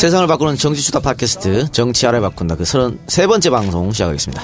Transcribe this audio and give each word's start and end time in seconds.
세상을 0.00 0.26
바꾸는 0.28 0.56
정치수다 0.56 1.00
팟캐스트 1.00 1.72
정치 1.72 2.06
알아 2.06 2.20
바꾼다 2.22 2.56
그 2.56 2.62
33번째 2.64 3.50
방송 3.50 3.92
시작하겠습니다. 3.92 4.42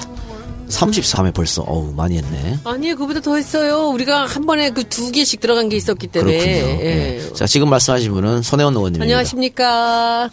33회 0.69 1.33
벌써 1.33 1.63
어우 1.63 1.93
많이 1.95 2.15
했네. 2.19 2.59
아니 2.63 2.93
그보다 2.93 3.19
더 3.21 3.35
했어요. 3.35 3.87
우리가 3.89 4.27
한 4.27 4.45
번에 4.45 4.69
그 4.69 4.83
두 4.83 5.11
개씩 5.11 5.39
들어간 5.39 5.67
게 5.67 5.75
있었기 5.75 6.07
때문에. 6.07 6.37
그렇군요. 6.37 6.83
예. 6.83 7.19
예. 7.25 7.33
자 7.33 7.47
지금 7.47 7.71
말씀하신 7.71 8.11
분은 8.13 8.43
손혜원 8.43 8.75
의원님입니다. 8.75 9.03
안녕하십니까. 9.03 10.29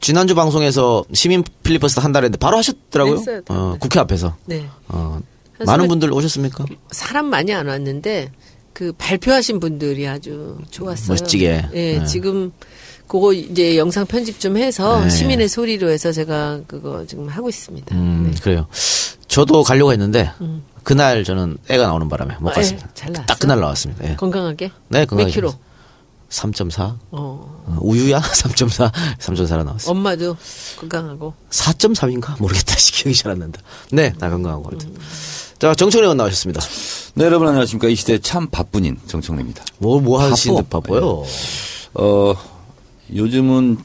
지난주 0.00 0.34
방송에서 0.34 1.04
시민 1.12 1.44
필리버스터 1.62 2.00
한달 2.00 2.24
했는데 2.24 2.38
바로 2.38 2.56
하셨더라고요. 2.56 3.16
했어요. 3.18 3.42
어, 3.50 3.76
국회 3.78 4.00
앞에서. 4.00 4.36
네. 4.46 4.66
어, 4.88 5.20
한 5.58 5.66
많은 5.66 5.86
분들 5.88 6.14
오셨습니까? 6.14 6.64
사람 6.92 7.26
많이 7.26 7.52
안 7.52 7.66
왔는데 7.66 8.32
그 8.72 8.94
발표하신 8.96 9.60
분들이 9.60 10.08
아주 10.08 10.56
좋았어요. 10.70 11.08
멋지게. 11.08 11.66
예, 11.74 11.98
네. 11.98 12.04
지금 12.06 12.52
그거 13.06 13.32
이제 13.32 13.76
영상 13.78 14.04
편집 14.06 14.40
좀 14.40 14.56
해서 14.56 15.00
네. 15.00 15.10
시민의 15.10 15.48
소리로 15.48 15.90
해서 15.90 16.12
제가 16.12 16.60
그거 16.66 17.04
지금 17.06 17.28
하고 17.28 17.48
있습니다. 17.48 17.94
음, 17.94 18.30
네. 18.34 18.40
그래요. 18.40 18.66
저도 19.28 19.62
가려고 19.62 19.92
했는데 19.92 20.30
그날 20.82 21.24
저는 21.24 21.58
애가 21.68 21.86
나오는 21.86 22.08
바람에 22.08 22.36
못 22.40 22.50
아, 22.50 22.54
갔습니다. 22.54 22.86
예, 22.88 22.90
잘 22.94 23.12
나왔어? 23.12 23.26
딱 23.26 23.38
그날 23.38 23.60
나왔습니다. 23.60 24.10
예. 24.10 24.16
건강하게? 24.16 24.70
네, 24.88 25.04
건강하게 25.04 25.24
몇 25.30 25.34
킬로? 25.34 25.54
3.4. 26.30 26.80
어. 26.82 26.98
어, 27.12 27.78
우유야? 27.80 28.18
3.4. 28.20 28.90
3.4라 29.18 29.64
나왔어요. 29.64 29.90
엄마도 29.92 30.36
건강하고. 30.78 31.34
4.3인가? 31.50 32.40
모르겠다. 32.40 32.74
기억이 32.78 33.16
잘 33.16 33.32
안 33.32 33.38
난다. 33.38 33.60
네, 33.92 34.12
나 34.18 34.28
건강하고. 34.30 34.70
하여튼. 34.70 34.94
자, 35.58 35.74
정청래 35.74 36.04
의원 36.04 36.16
나오셨습니다. 36.16 36.60
네, 37.14 37.24
여러분 37.24 37.46
안녕하십니까. 37.48 37.88
이 37.88 37.94
시대 37.94 38.18
참 38.18 38.48
바쁜인 38.48 38.98
정청래입니다. 39.06 39.64
뭐, 39.78 40.00
뭐 40.00 40.20
하시는데 40.20 40.62
바빠. 40.68 40.80
바빠요? 40.80 41.22
어, 41.94 42.34
요즘은 43.14 43.78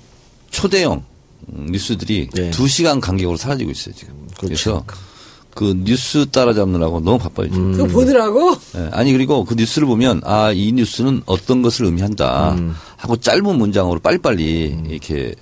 초대형 0.50 1.04
뉴스들이 1.48 2.30
네. 2.34 2.52
두 2.52 2.68
시간 2.68 3.00
간격으로 3.00 3.38
사라지고 3.38 3.72
있어요, 3.72 3.96
지금. 3.96 4.14
그렇죠. 4.38 4.84
그래서그 4.86 5.84
뉴스 5.84 6.30
따라잡느라고 6.30 7.00
너무 7.02 7.18
바빠요, 7.18 7.50
지금. 7.50 7.72
그거 7.74 7.88
보느라고? 7.88 8.56
예, 8.76 8.90
아니, 8.92 9.12
그리고 9.12 9.44
그 9.44 9.56
뉴스를 9.56 9.88
보면, 9.88 10.22
아, 10.24 10.52
이 10.52 10.72
뉴스는 10.72 11.24
어떤 11.26 11.62
것을 11.62 11.86
의미한다. 11.86 12.54
음. 12.54 12.76
하고 12.98 13.18
짧은 13.18 13.44
문장으로 13.58 14.00
빨리빨리 14.00 14.84
이렇게 14.90 15.34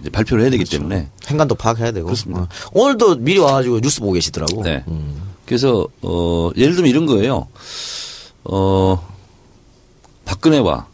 이제 0.00 0.10
발표를 0.10 0.44
해야 0.44 0.50
되기 0.50 0.64
그렇죠. 0.64 0.78
때문에. 0.78 1.08
행간도 1.26 1.54
파악해야 1.54 1.92
되고. 1.92 2.06
그렇습니다. 2.06 2.42
어. 2.42 2.48
오늘도 2.72 3.16
미리 3.16 3.38
와가지고 3.38 3.80
뉴스 3.80 4.00
보고 4.00 4.12
계시더라고. 4.12 4.62
네. 4.62 4.84
음. 4.88 5.22
그래서, 5.46 5.86
어, 6.02 6.50
예를 6.56 6.74
들면 6.74 6.90
이런 6.90 7.06
거예요. 7.06 7.48
어, 8.44 9.08
박근혜와 10.24 10.87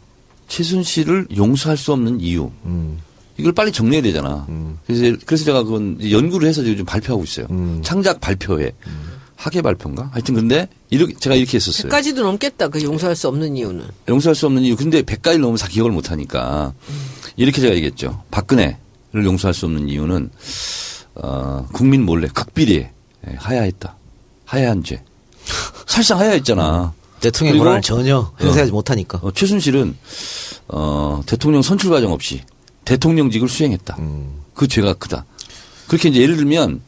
최순실을 0.49 1.29
용서할 1.37 1.77
수 1.77 1.93
없는 1.93 2.21
이유. 2.21 2.51
음. 2.65 2.99
이걸 3.37 3.53
빨리 3.53 3.73
정리해야 3.73 4.03
되잖아. 4.03 4.47
그래서, 4.87 5.17
그래서 5.27 5.45
제가 5.45 5.65
그건 5.65 5.99
연구를 6.09 6.49
해서 6.49 6.63
지금 6.63 6.85
발표하고 6.85 7.25
있어요. 7.25 7.47
음. 7.51 7.81
창작 7.83 8.21
발표회. 8.21 8.73
학예 9.37 9.61
발표인가? 9.61 10.11
하여튼 10.13 10.35
근데 10.35 10.69
이렇게, 10.91 11.15
제가 11.15 11.35
이렇게 11.35 11.57
했었어요. 11.57 11.91
100가지도 11.91 12.23
넘겠다. 12.23 12.69
그 12.69 12.83
용서할 12.83 13.17
수 13.17 13.29
없는 13.29 13.57
이유는. 13.57 13.85
용서할 14.09 14.35
수 14.35 14.47
없는 14.47 14.63
이유. 14.63 14.77
근데 14.77 15.03
100가지를 15.03 15.41
넘으면 15.41 15.57
다 15.57 15.67
기억을 15.67 15.91
못 15.91 16.11
하니까. 16.11 16.73
이렇게 17.37 17.61
제가 17.61 17.75
얘기했죠. 17.75 18.23
박근혜를 18.31 19.25
용서할 19.25 19.53
수 19.53 19.67
없는 19.67 19.89
이유는, 19.89 20.31
어, 21.17 21.67
국민 21.73 22.05
몰래 22.05 22.29
극비리에 22.29 22.91
예, 23.29 23.35
하야했다. 23.37 23.97
하야한 24.45 24.85
죄. 24.85 25.03
사실상 25.87 26.21
하야했잖아. 26.21 26.93
대통령 27.25 27.59
권한을 27.59 27.81
전혀 27.83 28.31
행사하지 28.41 28.73
못하니까. 28.73 29.19
어, 29.23 29.31
최순실은, 29.33 29.97
어, 30.69 31.23
대통령 31.27 31.63
선출 31.63 31.91
과정 31.91 32.13
없이 32.13 32.43
대통령직을 32.85 33.49
수행했다. 33.49 33.97
음. 33.99 34.43
그 34.55 34.69
죄가 34.69 34.95
크다. 34.95 35.25
그렇게 35.89 36.11
이제 36.11 36.21
예를 36.21 36.37
들면, 36.37 36.83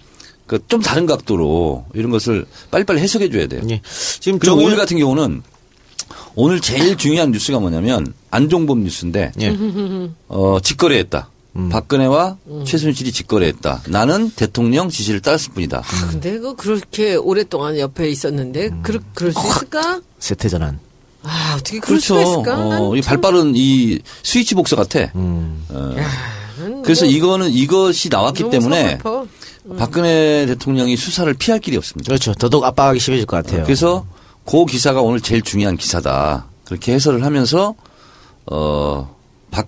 그좀 0.47 0.81
다른 0.81 1.07
각도로 1.07 1.87
이런 1.95 2.11
것을 2.11 2.47
빨리빨리 2.71 3.01
해석해 3.01 3.31
줘야 3.31 3.47
돼요. 3.47 3.63
예. 3.69 3.81
지금 4.21 4.39
그리고 4.39 4.57
오늘 4.57 4.77
같은 4.77 4.97
경우는 4.97 5.43
오늘 6.37 6.61
제일 6.61 6.97
중요한 6.97 7.33
뉴스가 7.33 7.59
뭐냐면 7.59 8.15
안종범 8.31 8.85
뉴스인데 8.85 9.33
예. 9.41 9.57
어, 10.29 10.59
직거래했다. 10.63 11.31
음. 11.57 11.69
박근혜와 11.71 12.37
최순실이 12.67 13.13
직거래했다. 13.13 13.83
나는 13.89 14.31
대통령 14.31 14.89
지시를 14.89 15.21
따랐을 15.21 15.53
뿐이다. 15.55 15.79
아, 15.79 16.07
근데 16.11 16.39
그 16.39 16.55
그렇게 16.55 17.15
오랫동안 17.17 17.79
옆에 17.79 18.09
있었는데 18.11 18.71
그럴, 18.83 19.01
그럴 19.15 19.33
수 19.33 19.41
있을까? 19.49 20.01
세태 20.19 20.49
전환. 20.49 20.79
아 21.23 21.55
어떻게 21.57 21.81
그럴 21.81 21.99
그렇죠. 21.99 22.21
수가 22.21 22.23
있을까? 22.23 22.59
어, 22.59 22.69
난이 22.91 23.03
참- 23.03 23.09
발빠른 23.21 23.53
이 23.57 23.99
스위치 24.23 24.55
복서 24.55 24.77
같아. 24.77 25.11
음. 25.17 25.65
난 25.69 26.83
그래서 26.83 27.05
뭐 27.05 27.13
이거는 27.15 27.51
이것이 27.51 28.09
나왔기 28.09 28.51
때문에 28.51 28.99
서글퍼. 29.03 29.27
박근혜 29.79 30.47
대통령이 30.47 30.97
수사를 30.97 31.33
피할 31.35 31.59
길이 31.59 31.77
없습니다. 31.77 32.09
그렇죠. 32.09 32.33
더더욱 32.35 32.65
압박하기 32.65 33.01
심해질 33.01 33.27
것 33.27 33.37
같아요. 33.45 33.65
그래서 33.65 34.07
그 34.45 34.65
기사가 34.67 35.01
오늘 35.03 35.21
제일 35.21 35.43
중요한 35.43 35.77
기사다. 35.77 36.47
그렇게 36.65 36.93
해설을 36.93 37.25
하면서 37.25 37.75
어 38.47 39.09
박 39.51 39.67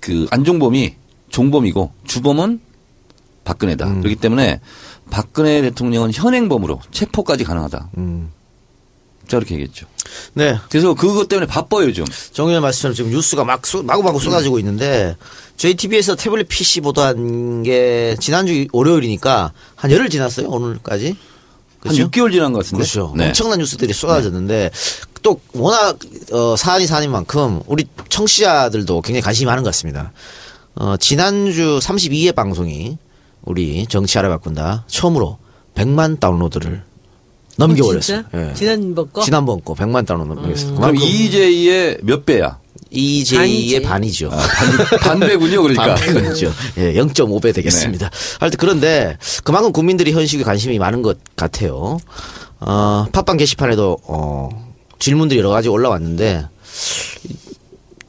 그 0.00 0.26
안종범이 0.30 0.96
종범이고 1.32 1.90
주범은 2.06 2.60
박근혜다. 3.44 3.86
음. 3.86 4.00
그렇기 4.02 4.16
때문에 4.20 4.60
박근혜 5.10 5.60
대통령은 5.62 6.12
현행범으로 6.12 6.80
체포까지 6.92 7.42
가능하다. 7.42 7.88
음. 7.98 8.30
그렇게 9.28 9.54
얘기했죠. 9.54 9.86
네. 10.34 10.58
그래서 10.68 10.92
그것 10.94 11.26
때문에 11.26 11.46
바빠요 11.46 11.86
요즘. 11.86 12.04
정의원 12.32 12.62
말씀처럼 12.62 12.94
지금 12.94 13.10
뉴스가 13.12 13.44
막 13.44 13.66
쏟- 13.66 13.84
마구마구 13.84 14.20
쏟아지고 14.20 14.58
있는데 14.58 15.16
저희 15.56 15.74
TV에서 15.74 16.16
태블릿 16.16 16.48
PC 16.48 16.82
보도한 16.82 17.62
게 17.62 18.14
지난주 18.20 18.66
월요일이니까 18.72 19.52
한 19.74 19.90
열흘 19.90 20.10
지났어요 20.10 20.48
오늘까지. 20.48 21.16
한 21.84 21.96
6개월 21.96 22.30
지난 22.30 22.52
것 22.52 22.58
같은데. 22.58 22.82
그렇죠. 22.82 23.14
네. 23.16 23.28
엄청난 23.28 23.58
뉴스들이 23.58 23.92
쏟아졌는데 23.94 24.70
또 25.22 25.40
워낙 25.54 25.98
어, 26.32 26.54
사안이 26.56 26.86
사안인 26.86 27.10
만큼 27.10 27.60
우리 27.66 27.86
청취자들도 28.10 29.00
굉장히 29.00 29.22
관심이 29.22 29.46
많은 29.46 29.62
것 29.62 29.68
같습니다. 29.68 30.12
어, 30.74 30.96
지난주 30.96 31.78
32회 31.82 32.34
방송이 32.34 32.98
우리 33.42 33.86
정치 33.86 34.18
알아바꾼다 34.18 34.84
처음으로 34.86 35.38
100만 35.74 36.20
다운로드를 36.20 36.82
넘겨버렸어요. 37.58 38.18
어? 38.20 38.24
예. 38.50 38.54
지난번 38.54 39.12
거? 39.12 39.22
지난번 39.22 39.62
거 39.62 39.74
100만 39.74 40.06
다운로드 40.06 40.40
넘겼어요. 40.40 40.74
그럼 40.76 40.96
EJ의 40.96 41.98
몇 42.02 42.24
배야? 42.24 42.58
EJ의 42.90 43.82
반이지. 43.82 43.82
반이죠. 43.82 44.30
반, 44.30 45.18
반배군요, 45.20 45.62
그러니까. 45.62 45.94
반배군이죠. 45.96 46.52
예, 46.78 46.92
0.5배 46.94 47.54
되겠습니다. 47.54 48.10
하여튼 48.38 48.58
그런데 48.58 49.16
그만큼 49.44 49.72
국민들이 49.72 50.12
현실에 50.12 50.42
관심이 50.44 50.78
많은 50.78 51.02
것 51.02 51.18
같아요. 51.36 51.98
어, 52.60 53.06
팟빵 53.12 53.38
게시판에도 53.38 53.98
어, 54.04 54.72
질문들이 54.98 55.40
여러 55.40 55.50
가지 55.50 55.68
올라왔는데 55.68 56.46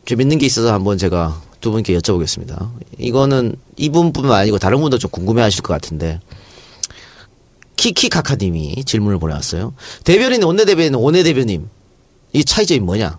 좀 0.05 0.17
믿는 0.17 0.37
게 0.37 0.45
있어서 0.45 0.73
한번 0.73 0.97
제가 0.97 1.41
두 1.63 1.71
분께 1.71 1.97
여쭤보겠습니다. 1.97 2.69
이거는 2.99 3.55
이분뿐만 3.77 4.37
아니고 4.41 4.59
다른 4.59 4.81
분도 4.81 4.97
좀 4.97 5.09
궁금해하실 5.09 5.63
것 5.63 5.73
같은데 5.73 6.19
키키카카님이 7.77 8.83
질문을 8.83 9.17
보내왔어요. 9.17 9.73
대변인 10.03 10.43
원내 10.43 10.65
대변인 10.65 10.93
원내 10.95 11.23
대변인 11.23 11.69
이 12.33 12.43
차이점이 12.43 12.81
뭐냐? 12.81 13.17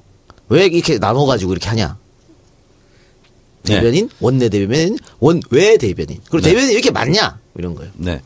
왜 0.51 0.67
이렇게 0.67 0.99
나눠가지고 0.99 1.53
이렇게 1.53 1.69
하냐? 1.71 1.97
네. 3.63 3.77
대변인, 3.77 4.11
원내 4.21 4.51
대변인, 4.51 4.99
원외 5.21 5.79
대변인. 5.79 6.21
그리고 6.29 6.45
네. 6.45 6.51
대변인 6.51 6.71
이렇게 6.71 6.91
많냐? 6.91 7.39
이런 7.57 7.75
거예요. 7.75 7.91
네. 7.97 8.21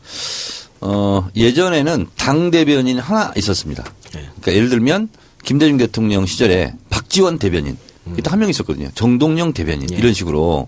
어, 0.81 1.29
예전에는 1.33 2.07
당 2.17 2.51
대변인 2.51 2.99
하나 2.99 3.31
있었습니다. 3.37 3.85
네. 4.13 4.27
그러니까 4.41 4.53
예를 4.53 4.67
들면 4.67 5.07
김대중 5.45 5.77
대통령 5.77 6.25
시절에 6.25 6.73
박지원 6.89 7.39
대변인 7.39 7.77
이때 8.17 8.29
한 8.29 8.39
명 8.39 8.49
있었거든요. 8.49 8.89
정동영 8.95 9.53
대변인 9.53 9.87
예. 9.91 9.97
이런 9.97 10.13
식으로. 10.13 10.67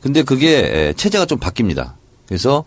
근데 0.00 0.22
그게 0.22 0.58
에, 0.88 0.92
체제가 0.94 1.26
좀 1.26 1.38
바뀝니다. 1.38 1.92
그래서 2.26 2.64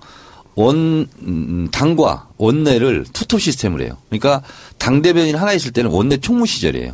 원 0.56 1.08
음, 1.22 1.68
당과 1.72 2.30
원내를 2.38 3.06
투톱 3.12 3.42
시스템을 3.42 3.82
해요. 3.82 3.98
그러니까 4.10 4.42
당 4.78 5.02
대변인 5.02 5.36
하나 5.36 5.52
있을 5.52 5.72
때는 5.72 5.92
원내 5.92 6.18
총무 6.18 6.46
시절이에요. 6.46 6.94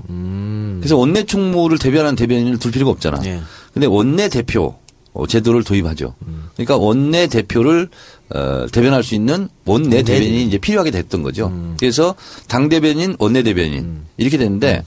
그래서 0.79 0.97
원내 0.97 1.25
총무를 1.25 1.77
대변하는 1.77 2.15
대변인을 2.15 2.57
둘 2.57 2.71
필요가 2.71 2.91
없잖아. 2.91 3.19
음. 3.19 3.25
예. 3.25 3.41
근데 3.73 3.85
원내 3.85 4.29
대표 4.29 4.75
어, 5.13 5.27
제도를 5.27 5.63
도입하죠. 5.63 6.15
그러니까 6.55 6.77
원내 6.77 7.27
대표를 7.27 7.89
어, 8.33 8.65
대변할 8.71 9.03
수 9.03 9.15
있는 9.15 9.49
원내 9.65 10.03
대변인이 10.03 10.25
대변인. 10.29 10.47
이제 10.47 10.57
필요하게 10.57 10.91
됐던 10.91 11.21
거죠. 11.23 11.51
그래서 11.79 12.15
당 12.47 12.69
대변인, 12.69 13.15
원내 13.19 13.43
대변인 13.43 14.03
이렇게 14.17 14.37
됐는데 14.37 14.83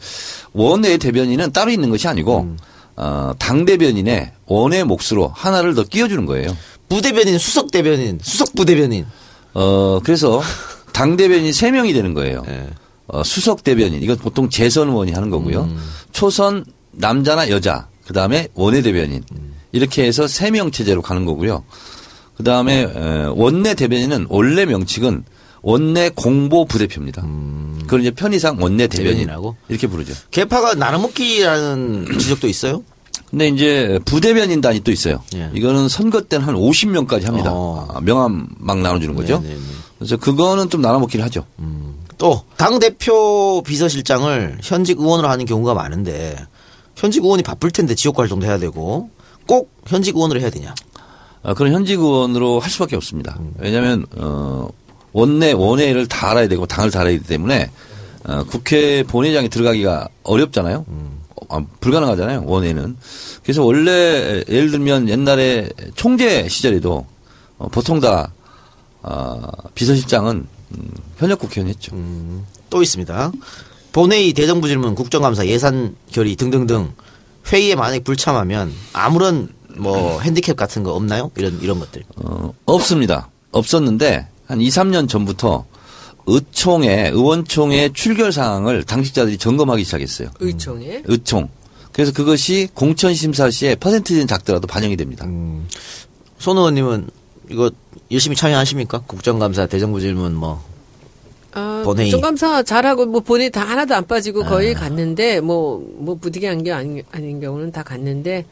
원내 0.52 0.98
대변인은 0.98 1.52
따로 1.52 1.70
있는 1.70 1.90
것이 1.90 2.08
아니고 2.08 2.56
어, 2.96 3.32
당 3.38 3.64
대변인의 3.64 4.32
원의 4.46 4.84
몫으로 4.84 5.30
하나를 5.34 5.74
더 5.74 5.82
끼워주는 5.84 6.24
거예요. 6.26 6.56
부대변인, 6.88 7.38
수석 7.38 7.70
대변인, 7.70 8.18
수석 8.22 8.54
부대변인. 8.54 9.06
어, 9.54 10.00
그래서 10.04 10.42
당 10.92 11.16
대변인이 11.16 11.52
세명이 11.52 11.92
되는 11.92 12.14
거예요. 12.14 12.42
예. 12.48 12.68
어, 13.06 13.22
수석 13.24 13.64
대변인 13.64 14.02
이건 14.02 14.16
보통 14.18 14.48
재선 14.48 14.88
의원이 14.88 15.12
하는 15.12 15.28
거고요. 15.30 15.68
초선 16.12 16.64
남자나 16.92 17.50
여자 17.50 17.88
그 18.06 18.12
다음에 18.12 18.48
원외 18.54 18.80
대변인 18.82 19.22
이렇게 19.72 20.04
해서 20.04 20.26
세 20.28 20.50
명 20.50 20.70
체제로 20.70 21.02
가는 21.02 21.24
거고요. 21.24 21.64
그 22.36 22.42
다음에 22.42 22.84
원내 23.34 23.74
대변인은 23.74 24.26
원래 24.28 24.64
명칭은 24.64 25.24
원내 25.62 26.10
공보 26.10 26.66
부대표입니다. 26.66 27.22
그걸 27.82 28.00
이제 28.00 28.10
편의상 28.10 28.58
원내 28.60 28.86
대변인 28.86 29.12
음. 29.12 29.18
대변인하고? 29.20 29.56
이렇게 29.68 29.86
부르죠. 29.86 30.14
개파가 30.30 30.74
나눠먹기라는 30.74 32.06
지적도 32.18 32.48
있어요? 32.48 32.82
근데 33.30 33.48
이제 33.48 33.98
부대변인단이 34.04 34.80
또 34.80 34.92
있어요. 34.92 35.22
예. 35.34 35.50
이거는 35.54 35.88
선거 35.88 36.20
때는 36.20 36.46
한 36.46 36.54
50명까지 36.54 37.24
합니다. 37.24 37.50
어. 37.52 37.88
아, 37.92 38.00
명함 38.00 38.48
막 38.58 38.78
나눠주는 38.78 39.14
거죠. 39.14 39.40
네네네. 39.40 39.60
그래서 39.98 40.16
그거는 40.16 40.70
좀 40.70 40.82
나눠먹기를 40.82 41.24
하죠. 41.24 41.46
또당 42.18 42.78
대표 42.78 43.62
비서실장을 43.66 44.58
현직 44.62 45.00
의원으로 45.00 45.28
하는 45.28 45.46
경우가 45.46 45.74
많은데 45.74 46.36
현직 46.96 47.24
의원이 47.24 47.42
바쁠 47.42 47.70
텐데 47.70 47.94
지역 47.94 48.18
활동도 48.18 48.46
해야 48.46 48.58
되고 48.58 49.10
꼭 49.46 49.72
현직 49.86 50.14
의원으로 50.14 50.40
해야 50.40 50.50
되냐? 50.50 50.74
아, 51.44 51.52
그런 51.54 51.72
현직 51.72 52.00
의원으로 52.00 52.58
할 52.58 52.70
수밖에 52.70 52.96
없습니다. 52.96 53.38
왜냐하면 53.58 54.06
어, 54.16 54.66
원내 55.12 55.52
원회를 55.52 56.08
다 56.08 56.30
알아야 56.30 56.48
되고 56.48 56.66
당을 56.66 56.90
다 56.90 57.00
알아야 57.00 57.12
되기 57.12 57.24
때문에 57.24 57.70
어, 58.24 58.44
국회 58.44 59.02
본회장에 59.02 59.48
들어가기가 59.48 60.08
어렵잖아요. 60.22 60.86
아, 61.50 61.64
불가능하잖아요. 61.80 62.44
원회는. 62.46 62.96
그래서 63.42 63.62
원래 63.62 64.42
예를 64.48 64.70
들면 64.70 65.10
옛날에 65.10 65.68
총재 65.94 66.48
시절에도 66.48 67.06
어, 67.58 67.68
보통 67.68 68.00
다 68.00 68.32
어, 69.02 69.42
비서실장은 69.74 70.46
음, 70.76 70.90
현역 71.18 71.38
국회의원이었죠. 71.40 71.92
또 72.70 72.82
있습니다. 72.82 73.32
본회의 73.92 74.32
대정부 74.32 74.66
질문, 74.66 74.94
국정감사, 74.94 75.46
예산 75.46 75.94
결의 76.10 76.34
등등등 76.36 76.92
회의에 77.52 77.74
만약 77.74 78.02
불참하면 78.02 78.72
아무런 78.94 79.50
뭐 79.76 80.20
핸디캡 80.20 80.54
같은 80.54 80.82
거 80.82 80.92
없나요? 80.94 81.30
이런 81.36 81.58
이런 81.60 81.78
것들. 81.80 82.02
어, 82.16 82.52
없습니다. 82.66 83.28
없었는데 83.52 84.26
한 84.46 84.60
2, 84.60 84.68
3년 84.68 85.08
전부터 85.08 85.64
의총의 86.26 87.10
의원총의 87.10 87.92
출결 87.92 88.32
사항을 88.32 88.84
당직자들이 88.84 89.36
점검하기 89.38 89.84
시작했어요. 89.84 90.28
의총에 90.40 91.02
의총. 91.04 91.48
그래서 91.92 92.12
그것이 92.12 92.68
공천 92.74 93.14
심사 93.14 93.50
시에 93.50 93.74
퍼센티지는 93.76 94.26
작더라도 94.26 94.66
반영이 94.66 94.96
됩니다. 94.96 95.26
손 96.38 96.56
의원님은 96.56 97.08
이거 97.50 97.70
열심히 98.10 98.36
참여하십니까? 98.36 99.02
국정감사, 99.06 99.66
대정부 99.66 100.00
질문 100.00 100.34
뭐 100.34 100.62
아, 101.52 101.82
본회의. 101.84 102.10
국정감사 102.10 102.62
잘하고 102.64 103.06
뭐 103.06 103.20
본회의 103.20 103.50
다 103.50 103.62
하나도 103.62 103.94
안 103.94 104.06
빠지고 104.06 104.42
거의 104.44 104.74
아. 104.74 104.80
갔는데 104.80 105.40
뭐뭐 105.40 106.18
부득이 106.20 106.46
한 106.46 106.62
게 106.64 106.72
아닌, 106.72 107.02
아닌 107.12 107.40
경우는 107.40 107.70
다 107.70 107.82
갔는데 107.82 108.44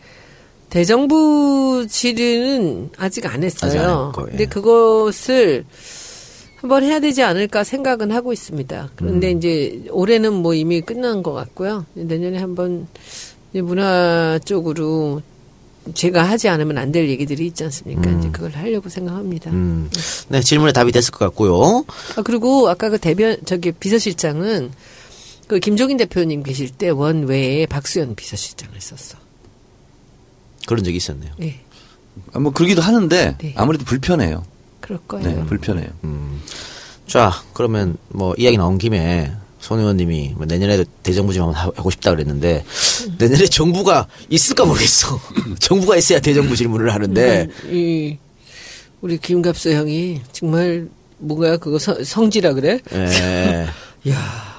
대정부 0.73 1.87
질의는 1.87 2.89
아직 2.97 3.27
안 3.27 3.33
아직 3.33 3.35
안 3.37 3.45
했어요. 3.45 4.07
했고, 4.09 4.23
예. 4.23 4.31
근데 4.31 4.47
그것을 4.47 5.67
한번 6.57 6.83
해야 6.83 6.99
되지 6.99 7.23
않을까 7.23 7.63
생각은 7.63 8.11
하고 8.11 8.33
있습니다. 8.33 8.93
그런데 8.97 9.33
음. 9.33 9.37
이제 9.37 9.85
올해는 9.91 10.33
뭐 10.33 10.55
이미 10.55 10.81
끝난 10.81 11.23
것 11.23 11.35
같고요. 11.35 11.85
내년에 11.93 12.39
한번 12.39 12.87
문화 13.53 14.39
쪽으로 14.47 15.21
제가 15.93 16.23
하지 16.23 16.49
않으면 16.49 16.79
안 16.79 16.91
될 16.91 17.07
얘기들이 17.11 17.49
있지 17.49 17.65
않습니까? 17.65 18.11
이제 18.13 18.31
그걸 18.31 18.53
하려고 18.53 18.89
생각합니다. 18.89 19.51
음. 19.51 19.91
네, 20.29 20.41
질문에 20.41 20.73
답이 20.73 20.91
됐을 20.91 21.11
것 21.13 21.19
같고요. 21.27 21.85
아, 22.17 22.23
그리고 22.23 22.71
아까 22.71 22.89
그 22.89 22.97
대변, 22.99 23.37
저기 23.45 23.73
비서실장은 23.73 24.71
그 25.49 25.59
김종인 25.59 25.99
대표님 25.99 26.45
계실 26.45 26.71
때 26.71 26.89
원외에 26.89 27.67
박수현 27.67 28.15
비서실장을 28.15 28.75
썼어. 28.81 29.22
그런 30.67 30.85
적이 30.85 30.97
있었네요. 30.97 31.33
예. 31.43 31.61
아, 32.33 32.39
뭐 32.39 32.53
그러기도 32.53 32.83
하는데 32.83 33.37
네. 33.39 33.55
아무래도 33.57 33.85
불편해요. 33.85 34.45
그럴 34.81 34.99
거예요. 35.09 35.27
네, 35.29 35.45
불편해요. 35.47 35.89
자, 37.07 37.33
그러면 37.53 37.97
뭐 38.09 38.35
이야기 38.39 38.57
나온 38.57 38.79
김에 38.79 39.33
손 39.61 39.79
의원님이 39.79 40.35
뭐 40.37 40.45
내년에도 40.47 40.85
대정부 41.03 41.33
좀 41.33 41.45
한번 41.45 41.55
하- 41.61 41.67
하고 41.77 41.91
싶다 41.91 42.11
그랬는데 42.11 42.65
내년에 43.19 43.47
정부가 43.47 44.09
있을까 44.29 44.65
모르겠어. 44.65 45.21
정부가 45.61 45.97
있어야 45.97 46.21
대정부 46.21 46.57
질문을 46.57 46.93
하는데 46.93 47.49
이, 47.71 48.17
우리 49.01 49.19
김갑수 49.19 49.71
형이 49.73 50.21
정말 50.33 50.89
뭔가 51.19 51.57
그거 51.59 51.79
성, 51.79 52.03
성지라 52.03 52.55
그래? 52.55 52.81
예. 52.93 53.69
야 54.11 54.52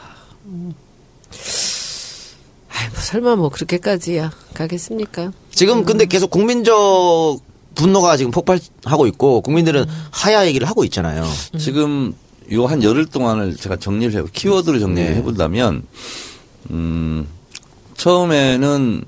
설마 2.94 3.36
뭐 3.36 3.50
그렇게까지 3.50 4.18
야 4.18 4.32
가겠습니까? 4.54 5.32
지금 5.52 5.86
근데 5.86 6.06
계속 6.06 6.30
국민적 6.30 7.40
분노가 7.76 8.18
지금 8.18 8.32
폭발하고 8.32 9.08
있고 9.08 9.42
국민들은 9.42 9.86
하야 10.12 10.46
얘기를 10.46 10.68
하고 10.68 10.84
있잖아요. 10.84 11.26
지금 11.60 12.14
요 12.52 12.66
한 12.68 12.84
열흘 12.84 13.06
동안을 13.06 13.56
제가 13.56 13.78
정리를 13.78 14.20
해 14.20 14.26
키워드로 14.32 14.80
정리를 14.80 15.12
네. 15.12 15.16
해본다면 15.18 15.84
음 16.72 17.28
처음에는 17.98 19.04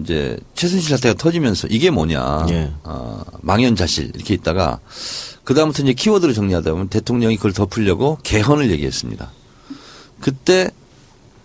이제 0.00 0.36
최순실 0.54 0.90
사태가 0.96 1.14
터지면서 1.14 1.68
이게 1.68 1.90
뭐냐 1.90 2.46
예. 2.50 2.72
어, 2.82 3.22
망연자실 3.42 4.12
이렇게 4.14 4.34
있다가 4.34 4.80
그 5.44 5.54
다음부터 5.54 5.82
이제 5.82 5.92
키워드로 5.92 6.32
정리하다 6.32 6.70
보면 6.72 6.88
대통령이 6.88 7.36
그걸 7.36 7.52
덮으려고 7.52 8.18
개헌을 8.22 8.70
얘기했습니다. 8.70 9.30
그때 10.20 10.70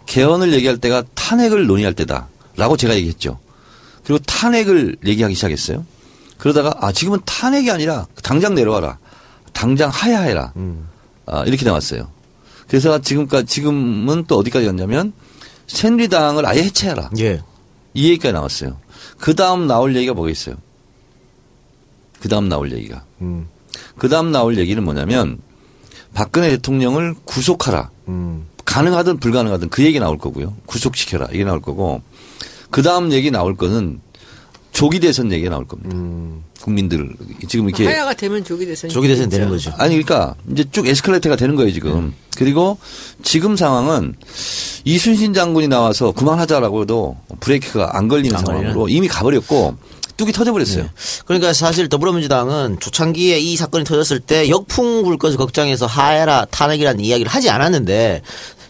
개헌을 0.10 0.54
얘기할 0.54 0.78
때가 0.80 1.04
탄핵을 1.14 1.68
논의할 1.68 1.94
때다라고 1.94 2.78
제가 2.78 2.96
얘기했죠. 2.96 3.40
그리고 4.04 4.18
탄핵을 4.26 4.98
얘기하기 5.06 5.36
시작했어요. 5.36 5.86
그러다가 6.40 6.74
아 6.82 6.92
지금은 6.92 7.20
탄핵이 7.26 7.70
아니라 7.70 8.08
당장 8.24 8.56
내려와라. 8.56 8.98
당장 9.54 9.90
하야해라. 9.90 10.54
아, 11.28 11.44
이렇게 11.46 11.64
나왔어요. 11.64 12.10
그래서 12.68 13.00
지금까지 13.00 13.46
지금은 13.46 14.26
또 14.26 14.38
어디까지 14.38 14.66
갔냐면 14.66 15.14
새누리당을 15.68 16.46
아예 16.46 16.64
해체하라. 16.64 17.12
예. 17.20 17.42
이 17.94 18.10
얘기가 18.10 18.32
나왔어요. 18.32 18.78
그 19.20 19.36
다음 19.36 19.68
나올 19.68 19.96
얘기가 19.96 20.16
뭐가 20.16 20.32
있어요? 20.32 20.56
그 22.20 22.30
다음 22.30 22.50
나올 22.50 22.72
얘기가. 22.72 23.04
음. 23.22 23.48
그 23.98 24.10
다음 24.10 24.32
나올 24.32 24.58
얘기는 24.58 24.84
뭐냐면 24.84 25.38
박근혜 26.16 26.50
대통령을 26.50 27.14
구속하라. 27.26 27.92
음. 28.08 28.49
가능하든 28.70 29.18
불가능하든 29.18 29.70
그 29.70 29.84
얘기 29.84 30.00
나올 30.00 30.20
거고요. 30.20 30.56
구속시켜라. 30.68 31.28
이게 31.34 31.44
나올 31.44 31.60
거고. 31.60 32.02
그 32.70 32.84
다음 32.84 33.12
얘기 33.12 33.32
나올 33.32 33.58
거는 33.58 34.00
조기 34.72 35.00
대선 35.00 35.32
얘기가 35.32 35.50
나올 35.50 35.66
겁니다. 35.66 35.96
음. 35.96 36.44
국민들 36.62 37.10
지금 37.48 37.68
이렇게 37.68 37.88
하야가 37.88 38.14
되면 38.14 38.44
조기 38.44 38.68
대선 38.68 38.90
조기 38.92 39.08
대선 39.08 39.28
되는 39.30 39.50
거죠. 39.50 39.74
아니 39.78 39.96
그러니까 39.96 40.36
이제 40.52 40.64
쭉 40.72 40.88
에스컬레이터가 40.88 41.36
되는 41.36 41.56
거예요 41.56 41.72
지금. 41.72 42.14
그리고 42.38 42.78
지금 43.24 43.56
상황은 43.56 44.14
이순신 44.84 45.34
장군이 45.34 45.68
나와서 45.68 46.12
그만하자라고 46.12 46.84
해도 46.84 47.18
브레이크가 47.40 47.98
안 47.98 48.08
걸리는 48.08 48.36
안 48.36 48.44
걸리는? 48.44 48.66
상황으로 48.68 48.90
이미 48.90 49.08
가버렸고 49.08 49.78
뚝이 50.20 50.34
터져버렸어요. 50.34 50.86
그러니까 51.26 51.54
사실 51.54 51.88
더불어민주당은 51.88 52.78
초창기에 52.82 53.40
이 53.40 53.56
사건이 53.56 53.86
터졌을 53.86 54.20
때 54.20 54.50
역풍 54.50 55.04
불 55.04 55.18
것을 55.18 55.38
걱정해서 55.38 55.86
하야라 55.86 56.46
탄핵이라는 56.52 57.00
이야기를 57.00 57.32
하지 57.32 57.50
않았는데 57.50 58.22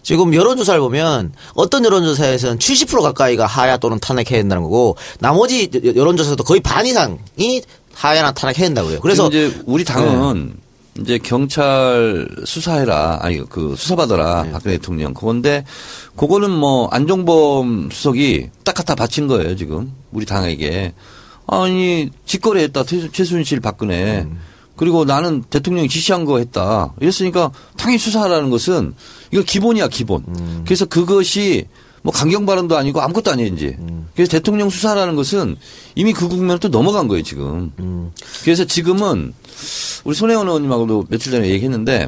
지금 0.10 0.34
여론조사를 0.34 0.80
보면 0.82 1.34
어떤 1.54 1.86
여론조사에서는 1.86 2.58
70% 2.58 3.04
가까이가 3.04 3.46
하야 3.46 3.78
또는 3.78 4.00
탄핵해야 4.00 4.39
된다는 4.42 4.63
거고 4.63 4.98
나머지 5.20 5.70
여- 5.86 5.94
여론조사도 5.96 6.44
거의 6.46 6.62
반 6.62 6.88
이상이 6.88 7.62
하야나 7.94 8.32
탄핵해야 8.32 8.70
된다고요. 8.70 9.01
그래서 9.01 9.28
이제 9.28 9.54
우리 9.68 9.84
당은 9.84 10.56
이제 11.00 11.20
경찰 11.20 12.28
수사해라 12.44 13.20
아니 13.22 13.48
그 13.48 13.75
수사받아라 13.78 14.44
네. 14.46 14.51
박근혜 14.51 14.78
대통령 14.78 15.13
그건데 15.13 15.63
그거는 16.18 16.50
뭐 16.50 16.88
안종범 16.88 17.89
수석이 17.92 18.50
딱 18.63 18.74
갖다 18.74 18.96
바친 18.96 19.28
거예요 19.28 19.56
지금 19.56 19.94
우리 20.12 20.25
당에게 20.25 20.94
아니 21.46 22.10
직거래했다 22.25 22.84
최- 22.86 23.12
최순실 23.12 23.60
박근혜 23.60 24.22
음. 24.22 24.39
그리고 24.79 25.03
나는 25.03 25.43
대통령이 25.43 25.89
지시한 25.89 26.24
거 26.24 26.38
했다 26.38 26.93
이랬으니까 27.01 27.51
당연히 27.75 27.98
수사하라는 27.98 28.50
것은 28.50 28.93
이거 29.29 29.43
기본이야 29.43 29.89
기본 29.89 30.24
음. 30.29 30.62
그래서 30.63 30.86
그것이 30.86 31.65
뭐 32.01 32.13
강경 32.13 32.45
발언도 32.45 32.77
아니고 32.77 33.01
아무것도 33.01 33.29
아니에요 33.29 33.53
이제 33.53 33.75
음. 33.77 34.07
그래서 34.15 34.31
대통령 34.31 34.69
수사라는 34.69 35.17
것은 35.17 35.57
이미 35.95 36.13
그 36.13 36.29
국면을 36.29 36.62
또 36.62 36.69
넘어간 36.69 37.09
거예요 37.09 37.24
지금 37.24 37.74
음. 37.79 38.13
그래서 38.43 38.63
지금은 38.63 39.33
우리 40.05 40.15
손혜원 40.15 40.48
의원님하고도 40.48 41.07
며칠 41.09 41.33
전에 41.33 41.50
얘기했는데 41.50 42.07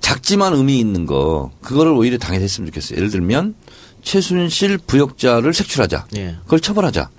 작지만 0.00 0.54
의미 0.54 0.80
있는 0.80 1.06
거 1.06 1.52
그거를 1.62 1.92
오히려 1.92 2.18
당에 2.18 2.40
했으면 2.40 2.66
좋겠어요. 2.66 2.96
예를 2.96 3.10
들면 3.10 3.54
최순실 4.02 4.78
부역자를 4.78 5.54
색출하자. 5.54 6.06
예. 6.16 6.36
그걸 6.42 6.58
처벌하자. 6.58 7.10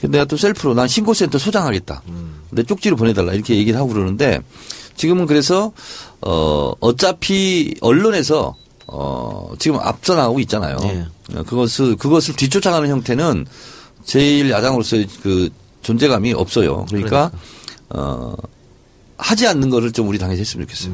근데 0.00 0.18
내가 0.18 0.24
또 0.26 0.36
셀프로 0.36 0.74
난 0.74 0.86
신고센터 0.88 1.38
소장하겠다. 1.38 2.02
내 2.50 2.62
쪽지를 2.62 2.96
보내달라 2.96 3.32
이렇게 3.32 3.56
얘기를 3.56 3.78
하고 3.78 3.88
그러는데 3.92 4.40
지금은 4.96 5.26
그래서 5.26 5.72
어 6.20 6.72
어차피 6.80 7.74
언론에서 7.80 8.54
어 8.86 9.52
지금 9.58 9.78
앞서 9.80 10.14
나가고 10.14 10.40
있잖아요. 10.40 10.76
예. 10.84 11.06
어, 11.36 11.42
그것을 11.42 11.96
그것을 11.96 12.34
뒤쫓아가는 12.36 12.88
형태는 12.88 13.46
제일 14.04 14.50
야당으로서의 14.50 15.06
그 15.22 15.50
존재감이 15.82 16.32
없어요. 16.32 16.86
그러니까 16.88 17.30
어 17.90 18.34
하지 19.18 19.48
않는 19.48 19.68
거를 19.68 19.92
좀 19.92 20.08
우리 20.08 20.16
당에서 20.16 20.38
했으면 20.38 20.66
좋겠어요. 20.66 20.92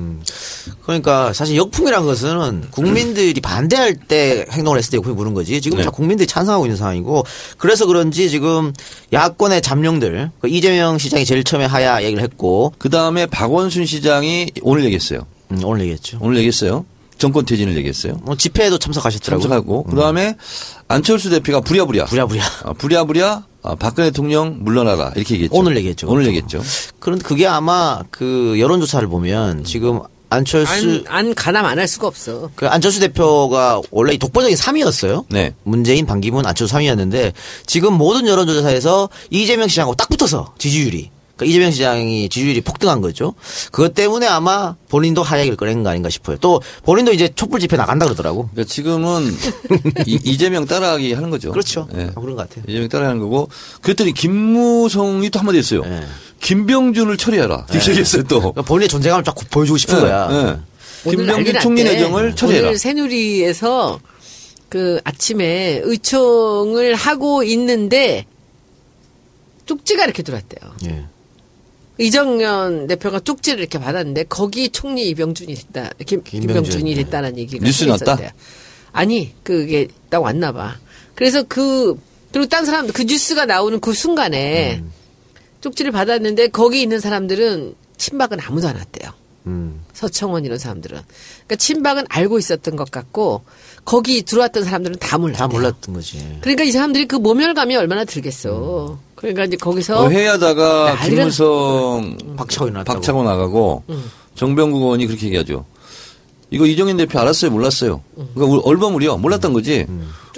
그러니까 0.82 1.32
사실 1.34 1.56
역풍이란 1.56 2.06
것은 2.06 2.70
국민들이 2.70 3.38
반대할 3.40 3.94
때 3.94 4.46
행동을 4.50 4.78
했을 4.78 4.90
때 4.92 4.96
역풍이 4.96 5.14
부는 5.14 5.34
거지. 5.34 5.60
지금 5.60 5.78
네. 5.78 5.84
다 5.84 5.90
국민들이 5.90 6.26
찬성하고 6.26 6.64
있는 6.64 6.76
상황이고 6.76 7.24
그래서 7.58 7.86
그런지 7.86 8.30
지금 8.30 8.72
야권의 9.12 9.60
잠룡들 9.60 10.30
그 10.40 10.48
이재명 10.48 10.96
시장이 10.96 11.26
제일 11.26 11.44
처음에 11.44 11.66
하야 11.66 12.02
얘기를 12.02 12.22
했고 12.22 12.72
그 12.78 12.88
다음에 12.88 13.26
박원순 13.26 13.84
시장이 13.84 14.50
오늘 14.62 14.84
얘기했어요. 14.84 15.26
음, 15.50 15.60
오늘 15.62 15.82
얘기했죠. 15.82 16.18
오늘 16.20 16.38
얘기했어요. 16.38 16.86
정권 17.18 17.44
퇴진을 17.44 17.76
얘기했어요. 17.76 18.20
뭐 18.22 18.36
집회에도 18.36 18.78
참석하셨더라고요. 18.78 19.42
참석하고 19.42 19.84
그 19.84 19.96
다음에 19.96 20.34
안철수 20.88 21.30
대표가 21.30 21.60
부랴부랴 21.60 22.06
부랴부랴. 22.06 22.42
아, 22.64 22.72
부랴부랴 22.72 23.44
아, 23.64 23.74
박근혜 23.74 24.10
대통령 24.10 24.58
물러나라 24.60 25.10
이렇게 25.16 25.34
얘기했죠. 25.34 25.56
오늘 25.56 25.76
얘기했죠. 25.78 26.06
오늘 26.08 26.26
얘기했죠. 26.26 26.62
그런데 27.00 27.24
그게 27.24 27.46
아마 27.46 28.02
그 28.10 28.54
여론조사를 28.58 29.08
보면 29.08 29.64
지금 29.64 30.00
안철수 30.28 31.04
안, 31.08 31.26
안 31.28 31.34
가담 31.34 31.64
안 31.64 31.78
할 31.78 31.88
수가 31.88 32.06
없어. 32.06 32.50
그 32.56 32.66
안철수 32.68 33.00
대표가 33.00 33.80
원래 33.90 34.12
이 34.12 34.18
독보적인 34.18 34.54
3위였어요. 34.56 35.24
네. 35.30 35.54
문재인, 35.62 36.04
반기문, 36.06 36.44
안철수 36.44 36.74
3위였는데 36.74 37.32
지금 37.66 37.94
모든 37.94 38.26
여론조사에서 38.26 39.08
이재명 39.30 39.66
시장하고 39.68 39.94
딱 39.94 40.08
붙어서 40.10 40.54
지지율이. 40.58 41.10
그러니까 41.36 41.50
이재명 41.50 41.70
시장이 41.72 42.28
지지율이 42.28 42.60
폭등한 42.60 43.00
거죠. 43.00 43.34
그것 43.72 43.94
때문에 43.94 44.26
아마 44.26 44.76
본인도 44.88 45.22
하야기를 45.22 45.56
꺼낸 45.56 45.82
거 45.82 45.90
아닌가 45.90 46.08
싶어요. 46.08 46.36
또 46.40 46.62
본인도 46.84 47.12
이제 47.12 47.28
촛불 47.34 47.60
집회 47.60 47.76
나간다 47.76 48.06
그러더라고. 48.06 48.48
그러니까 48.52 48.72
지금은 48.72 49.32
이, 50.06 50.18
이재명 50.24 50.64
따라하기 50.64 51.12
하는 51.12 51.30
거죠. 51.30 51.50
그렇죠. 51.50 51.88
예. 51.96 52.10
아, 52.14 52.20
그런 52.20 52.36
것 52.36 52.48
같아요. 52.48 52.64
이재명 52.68 52.88
따라하는 52.88 53.20
거고 53.20 53.48
그랬더니 53.82 54.12
김무성이 54.12 55.30
또 55.30 55.40
한마디 55.40 55.58
했어요. 55.58 55.82
예. 55.86 56.04
김병준을 56.40 57.16
처리해라. 57.16 57.66
이렇게 57.70 57.90
얘기했어요 57.90 58.22
또. 58.24 58.38
그러니까 58.38 58.62
본인의 58.62 58.88
존재감을 58.88 59.24
쫙 59.24 59.34
보여주고 59.50 59.76
싶은 59.76 59.96
예, 59.96 60.00
거야. 60.00 60.28
예. 60.30 61.10
김병준 61.10 61.60
총리. 61.60 61.84
내정을 61.84 62.36
처리해라. 62.36 62.68
오늘 62.68 62.78
새누리에서 62.78 63.98
그 64.68 65.00
아침에 65.04 65.80
의총을 65.84 66.94
하고 66.94 67.42
있는데 67.42 68.26
쪽지가 69.66 70.04
이렇게 70.04 70.22
들어왔대요. 70.22 70.74
예. 70.86 71.04
이정현 71.98 72.86
대표가 72.88 73.20
쪽지를 73.20 73.60
이렇게 73.60 73.78
받았는데 73.78 74.24
거기 74.24 74.70
총리 74.70 75.08
이병준이 75.10 75.54
됐다. 75.54 75.90
김, 76.06 76.22
김병준. 76.22 76.40
김병준이 76.62 76.94
됐다는 76.96 77.38
얘기가 77.38 77.64
뉴스. 77.64 77.84
났다? 77.84 78.18
아니 78.92 79.32
그게 79.42 79.88
딱 80.08 80.20
왔나 80.22 80.52
봐. 80.52 80.76
그래서 81.14 81.42
그 81.44 81.98
그리고 82.32 82.48
딴 82.48 82.64
사람 82.64 82.88
그 82.88 83.02
뉴스가 83.02 83.46
나오는 83.46 83.78
그 83.80 83.92
순간에 83.92 84.78
음. 84.78 84.90
쪽지를 85.60 85.92
받았는데 85.92 86.48
거기 86.48 86.82
있는 86.82 86.98
사람들은 87.00 87.74
친박은 87.96 88.40
아무도 88.40 88.68
안 88.68 88.76
왔대요. 88.76 89.12
음. 89.46 89.84
서청원 89.92 90.44
이런 90.44 90.58
사람들은. 90.58 91.00
그러니까 91.06 91.56
친박은 91.56 92.04
알고 92.08 92.38
있었던 92.38 92.76
것 92.76 92.90
같고 92.90 93.42
거기 93.84 94.22
들어왔던 94.22 94.64
사람들은 94.64 94.98
다 94.98 95.18
몰랐대요. 95.18 95.38
다 95.38 95.48
몰랐던 95.48 95.94
거지. 95.94 96.38
그러니까 96.40 96.64
이 96.64 96.72
사람들이 96.72 97.06
그 97.06 97.16
모멸감이 97.16 97.76
얼마나 97.76 98.04
들겠어. 98.04 98.98
그러니까 99.14 99.44
이제 99.44 99.56
거기서 99.56 100.04
어, 100.04 100.10
회의하다가 100.10 100.94
난리가 100.94 101.08
김무성 101.08 102.16
박차고. 102.36 102.72
박차고 102.84 103.22
나가고 103.24 103.84
정병국 104.34 104.82
의원이 104.82 105.06
그렇게 105.06 105.26
얘기하죠. 105.26 105.64
이거 106.50 106.66
이정현 106.66 106.96
대표 106.96 107.18
알았어요, 107.18 107.50
몰랐어요. 107.50 108.00
그러니까 108.14 108.44
우리 108.44 108.60
얼버무려 108.64 109.16
몰랐던 109.16 109.52
거지. 109.52 109.86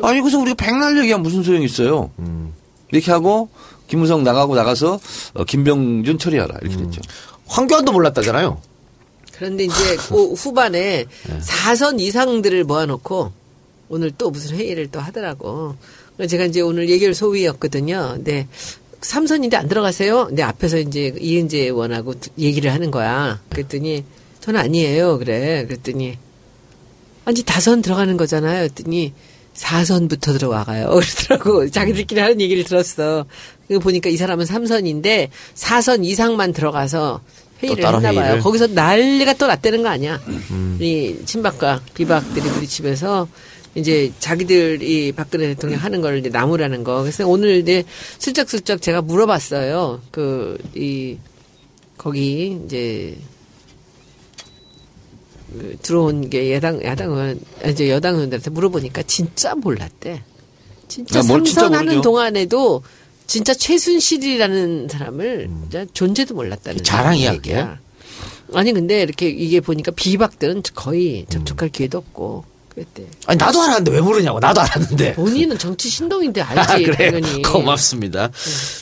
아니 0.02 0.20
그래서 0.20 0.38
우리가 0.38 0.54
백날 0.54 0.98
얘기하면 0.98 1.22
무슨 1.22 1.42
소용이 1.42 1.64
있어요. 1.64 2.10
이렇게 2.90 3.10
하고 3.10 3.48
김무성 3.88 4.24
나가고 4.24 4.54
나가서 4.54 4.98
어, 5.34 5.44
김병준 5.44 6.18
처리하라 6.18 6.56
이렇게 6.62 6.76
됐죠. 6.76 7.00
황교안도 7.46 7.92
몰랐다잖아요. 7.92 8.60
그런데 9.36 9.64
이제 9.64 9.96
그 10.08 10.32
후반에 10.32 11.04
사선 11.40 12.00
이상들을 12.00 12.64
모아놓고 12.64 13.32
오늘 13.88 14.10
또 14.16 14.30
무슨 14.30 14.56
회의를 14.56 14.88
또 14.90 14.98
하더라고. 15.00 15.76
제가 16.28 16.44
이제 16.46 16.60
오늘 16.60 16.88
예결 16.88 17.14
소위였거든요. 17.14 18.12
근데 18.14 18.48
삼선인데 19.02 19.56
안 19.56 19.68
들어가세요? 19.68 20.26
근데 20.28 20.42
앞에서 20.42 20.78
이제 20.78 21.14
이은재 21.20 21.58
의원하고 21.58 22.14
얘기를 22.38 22.72
하는 22.72 22.90
거야. 22.90 23.40
그랬더니 23.50 24.04
저는 24.40 24.58
아니에요. 24.58 25.18
그래. 25.18 25.66
그랬더니 25.66 26.18
아니 27.24 27.42
다선 27.42 27.82
들어가는 27.82 28.16
거잖아요. 28.16 28.68
그랬더니 28.68 29.12
사선부터 29.52 30.32
들어와가요. 30.34 30.88
그러더라고. 31.28 31.70
자기들끼리 31.70 32.20
하는 32.20 32.40
얘기를 32.40 32.64
들었어. 32.64 33.26
보니까 33.82 34.08
이 34.08 34.16
사람은 34.16 34.46
삼선인데 34.46 35.30
사선 35.54 36.04
이상만 36.04 36.52
들어가서 36.52 37.20
회의를 37.62 37.84
했나 37.84 38.00
봐요. 38.00 38.20
회의를? 38.20 38.40
거기서 38.40 38.68
난리가 38.68 39.34
또 39.34 39.46
났다는 39.46 39.82
거 39.82 39.88
아니야. 39.88 40.20
이 40.80 41.16
친박과 41.24 41.80
비박들이 41.94 42.48
부딪히면서 42.48 43.28
이제 43.74 44.10
자기들이 44.18 45.12
박근혜 45.12 45.48
대통령 45.48 45.78
하는 45.80 46.00
걸 46.00 46.18
이제 46.18 46.28
나무라는 46.30 46.82
거. 46.82 47.02
그래서 47.02 47.26
오늘 47.28 47.56
이제 47.56 47.84
슬쩍슬쩍 48.18 48.80
제가 48.80 49.02
물어봤어요. 49.02 50.00
그, 50.10 50.56
이, 50.74 51.18
거기 51.98 52.58
이제 52.64 53.18
그 55.52 55.76
들어온 55.82 56.28
게 56.30 56.54
야당, 56.54 56.82
야당 56.84 57.10
의원, 57.10 57.40
아, 57.62 57.68
이제 57.68 57.90
여당 57.90 58.14
의원들한테 58.14 58.50
물어보니까 58.50 59.02
진짜 59.02 59.54
몰랐대. 59.54 60.22
진짜 60.88 61.18
야, 61.18 61.22
삼선하는 61.22 61.84
모르죠. 61.86 62.00
동안에도 62.02 62.82
진짜 63.26 63.54
최순실이라는 63.54 64.88
사람을 64.90 65.48
진짜 65.62 65.86
존재도 65.92 66.34
몰랐다는 66.34 66.82
자랑 66.84 67.14
얘기야. 67.16 67.32
이야기야? 67.32 67.78
아니 68.54 68.72
근데 68.72 69.02
이렇게 69.02 69.28
이게 69.28 69.60
보니까 69.60 69.90
비박들은 69.90 70.62
거의 70.74 71.26
접촉할 71.28 71.68
기회도 71.70 71.98
없고 71.98 72.44
그랬대. 72.68 73.04
아니 73.26 73.36
나도 73.38 73.60
알았는데 73.62 73.90
왜 73.90 74.00
모르냐고. 74.00 74.38
나도 74.38 74.60
알았는데. 74.60 75.14
본인은 75.14 75.58
정치 75.58 75.88
신동인데 75.88 76.40
아, 76.42 76.50
알지 76.70 76.84
그래요? 76.84 77.12
당연히. 77.12 77.42
고맙습니다. 77.42 78.30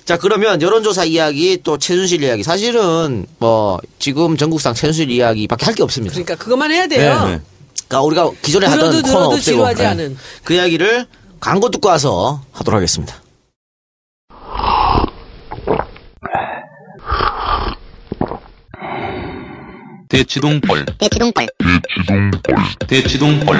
자, 0.04 0.18
그러면 0.18 0.60
여론조사 0.60 1.04
이야기 1.04 1.60
또 1.62 1.78
최순실 1.78 2.22
이야기. 2.22 2.42
사실은 2.42 3.24
뭐 3.38 3.80
지금 3.98 4.36
전국상 4.36 4.74
최순실 4.74 5.10
이야기밖에 5.10 5.64
할 5.64 5.74
게 5.74 5.82
없습니다. 5.82 6.12
그러니까 6.12 6.34
그것만 6.36 6.70
해야 6.70 6.86
돼요. 6.86 7.24
네. 7.26 7.40
그러니까 7.88 8.02
우리가 8.02 8.30
기존에 8.42 8.66
하던 8.66 8.90
들어도 8.90 9.06
코너 9.08 9.18
들어도 9.18 9.34
없애고 9.36 9.74
네. 9.74 9.86
않은. 9.86 10.16
그 10.42 10.54
이야기를 10.54 11.06
광고 11.40 11.70
듣고 11.70 11.88
와서 11.88 12.42
하도록 12.52 12.76
하겠습니다. 12.76 13.22
대치동볼 20.14 20.86
대치동벌. 21.00 21.48
대치동볼 22.86 23.58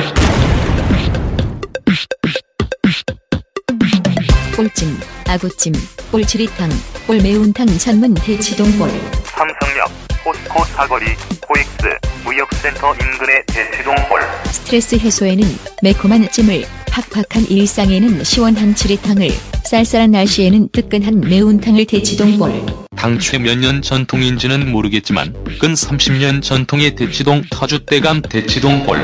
꿀찜, 4.55 5.01
아구찜, 5.27 5.73
꿀치리탕, 6.13 6.71
꿀매운탕 7.09 7.67
전문 7.79 8.15
대치동벌. 8.15 8.89
삼성역, 9.25 9.91
포스코 10.23 10.65
사거리, 10.67 11.07
코익스, 11.41 11.99
무역센터 12.23 12.95
인근의 12.95 13.43
대치동홀. 13.49 14.21
스트레스 14.47 14.95
해소에는 14.95 15.45
매콤한 15.83 16.31
찜을 16.31 16.65
팍팍한 16.87 17.51
일상에는 17.51 18.23
시원한 18.23 18.77
치리탕을 18.77 19.29
쌀쌀한 19.65 20.13
날씨에는 20.13 20.69
뜨끈한 20.71 21.21
매운탕을 21.23 21.85
대치동벌 21.87 22.84
당최 23.05 23.37
몇 23.39 23.59
년 23.59 23.83
전통인지는 23.83 24.73
모르겠지만 24.73 25.35
근 25.61 25.75
30년 25.75 26.43
전통의 26.43 26.95
대치동 26.95 27.43
터줏대감 27.51 28.27
대치동볼 28.31 28.97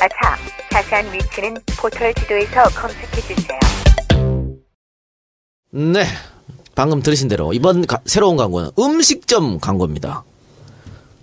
아차, 0.00 0.36
자세한 0.70 1.12
위치는 1.12 1.56
포털 1.78 2.12
지도에서 2.14 2.64
검색해주세요. 2.70 3.60
네. 5.70 6.04
방금 6.74 7.00
들으신 7.02 7.28
대로 7.28 7.52
이번 7.52 7.86
가- 7.86 8.00
새로운 8.04 8.36
광고는 8.36 8.70
음식점 8.78 9.60
광고입니다. 9.60 10.24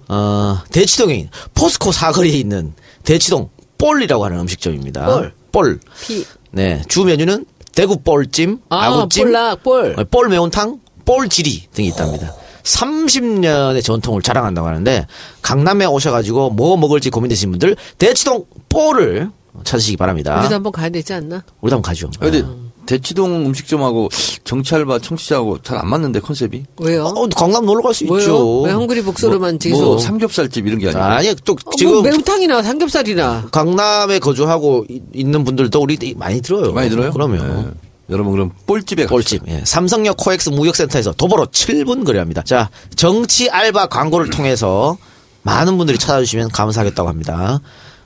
어, 0.08 0.58
대치동에 0.72 1.30
포스코 1.54 1.92
사거리에 1.92 2.38
있는 2.38 2.74
대치동 3.04 3.50
볼이라고 3.82 4.26
하는 4.26 4.40
음식점입니다. 4.40 5.06
볼. 5.06 5.34
볼. 5.52 5.80
피. 6.02 6.24
네. 6.52 6.82
주 6.88 7.04
메뉴는 7.04 7.46
대구 7.74 7.98
볼찜, 7.98 8.60
아, 8.70 8.86
아구찜, 8.86 9.24
볼락, 9.24 9.64
볼. 9.64 9.96
어, 9.98 10.04
볼 10.04 10.30
매운탕, 10.30 10.80
볼 11.04 11.30
지리 11.30 11.68
등이 11.74 11.88
있답니다. 11.88 12.34
30년의 12.64 13.84
전통을 13.84 14.22
자랑한다고 14.22 14.68
하는데 14.68 15.08
강남에 15.42 15.86
오셔가지고 15.86 16.52
뭐 16.52 16.78
먹을지 16.78 17.10
고민되신 17.10 17.50
분들 17.52 17.76
대치동 17.98 18.46
볼을 18.70 19.32
찾으시기 19.64 19.98
바랍니다. 19.98 20.40
우리도 20.40 20.56
한번 20.56 20.72
가야 20.72 20.90
되지 20.90 21.14
않나? 21.14 21.44
우리도 21.62 21.78
한번 21.78 21.82
가죠. 21.82 22.12
근데 22.20 22.44
대치동 22.92 23.46
음식점하고 23.48 24.10
정치알바 24.44 25.00
청취자하고 25.00 25.62
잘 25.62 25.78
안 25.82 25.88
맞는데 25.90 26.20
컨셉이? 26.20 26.64
왜요? 26.82 27.06
어, 27.06 27.28
강남 27.30 27.66
놀러 27.66 27.82
갈 27.82 27.94
수? 27.94 28.04
있죠. 28.04 28.62
왜 28.62 28.72
헝그리 28.72 29.02
복소로만 29.04 29.58
계속? 29.58 29.82
뭐 29.82 29.98
삼겹살집 29.98 30.68
이런 30.68 30.78
게 30.80 30.88
아니고. 30.88 31.02
아니 31.02 31.34
또 31.46 31.54
어, 31.54 31.72
지금 31.78 31.94
뭐 31.94 32.02
매운탕이나 32.04 32.62
삼겹살이나. 32.62 33.48
강남에 33.52 34.20
거주하고 34.20 34.86
이- 34.90 35.02
있는 35.14 35.44
분들도 35.46 35.80
우리 35.82 35.98
많이 36.18 36.42
들어요. 36.42 36.74
많이 36.74 36.90
들어요? 36.90 37.12
그러면. 37.12 37.66
네. 37.66 37.72
여러분 38.10 38.34
그럼 38.34 38.52
볼집에 38.68 39.06
갑시다. 39.06 39.16
꼴집. 39.16 39.42
예. 39.48 39.64
삼성역 39.66 40.18
코엑스 40.18 40.50
무역센터에서 40.50 41.14
도보로 41.14 41.46
7분 41.48 42.06
거리합니다. 42.06 42.42
자, 42.44 42.70
정치 42.96 43.50
알바 43.50 43.88
광고를 43.88 44.30
통해서 44.30 44.98
많은 45.44 45.78
분들이 45.78 45.98
찾아주시면 45.98 46.50
감사하겠다고 46.50 47.08
합니다. 47.08 47.62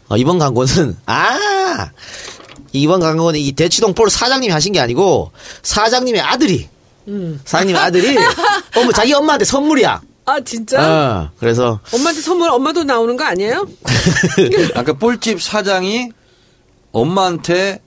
어, 0.07 0.15
이번 0.17 0.37
광고는 0.37 0.95
아 1.07 1.89
이번 2.81 2.99
광고는 2.99 3.39
이 3.39 3.51
대치동 3.51 3.93
볼 3.93 4.09
사장님이 4.09 4.51
하신 4.51 4.73
게 4.73 4.79
아니고 4.79 5.31
사장님의 5.63 6.21
아들이 6.21 6.67
사장님의 7.45 7.81
아들이 7.81 8.17
어머 8.77 8.91
자기 8.91 9.13
엄마한테 9.13 9.45
선물이야. 9.45 10.01
아 10.27 10.39
진짜? 10.41 10.81
어, 10.81 11.29
그래서 11.39 11.79
엄마한테 11.93 12.21
선물 12.21 12.49
엄마도 12.49 12.83
나오는 12.83 13.15
거 13.15 13.23
아니에요? 13.23 13.67
아까 14.73 14.93
볼집 14.93 15.41
사장이 15.41 16.09
엄마한테 16.91 17.81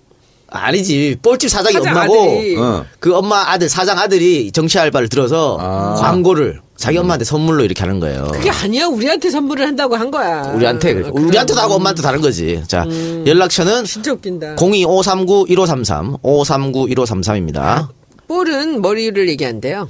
아니지 0.50 1.16
볼집 1.22 1.50
사장이 1.50 1.74
사장 1.74 1.92
엄마고 1.96 2.14
아들이. 2.22 2.56
어. 2.56 2.84
그 3.00 3.14
엄마 3.14 3.50
아들 3.50 3.68
사장 3.68 3.98
아들이 3.98 4.50
정치 4.52 4.78
알바를 4.78 5.08
들어서 5.08 5.56
아. 5.60 5.94
광고를 6.00 6.60
자기 6.76 6.96
엄마한테 6.96 7.24
선물로 7.24 7.64
이렇게 7.64 7.80
하는 7.82 7.98
거예요. 8.00 8.28
그게 8.32 8.50
아니야. 8.50 8.86
우리한테 8.86 9.30
선물을 9.30 9.66
한다고 9.66 9.96
한 9.96 10.10
거야. 10.10 10.42
우리한테 10.54 11.02
아, 11.04 11.10
우리한테도 11.12 11.58
하고 11.60 11.70
그럼. 11.70 11.80
엄마한테 11.80 12.02
다른 12.02 12.20
거지. 12.20 12.62
자 12.66 12.86
연락처는 13.26 13.84
진짜 13.84 14.12
웃긴다. 14.12 14.56
02539-1533 14.56 16.22
539-1533입니다. 16.22 17.88
볼은 18.28 18.80
머리를 18.80 19.28
얘기한대요. 19.28 19.88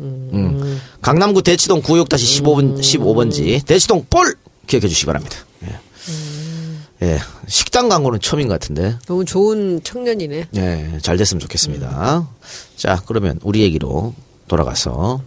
음. 0.00 0.80
강남구 1.00 1.42
대치동 1.42 1.80
구역 1.82 2.08
다시 2.08 2.42
15번 2.42 2.78
15번지 2.80 3.64
대치동 3.64 4.06
볼 4.10 4.34
기억해 4.66 4.88
주시기 4.88 5.06
바랍니다. 5.06 5.36
예. 7.02 7.06
예. 7.06 7.18
식당 7.46 7.88
광고는 7.88 8.20
처음인 8.20 8.48
것 8.48 8.54
같은데. 8.54 8.98
너무 9.06 9.24
좋은 9.24 9.80
청년이네. 9.82 10.48
예, 10.56 10.98
잘 11.02 11.16
됐으면 11.16 11.40
좋겠습니다. 11.40 12.28
자, 12.76 13.02
그러면 13.06 13.38
우리 13.42 13.60
얘기로 13.62 14.14
돌아가서, 14.48 15.20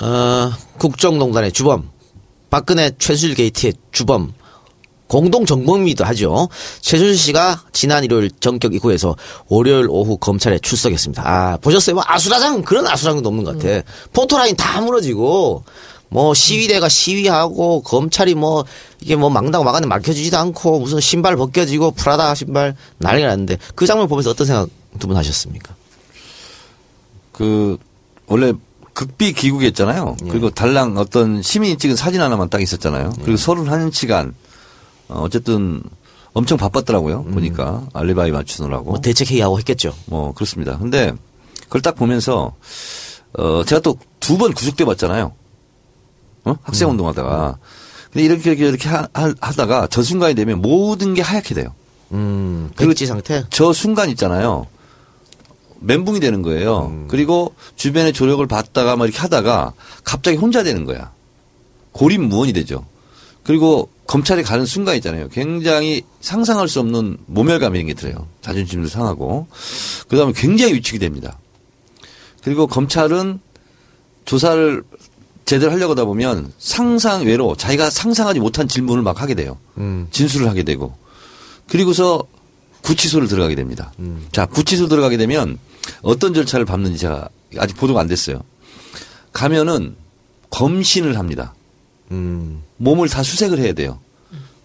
어, 0.00 0.52
국정농단의 0.78 1.52
주범, 1.52 1.90
박근혜 2.50 2.90
최순실 2.98 3.34
게이트의 3.34 3.74
주범, 3.92 4.34
공동 5.06 5.44
정범이기도 5.44 6.04
하죠. 6.06 6.48
최순실 6.80 7.16
씨가 7.16 7.64
지난 7.72 8.02
일요일 8.02 8.30
전격 8.40 8.74
이후에서 8.74 9.14
월요일 9.48 9.86
오후 9.90 10.16
검찰에 10.16 10.58
출석했습니다. 10.58 11.22
아, 11.24 11.56
보셨어요? 11.58 11.96
뭐 11.96 12.04
아수라장, 12.06 12.62
그런 12.62 12.86
아수라장도 12.86 13.28
없는 13.28 13.44
것 13.44 13.58
같아. 13.58 13.82
포토라인 14.12 14.56
다 14.56 14.80
무너지고, 14.80 15.64
뭐 16.12 16.34
시위대가 16.34 16.88
시위하고, 16.88 17.82
검찰이 17.82 18.34
뭐, 18.34 18.64
이게 19.00 19.16
뭐 19.16 19.30
막다고 19.30 19.64
막았는데 19.64 19.88
막혀주지도 19.88 20.36
않고, 20.38 20.78
무슨 20.80 21.00
신발 21.00 21.36
벗겨지고, 21.36 21.92
프라다 21.92 22.34
신발 22.34 22.76
난리가 22.98 23.28
났는데, 23.28 23.56
그 23.74 23.86
장면 23.86 24.08
보면서 24.08 24.30
어떤 24.30 24.46
생각 24.46 24.68
두 24.98 25.06
분 25.08 25.16
하셨습니까? 25.16 25.74
그 27.32 27.78
원래 28.26 28.52
극비 28.92 29.32
기국이었잖아요. 29.32 30.16
예. 30.26 30.28
그리고 30.28 30.50
달랑 30.50 30.98
어떤 30.98 31.40
시민이 31.42 31.78
찍은 31.78 31.96
사진 31.96 32.20
하나만 32.20 32.50
딱 32.50 32.60
있었잖아요. 32.60 33.12
예. 33.18 33.22
그리고 33.22 33.36
서른 33.38 33.68
한 33.68 33.90
시간 33.90 34.34
어, 35.08 35.22
어쨌든 35.22 35.82
엄청 36.34 36.58
바빴더라고요. 36.58 37.24
보니까 37.24 37.86
알리바이 37.94 38.30
맞추느라고. 38.32 38.90
음. 38.90 38.92
뭐 38.92 39.00
대책회의하고 39.00 39.58
했겠죠. 39.60 39.94
뭐 40.06 40.32
그렇습니다. 40.34 40.76
근데 40.78 41.12
그걸 41.64 41.80
딱 41.82 41.94
보면서 41.96 42.52
어 43.38 43.64
제가 43.64 43.80
또 43.80 43.96
두 44.20 44.36
번 44.38 44.52
구속돼 44.52 44.84
봤잖아요. 44.84 45.32
어? 46.44 46.56
학생 46.62 46.88
음. 46.88 46.92
운동하다가. 46.92 47.58
근데 48.12 48.24
이렇게 48.24 48.50
이렇게 48.50 48.68
이렇게 48.68 48.88
하, 48.88 49.06
다가 49.56 49.86
저 49.90 50.02
순간이 50.02 50.34
되면 50.34 50.60
모든 50.60 51.14
게 51.14 51.22
하얗게 51.22 51.54
돼요. 51.54 51.74
음, 52.12 52.70
백지 52.76 53.06
상태? 53.06 53.44
저 53.50 53.72
순간 53.72 54.10
있잖아요. 54.10 54.66
멘붕이 55.80 56.20
되는 56.20 56.42
거예요. 56.42 56.86
음. 56.86 57.08
그리고 57.08 57.54
주변의 57.76 58.12
조력을 58.12 58.46
받다가 58.46 58.96
막 58.96 59.06
이렇게 59.06 59.18
하다가 59.18 59.72
갑자기 60.04 60.36
혼자 60.36 60.62
되는 60.62 60.84
거야. 60.84 61.12
고립무원이 61.92 62.52
되죠. 62.52 62.86
그리고 63.42 63.88
검찰에 64.06 64.42
가는 64.42 64.64
순간 64.66 64.96
있잖아요. 64.96 65.28
굉장히 65.30 66.02
상상할 66.20 66.68
수 66.68 66.80
없는 66.80 67.18
모멸감 67.26 67.74
이런 67.74 67.86
게 67.86 67.94
들어요. 67.94 68.28
자존심도 68.40 68.88
상하고. 68.88 69.46
그 70.08 70.16
다음에 70.16 70.32
굉장히 70.36 70.74
위축이 70.74 70.98
됩니다. 70.98 71.38
그리고 72.42 72.66
검찰은 72.66 73.40
조사를 74.24 74.82
제대로 75.44 75.72
하려고 75.72 75.92
하다 75.92 76.04
보면 76.04 76.52
상상 76.58 77.24
외로 77.26 77.56
자기가 77.56 77.90
상상하지 77.90 78.40
못한 78.40 78.68
질문을 78.68 79.02
막 79.02 79.20
하게 79.20 79.34
돼요. 79.34 79.58
음. 79.78 80.08
진술을 80.10 80.48
하게 80.48 80.62
되고. 80.62 80.94
그리고서 81.68 82.22
구치소를 82.82 83.28
들어가게 83.28 83.54
됩니다. 83.54 83.92
자, 84.32 84.46
구치소 84.46 84.88
들어가게 84.88 85.16
되면 85.16 85.58
어떤 86.02 86.34
절차를 86.34 86.66
밟는지 86.66 86.98
제가 86.98 87.28
아직 87.58 87.76
보도가 87.76 88.00
안 88.00 88.06
됐어요. 88.08 88.42
가면은 89.32 89.96
검신을 90.50 91.18
합니다. 91.18 91.54
음. 92.10 92.62
몸을 92.78 93.08
다 93.08 93.22
수색을 93.22 93.58
해야 93.58 93.72
돼요. 93.72 94.00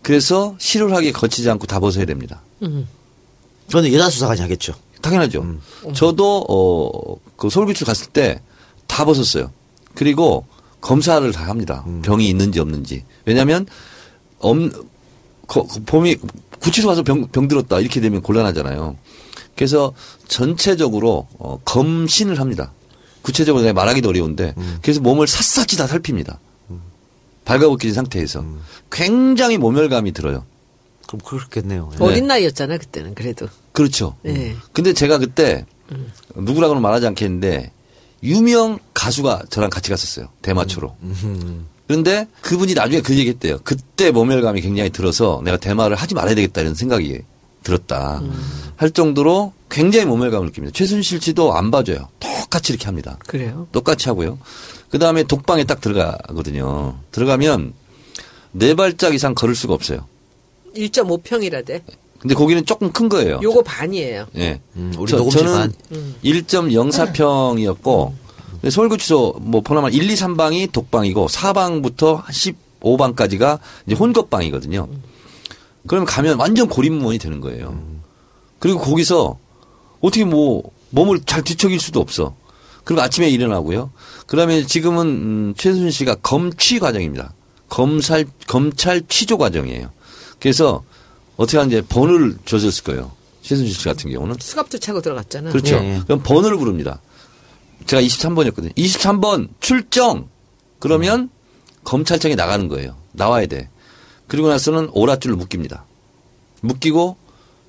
그래서 0.02 0.56
실효하게 0.60 1.12
거치지 1.12 1.50
않고 1.50 1.68
다 1.68 1.80
벗어야 1.80 2.06
됩니다. 2.06 2.42
그런데 3.68 3.94
여자 3.94 4.10
수사관이 4.10 4.42
하겠죠. 4.42 4.74
당연하죠. 5.02 5.46
저도 5.94 6.46
어, 6.50 7.20
그 7.36 7.50
서울구치소 7.50 7.86
갔을 7.86 8.08
때 8.08 8.42
다 8.88 9.06
벗었어요. 9.06 9.52
그리고 9.94 10.46
검사를 10.82 11.30
다 11.32 11.48
합니다. 11.48 11.86
병이 12.04 12.28
있는지 12.30 12.60
없는지. 12.60 13.04
왜냐하면 13.26 13.66
엄 14.40 14.70
거, 15.48 15.64
거- 15.64 15.80
봄이 15.86 16.18
구치소 16.62 16.88
가서 16.88 17.04
병, 17.04 17.28
병 17.28 17.48
들었다 17.48 17.80
이렇게 17.80 18.00
되면 18.02 18.22
곤란하잖아요. 18.22 18.96
그래서 19.56 19.94
전체적으로 20.28 21.28
어, 21.40 21.60
검신을 21.66 22.40
합니다. 22.40 22.72
구체적으로 23.22 23.64
내가 23.64 23.74
말하기도 23.74 24.08
어려운데 24.10 24.54
그래서 24.82 25.02
몸을 25.02 25.28
샅샅이 25.28 25.76
다 25.78 25.88
살핍니다. 25.88 26.40
발가벗긴 27.46 27.94
상태에서 27.94 28.44
굉장히 28.92 29.58
모멸감이 29.58 30.12
들어요. 30.12 30.46
그럼 31.08 31.22
그렇겠네요. 31.26 31.90
예. 32.00 32.04
어린 32.04 32.28
나이였잖아 32.28 32.78
그때는 32.78 33.16
그래도. 33.16 33.48
그렇죠. 33.72 34.16
네. 34.24 34.56
근데 34.74 34.94
제가 34.94 35.18
그때 35.18 35.66
누구라고는 36.36 36.82
말하지 36.82 37.08
않겠는데 37.08 37.72
유명 38.24 38.80
가수가 38.94 39.44
저랑 39.50 39.70
같이 39.70 39.90
갔었어요. 39.90 40.28
대마초로. 40.42 40.96
그런데 41.88 42.28
그분이 42.42 42.74
나중에 42.74 43.02
그 43.02 43.18
얘기 43.18 43.30
했대요. 43.30 43.60
그때 43.64 44.12
모멸감이 44.12 44.62
굉장히 44.62 44.90
들어서 44.90 45.42
내가 45.44 45.58
대마를 45.58 45.96
하지 45.96 46.16
말아야 46.16 46.36
되겠다 46.36 46.62
이런 46.62 46.76
생각이 46.76 47.22
들었다. 47.64 48.22
할 48.76 48.92
정도로 48.92 49.54
굉장히 49.70 50.06
모멸감을 50.06 50.48
느낍니다. 50.48 50.74
최순실 50.76 51.22
씨도 51.22 51.54
안 51.54 51.72
봐줘요. 51.72 52.10
똑같이 52.20 52.74
이렇게 52.74 52.86
합니다. 52.86 53.18
그래요. 53.28 53.68
똑같이 53.72 54.10
하고요. 54.10 54.38
그 54.90 55.00
다음에 55.00 55.24
독방에 55.24 55.66
딱 55.66 55.82
들어가거든요. 55.82 56.98
들어가면 57.12 57.74
네 58.54 58.74
발짝 58.74 59.14
이상 59.14 59.36
걸을 59.36 59.56
수가 59.56 59.74
없어요. 59.74 60.06
1.5평이라대. 60.76 61.82
근데 62.20 62.34
거기는 62.34 62.66
조금 62.66 62.92
큰 62.92 63.10
거예요. 63.10 63.40
요거 63.44 63.64
반이에요. 63.64 64.28
예. 64.38 64.60
음, 64.76 64.94
우리 64.98 65.12
저, 65.12 65.18
녹음실 65.18 65.42
저는 65.46 65.54
반. 65.54 65.74
1.04평이었고 66.24 68.14
서울구치소 68.70 69.38
뭐 69.42 69.62
포함한 69.62 69.94
1, 69.94 70.10
2, 70.10 70.14
3방이 70.16 70.72
독방이고 70.72 71.28
4방부터 71.28 72.24
15방까지가 72.24 73.60
이제 73.86 73.96
혼것방이거든요. 73.96 74.88
그러면 75.86 76.06
가면 76.06 76.40
완전 76.40 76.68
고립무원이 76.68 77.20
되는 77.20 77.40
거예요. 77.40 77.80
그리고 78.60 78.80
거기서 78.80 79.38
어떻게 80.02 80.26
뭐 80.26 80.64
몸을 80.90 81.22
잘 81.26 81.44
뒤척일 81.44 81.80
수도 81.80 82.00
없어. 82.00 82.36
그리고 82.84 83.02
아침에 83.02 83.30
일어나고요. 83.30 83.92
그다음에 84.26 84.66
지금은 84.66 85.06
음, 85.08 85.54
최순실 85.58 85.92
씨가 85.92 86.16
검취 86.16 86.80
과정입니다. 86.80 87.34
검찰 87.70 88.26
검찰 88.48 89.02
취조 89.08 89.38
과정이에요. 89.38 89.92
그래서 90.40 90.84
어떻게 91.38 91.58
하는지 91.58 91.82
번호를 91.88 92.38
줘줬을 92.46 92.84
거예요. 92.84 93.12
최순실 93.42 93.74
씨 93.74 93.86
같은 93.86 94.12
경우는 94.12 94.36
수갑도 94.40 94.78
차고 94.80 95.02
들어갔잖아. 95.02 95.52
그렇죠. 95.52 95.76
예, 95.76 95.96
예. 95.96 96.02
그럼 96.06 96.22
번호를 96.22 96.58
부릅니다. 96.58 97.00
제가 97.86 98.02
23번이었거든요. 98.02 98.76
23번 98.76 99.48
출정. 99.62 100.28
그러면 100.80 101.30
검찰청에 101.84 102.36
나가는 102.36 102.68
거예요. 102.68 102.96
나와야 103.14 103.46
돼. 103.46 103.70
그리고 104.28 104.50
나서는 104.50 104.92
오랏줄을 104.92 105.36
묶입니다. 105.36 105.86
묶이고 106.62 107.16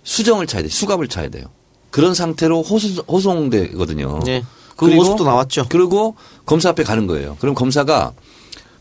수정을 0.02 0.46
차야 0.46 0.62
돼. 0.62 0.68
수갑을 0.68 1.08
차야 1.08 1.28
돼요. 1.28 1.46
그런 1.90 2.14
상태로 2.14 2.62
호소, 2.62 3.02
호송되거든요. 3.02 4.20
예. 4.26 4.44
그 4.76 4.86
모습도 4.86 5.24
나왔죠. 5.24 5.66
그리고 5.68 6.16
검사 6.46 6.70
앞에 6.70 6.84
가는 6.84 7.06
거예요. 7.06 7.36
그럼 7.40 7.54
검사가 7.54 8.12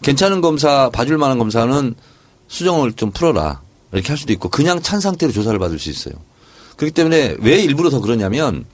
괜찮은 0.01 0.41
검사, 0.41 0.89
봐줄 0.89 1.17
만한 1.17 1.37
검사는 1.37 1.95
수정을 2.47 2.93
좀 2.93 3.11
풀어라. 3.11 3.61
이렇게 3.97 4.09
할 4.09 4.17
수도 4.17 4.33
있고 4.33 4.49
그냥 4.49 4.81
찬 4.81 4.99
상태로 4.99 5.31
조사를 5.31 5.57
받을 5.59 5.79
수 5.79 5.89
있어요. 5.89 6.13
그렇기 6.75 6.93
때문에 6.93 7.35
왜 7.39 7.61
일부러 7.61 7.89
더 7.89 7.99
그러냐면 7.99 8.65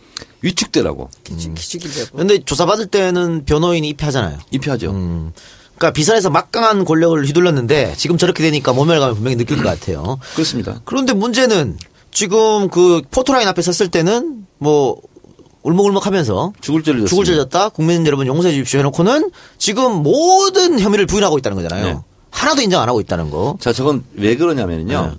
위축되라고 0.42 1.10
기죽, 1.24 1.56
기죽이려고. 1.56 2.18
근데 2.18 2.40
조사받을 2.44 2.88
때는 2.88 3.46
변호인이 3.46 3.88
입회하잖아요. 3.90 4.40
입혀하죠. 4.52 4.92
음. 4.92 5.32
그러니까 5.76 5.92
비선에서 5.94 6.30
막강한 6.30 6.86
권력을 6.86 7.26
휘둘렀는데 7.26 7.96
지금 7.98 8.18
저렇게 8.18 8.44
되니까 8.44 8.74
모멸감을 8.74 9.16
분명히 9.16 9.38
느낄 9.38 9.58
것 9.58 9.64
같아요. 9.64 10.20
그렇습니다. 10.34 10.82
그런데 10.86 11.14
문제는 11.14 11.78
지금 12.12 12.70
그 12.70 13.02
포토라인 13.10 13.48
앞에 13.48 13.62
섰을 13.62 13.90
때는 13.90 14.46
뭐 14.60 15.02
울먹울먹하면서 15.64 16.54
죽을 16.62 16.84
죄를 16.84 17.06
죽을. 17.06 17.26
죄졌다 17.26 17.70
국민 17.70 18.06
여러분 18.06 18.28
용서해 18.28 18.54
주십시오 18.54 18.80
해놓고는 18.80 19.32
지금 19.58 20.04
모든 20.04 20.80
혐의를 20.80 21.06
부인하고 21.06 21.38
있다는 21.38 21.62
거잖아요. 21.62 21.86
네. 21.86 22.00
하나도 22.34 22.62
인정 22.62 22.82
안 22.82 22.89
하고 22.89 23.00
있다는 23.00 23.30
거. 23.30 23.58
자, 23.62 23.72
저건 23.72 24.04
왜 24.15 24.36
그러냐면요. 24.36 25.02
네. 25.06 25.17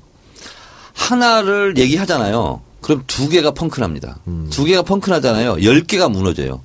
하나를 0.93 1.79
얘기하잖아요. 1.79 2.61
그럼 2.81 3.05
두 3.07 3.29
개가 3.29 3.53
펑크납니다. 3.53 4.19
두 4.51 4.65
개가 4.65 4.83
펑크나잖아요. 4.83 5.63
열 5.65 5.85
개가 5.85 6.09
무너져요. 6.09 6.61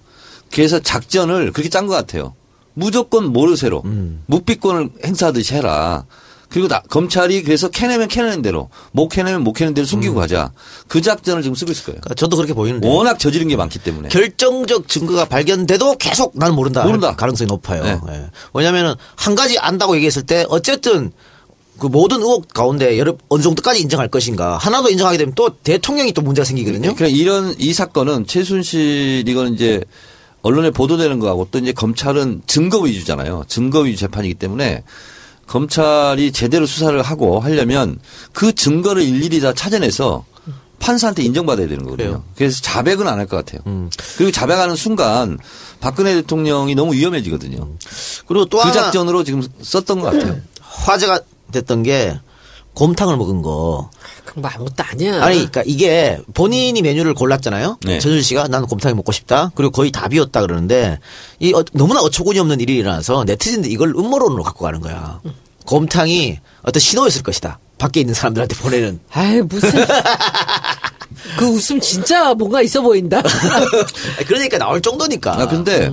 그래서 0.51 0.79
작전을 0.79 1.51
그렇게 1.53 1.69
짠 1.69 1.87
것 1.87 1.93
같아요. 1.93 2.33
무조건 2.73 3.31
모르쇠로 3.31 3.83
묵비권을 4.25 4.89
행사하듯이 5.05 5.53
해라. 5.55 6.05
그리고 6.49 6.67
나- 6.67 6.81
검찰이 6.89 7.43
그래서 7.43 7.69
캐내면 7.69 8.07
캐내는 8.07 8.41
대로 8.41 8.69
못 8.91 9.07
캐내면 9.09 9.43
못 9.43 9.53
캐내는 9.53 9.75
대로 9.75 9.85
숨기고 9.85 10.15
가자. 10.15 10.51
그 10.87 11.01
작전을 11.01 11.43
지금 11.43 11.53
쓰고 11.55 11.71
있을 11.71 11.85
거예요. 11.85 11.99
그러니까 12.01 12.15
저도 12.15 12.37
그렇게 12.37 12.53
보이는데 12.53 12.87
워낙 12.87 13.19
저지른 13.19 13.47
게 13.47 13.55
많기 13.55 13.77
때문에. 13.79 14.09
결정적 14.09 14.87
증거가 14.87 15.25
발견돼도 15.25 15.97
계속 15.97 16.31
나는 16.35 16.55
모른다. 16.55 16.83
모른다. 16.85 17.09
할 17.09 17.15
가능성이 17.15 17.47
높아요. 17.47 17.83
네. 17.83 17.99
예. 18.09 18.25
왜냐하면 18.53 18.95
한 19.15 19.35
가지 19.35 19.59
안다고 19.59 19.95
얘기했을 19.95 20.23
때 20.23 20.45
어쨌든 20.49 21.11
그 21.77 21.87
모든 21.87 22.17
의혹 22.17 22.47
가운데 22.53 22.97
여러 22.97 23.15
어느 23.29 23.41
정도까지 23.41 23.79
인정할 23.81 24.07
것인가 24.09 24.57
하나도 24.57 24.89
인정하게 24.89 25.17
되면 25.17 25.33
또 25.35 25.49
대통령이 25.63 26.11
또 26.13 26.21
문제가 26.21 26.43
생기거든요. 26.45 26.93
그러니까 26.95 27.07
이런 27.07 27.55
이 27.57 27.71
사건은 27.73 28.25
최순실 28.27 29.23
이거는 29.27 29.53
이제 29.53 29.81
언론에 30.41 30.71
보도되는 30.71 31.19
거하고 31.19 31.47
또 31.51 31.59
이제 31.59 31.71
검찰은 31.71 32.41
증거 32.47 32.79
위주잖아요. 32.79 33.45
증거 33.47 33.81
위주 33.81 33.97
재판이기 33.99 34.33
때문에 34.33 34.83
검찰이 35.49 36.31
제대로 36.31 36.65
수사를 36.67 37.01
하고 37.01 37.39
하려면 37.39 37.99
그 38.33 38.53
증거를 38.53 39.01
일일이 39.01 39.41
다 39.41 39.51
찾아내서 39.51 40.25
판사한테 40.79 41.23
인정받아야 41.23 41.67
되는 41.67 41.83
거거든요. 41.83 42.07
그래요. 42.09 42.23
그래서 42.35 42.61
자백은 42.61 43.07
안 43.07 43.19
할 43.19 43.27
것 43.27 43.43
같아요. 43.45 43.61
그리고 44.17 44.31
자백하는 44.31 44.75
순간 44.75 45.37
박근혜 45.79 46.13
대통령이 46.15 46.75
너무 46.75 46.93
위험해지거든요. 46.93 47.67
그리고 48.27 48.45
또 48.45 48.59
그 48.59 48.71
작전으로 48.71 49.23
지금 49.23 49.41
썼던 49.61 49.99
것 50.01 50.11
같아요. 50.13 50.37
화제가 50.61 51.21
됐던 51.51 51.83
게 51.83 52.19
곰탕을 52.79 53.17
먹은 53.17 53.41
거. 53.41 53.89
그건 54.23 54.41
뭐 54.41 54.49
아무것도 54.53 54.83
아니야. 54.89 55.21
아니, 55.21 55.35
그러니까 55.35 55.63
이게 55.65 56.17
본인이 56.33 56.81
메뉴를 56.81 57.13
골랐잖아요. 57.13 57.77
네. 57.85 57.99
전준 57.99 58.21
씨가 58.21 58.47
나는 58.47 58.67
곰탕이 58.67 58.95
먹고 58.95 59.11
싶다. 59.11 59.51
그리고 59.53 59.71
거의 59.71 59.91
다 59.91 60.07
비웠다 60.07 60.39
그러는데 60.41 60.97
이 61.39 61.53
어- 61.53 61.63
너무나 61.73 61.99
어처구니 61.99 62.39
없는 62.39 62.61
일이 62.61 62.77
일어나서 62.77 63.25
네티즌들이 63.25 63.73
이걸 63.73 63.89
음모론으로 63.89 64.43
갖고 64.43 64.63
가는 64.63 64.79
거야. 64.79 65.19
곰탕이 65.65 66.39
어떤 66.63 66.79
신호였을 66.79 67.21
것이다. 67.21 67.59
밖에 67.77 67.99
있는 67.99 68.13
사람들한테 68.13 68.55
보내는. 68.55 68.99
아이 69.11 69.41
무슨 69.41 69.71
그 71.37 71.45
웃음 71.47 71.81
진짜 71.81 72.33
뭔가 72.33 72.61
있어 72.61 72.81
보인다. 72.81 73.21
그러니까 74.25 74.57
나올 74.57 74.81
정도니까. 74.81 75.33
아, 75.41 75.47
근데, 75.47 75.91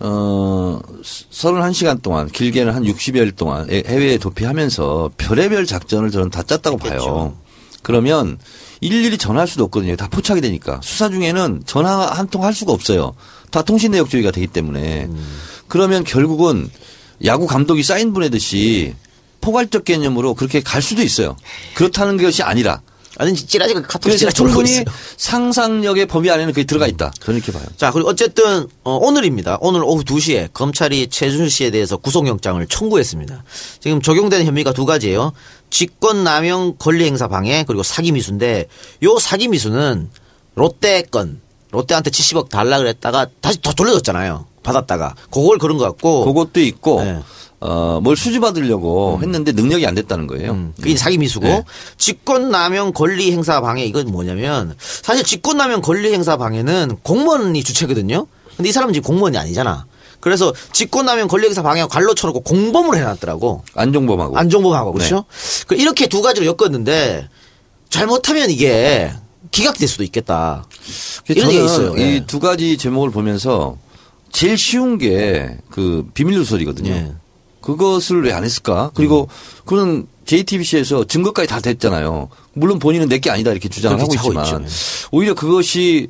어, 0.00 0.80
31시간 1.02 2.02
동안, 2.02 2.28
길게는 2.28 2.72
한 2.72 2.84
60여일 2.84 3.34
동안 3.36 3.68
해- 3.70 3.82
해외에 3.86 4.18
도피하면서 4.18 5.10
별의별 5.16 5.66
작전을 5.66 6.10
저는 6.10 6.30
다 6.30 6.42
짰다고 6.42 6.76
봐요. 6.76 7.36
그러면 7.82 8.38
일일이 8.80 9.16
전화할 9.18 9.48
수도 9.48 9.64
없거든요. 9.64 9.96
다 9.96 10.08
포착이 10.08 10.40
되니까. 10.40 10.80
수사 10.82 11.08
중에는 11.08 11.62
전화 11.66 12.06
한 12.06 12.28
통 12.28 12.44
할 12.44 12.52
수가 12.54 12.72
없어요. 12.72 13.14
다 13.50 13.62
통신 13.62 13.90
내역조회가 13.92 14.30
되기 14.30 14.46
때문에. 14.46 15.08
그러면 15.68 16.04
결국은 16.04 16.70
야구 17.24 17.46
감독이 17.46 17.82
사인 17.82 18.12
보내듯이 18.12 18.94
포괄적 19.40 19.84
개념으로 19.84 20.34
그렇게 20.34 20.60
갈 20.60 20.82
수도 20.82 21.02
있어요. 21.02 21.36
그렇다는 21.74 22.16
것이 22.18 22.42
아니라. 22.42 22.82
아니 23.18 23.34
찌라지 23.34 23.74
카톡 23.74 24.04
그래서 24.04 24.30
충분히. 24.30 24.84
상상력의 25.16 26.06
범위 26.06 26.30
안에는 26.30 26.52
그게 26.52 26.64
들어가 26.64 26.86
있다. 26.86 27.12
저는 27.20 27.38
이렇게 27.38 27.52
봐요. 27.52 27.64
자, 27.76 27.90
그리고 27.90 28.08
어쨌든 28.08 28.68
어, 28.84 28.94
오늘입니다. 28.94 29.58
오늘 29.60 29.82
오후 29.82 30.04
2시에 30.04 30.52
검찰이 30.52 31.08
최준실 31.08 31.50
씨에 31.50 31.70
대해서 31.70 31.96
구속영장을 31.96 32.64
청구했습니다. 32.68 33.44
지금 33.80 34.00
적용되는 34.00 34.46
혐의가 34.46 34.72
두 34.72 34.86
가지예요. 34.86 35.32
직권남용 35.70 36.76
권리행사 36.78 37.26
방해 37.28 37.64
그리고 37.66 37.82
사기미수인데 37.82 38.66
요 39.02 39.18
사기미수는 39.18 40.08
롯데 40.54 41.02
건 41.02 41.40
롯데한테 41.72 42.10
70억 42.10 42.48
달라 42.48 42.78
그랬다가 42.78 43.26
다시 43.40 43.60
더 43.60 43.72
돌려줬잖아요. 43.72 44.46
받았다가 44.62 45.14
그걸 45.30 45.58
그런 45.58 45.76
것 45.76 45.84
같고 45.84 46.24
그것도 46.24 46.60
있고 46.60 47.02
네. 47.02 47.20
어, 47.60 48.00
뭘 48.02 48.16
수주받으려고 48.16 49.18
했는데 49.22 49.52
능력이 49.52 49.86
안 49.86 49.94
됐다는 49.94 50.26
거예요. 50.28 50.52
음, 50.52 50.72
그게 50.80 50.96
사기 50.96 51.18
미수고 51.18 51.46
네. 51.46 51.64
직권남용 51.96 52.92
권리 52.92 53.32
행사 53.32 53.60
방해 53.60 53.84
이건 53.84 54.06
뭐냐면 54.12 54.74
사실 54.78 55.24
직권남용 55.24 55.80
권리 55.82 56.12
행사 56.12 56.36
방해는 56.36 56.98
공무원이 57.02 57.62
주체거든요. 57.64 58.26
근데 58.56 58.68
이 58.68 58.72
사람은 58.72 58.92
지금 58.94 59.06
공무원이 59.08 59.36
아니잖아. 59.38 59.86
그래서 60.20 60.52
직권남용 60.72 61.28
권리행사 61.28 61.62
방해가 61.62 61.86
관로 61.88 62.14
쳐놓고 62.14 62.40
공범을 62.40 62.96
해놨더라고. 62.96 63.62
안종범하고. 63.74 64.36
안종범하고 64.36 64.90
네. 64.92 64.96
그렇죠. 64.98 65.24
그 65.66 65.74
이렇게 65.76 66.08
두 66.08 66.22
가지로 66.22 66.46
엮었는데 66.46 67.28
잘못하면 67.88 68.50
이게 68.50 69.12
기각될 69.52 69.86
수도 69.88 70.02
있겠다. 70.04 70.66
이런 71.28 71.50
얘기 71.52 71.64
있어요. 71.64 71.94
예. 71.98 72.16
이두 72.16 72.40
가지 72.40 72.76
제목을 72.76 73.10
보면서 73.10 73.78
제일 74.32 74.58
쉬운 74.58 74.98
게 74.98 75.56
그 75.70 76.04
비밀 76.14 76.36
누설이거든요. 76.38 76.90
예. 76.90 77.12
그것을 77.76 78.24
왜 78.24 78.32
안 78.32 78.44
했을까? 78.44 78.90
그리고 78.94 79.28
그는 79.64 80.06
JTBC에서 80.26 81.04
증거까지 81.04 81.48
다 81.48 81.60
됐잖아요. 81.60 82.28
물론 82.54 82.78
본인은 82.78 83.08
내 83.08 83.18
게 83.18 83.30
아니다 83.30 83.50
이렇게 83.50 83.68
주장을 83.68 83.98
하고 84.00 84.14
있지만 84.14 84.44
있죠. 84.44 84.62
오히려 85.10 85.34
그것이 85.34 86.08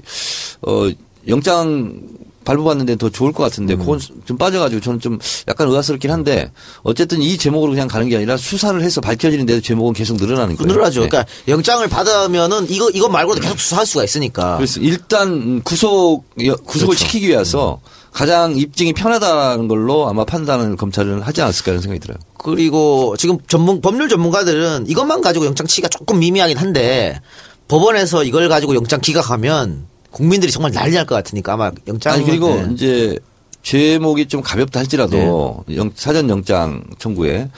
어 0.62 0.88
영장 1.28 2.00
발부받는데 2.44 2.96
더 2.96 3.10
좋을 3.10 3.32
것 3.32 3.42
같은데 3.42 3.74
음. 3.74 3.78
그건 3.80 4.00
좀 4.24 4.38
빠져가지고 4.38 4.80
저는 4.80 5.00
좀 5.00 5.18
약간 5.48 5.68
의아스럽긴 5.68 6.10
한데 6.10 6.50
어쨌든 6.82 7.20
이 7.20 7.36
제목으로 7.36 7.72
그냥 7.72 7.88
가는 7.88 8.08
게 8.08 8.16
아니라 8.16 8.38
수사를 8.38 8.80
해서 8.82 9.02
밝혀지는데도 9.02 9.60
제목은 9.60 9.92
계속 9.92 10.16
늘어나는 10.16 10.56
거예요. 10.56 10.66
늘어나죠. 10.72 11.02
네. 11.02 11.08
그러니까 11.08 11.30
영장을 11.46 11.86
받으면은 11.88 12.70
이거 12.70 12.88
이거 12.90 13.08
말고도 13.08 13.40
계속 13.42 13.60
수사할 13.60 13.84
수가 13.84 14.04
있으니까. 14.04 14.56
그래서 14.56 14.80
일단 14.80 15.60
구속 15.62 16.24
구속을 16.38 16.94
그렇죠. 16.94 16.94
시키기 16.94 17.28
위해서 17.28 17.80
가장 18.18 18.57
입증이 18.57 18.94
편하다는 18.94 19.68
걸로 19.68 20.09
아마 20.09 20.24
판단을 20.24 20.74
검찰은 20.74 21.22
하지 21.22 21.40
않았을까 21.40 21.70
이런 21.70 21.81
생각이 21.81 22.00
들어요. 22.00 22.18
그리고 22.37 23.14
지금 23.16 23.38
전문 23.46 23.81
법률 23.81 24.09
전문가들은 24.09 24.87
이것만 24.88 25.20
가지고 25.20 25.46
영장 25.46 25.68
치기가 25.68 25.87
조금 25.87 26.18
미미하긴 26.18 26.57
한데 26.59 27.20
법원에서 27.68 28.24
이걸 28.24 28.48
가지고 28.48 28.74
영장 28.74 29.00
기각하면 29.00 29.87
국민들이 30.11 30.50
정말 30.50 30.72
난리 30.72 30.94
날 30.94 31.07
것 31.07 31.14
같으니까 31.14 31.52
아마 31.52 31.70
영장 31.87 32.14
아니 32.14 32.24
그리고 32.24 32.48
네. 32.57 32.68
이제 32.72 33.18
제목이 33.62 34.26
좀 34.26 34.42
가볍다 34.42 34.81
할지라도 34.81 35.64
영- 35.76 35.92
사전 35.94 36.28
영장 36.28 36.83
청구에 36.98 37.48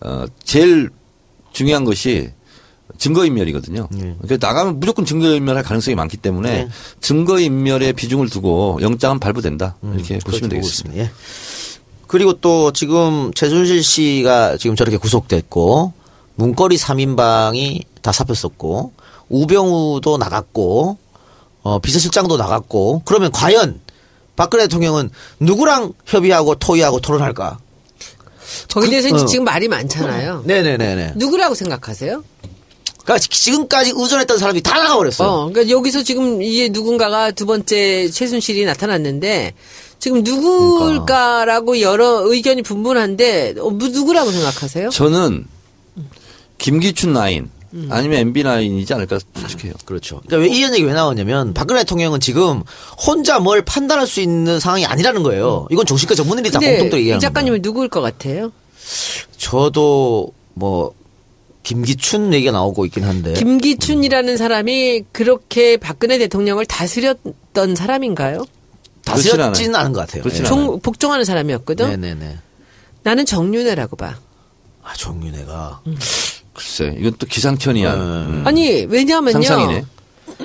어 0.00 0.24
제일 0.42 0.90
중요한 1.52 1.84
것이 1.84 2.30
증거인멸이거든요. 2.98 3.88
그러니까 3.88 4.46
나가면 4.46 4.80
무조건 4.80 5.04
증거인멸할 5.04 5.62
가능성이 5.62 5.94
많기 5.94 6.16
때문에 6.16 6.64
네. 6.64 6.68
증거인멸에 7.00 7.92
비중을 7.92 8.28
두고 8.28 8.78
영장은 8.82 9.20
발부된다 9.20 9.76
이렇게 9.94 10.18
보시면 10.18 10.50
되겠습니다. 10.50 11.02
예. 11.02 11.10
그리고 12.06 12.32
또 12.34 12.72
지금 12.72 13.32
최순실 13.34 13.82
씨가 13.82 14.56
지금 14.56 14.76
저렇게 14.76 14.96
구속됐고 14.96 15.92
문거리 16.34 16.76
3인방이 16.76 17.84
다 18.02 18.12
잡혔었고 18.12 18.92
우병우도 19.28 20.16
나갔고 20.16 20.96
어, 21.62 21.78
비서실장도 21.80 22.36
나갔고 22.36 23.02
그러면 23.04 23.30
과연 23.30 23.80
박근혜 24.36 24.64
대통령은 24.64 25.10
누구랑 25.40 25.92
협의하고 26.06 26.54
토의하고 26.54 27.00
토론할까? 27.00 27.58
거기에 28.72 28.90
대해서 28.90 29.08
이제 29.08 29.22
어. 29.22 29.26
지금 29.26 29.44
말이 29.44 29.68
많잖아요. 29.68 30.44
네네네네. 30.46 31.14
누구라고 31.16 31.54
생각하세요? 31.54 32.24
그러니까 33.08 33.18
지- 33.20 33.28
지금까지 33.30 33.92
의존했던 33.96 34.36
사람이 34.36 34.60
다 34.60 34.76
나가버렸어요. 34.82 35.28
어, 35.28 35.48
그러니까 35.50 35.74
여기서 35.74 36.02
지금 36.02 36.42
이제 36.42 36.68
누군가가 36.68 37.30
두 37.30 37.46
번째 37.46 38.10
최순실이 38.10 38.66
나타났는데 38.66 39.54
지금 39.98 40.22
누굴까라고 40.22 41.80
여러 41.80 42.20
의견이 42.30 42.60
분분한데 42.62 43.54
어, 43.60 43.70
무- 43.70 43.88
누구라고 43.88 44.30
생각하세요? 44.30 44.90
저는 44.90 45.46
김기춘 46.58 47.14
라인 47.14 47.50
아니면 47.90 48.18
MB 48.20 48.42
라인이지 48.42 48.92
않을까 48.92 49.18
추측해요. 49.34 49.72
그렇죠. 49.86 50.20
그러니까 50.26 50.36
왜 50.50 50.54
이런 50.58 50.74
얘기 50.74 50.84
왜 50.84 50.92
나오냐면 50.92 51.54
박근혜 51.54 51.80
대통령은 51.80 52.20
지금 52.20 52.62
혼자 53.06 53.38
뭘 53.38 53.62
판단할 53.62 54.06
수 54.06 54.20
있는 54.20 54.60
상황이 54.60 54.84
아니라는 54.84 55.22
거예요. 55.22 55.66
이건 55.70 55.86
정신과 55.86 56.14
전문의들이 56.14 56.52
다 56.52 56.58
공통적으로 56.60 56.96
이 56.98 57.00
얘기하는 57.00 57.20
거예요. 57.20 57.20
작가님은 57.20 57.60
누구일 57.62 57.88
것 57.88 58.00
같아요? 58.02 58.52
저도 59.38 60.32
뭐 60.54 60.92
김기춘 61.68 62.32
얘기가 62.32 62.50
나오고 62.52 62.86
있긴 62.86 63.04
한데. 63.04 63.34
김기춘이라는 63.34 64.38
사람이 64.38 65.04
그렇게 65.12 65.76
박근혜 65.76 66.16
대통령을 66.16 66.64
다스렸던 66.64 67.76
사람인가요? 67.76 68.46
다스렸지는 69.04 69.76
않은 69.76 69.92
것 69.92 70.00
같아요. 70.00 70.22
종, 70.44 70.80
복종하는 70.80 71.26
사람이었거든. 71.26 71.90
네네네. 71.90 72.38
나는 73.02 73.26
정윤회라고 73.26 73.96
봐. 73.96 74.16
아, 74.82 74.94
정윤회가. 74.94 75.82
글쎄, 76.54 76.96
이건 76.98 77.12
또 77.18 77.26
기상천이한. 77.26 78.00
음. 78.00 78.42
아니 78.46 78.86
왜냐하면요. 78.86 79.42
상상이네. 79.42 79.84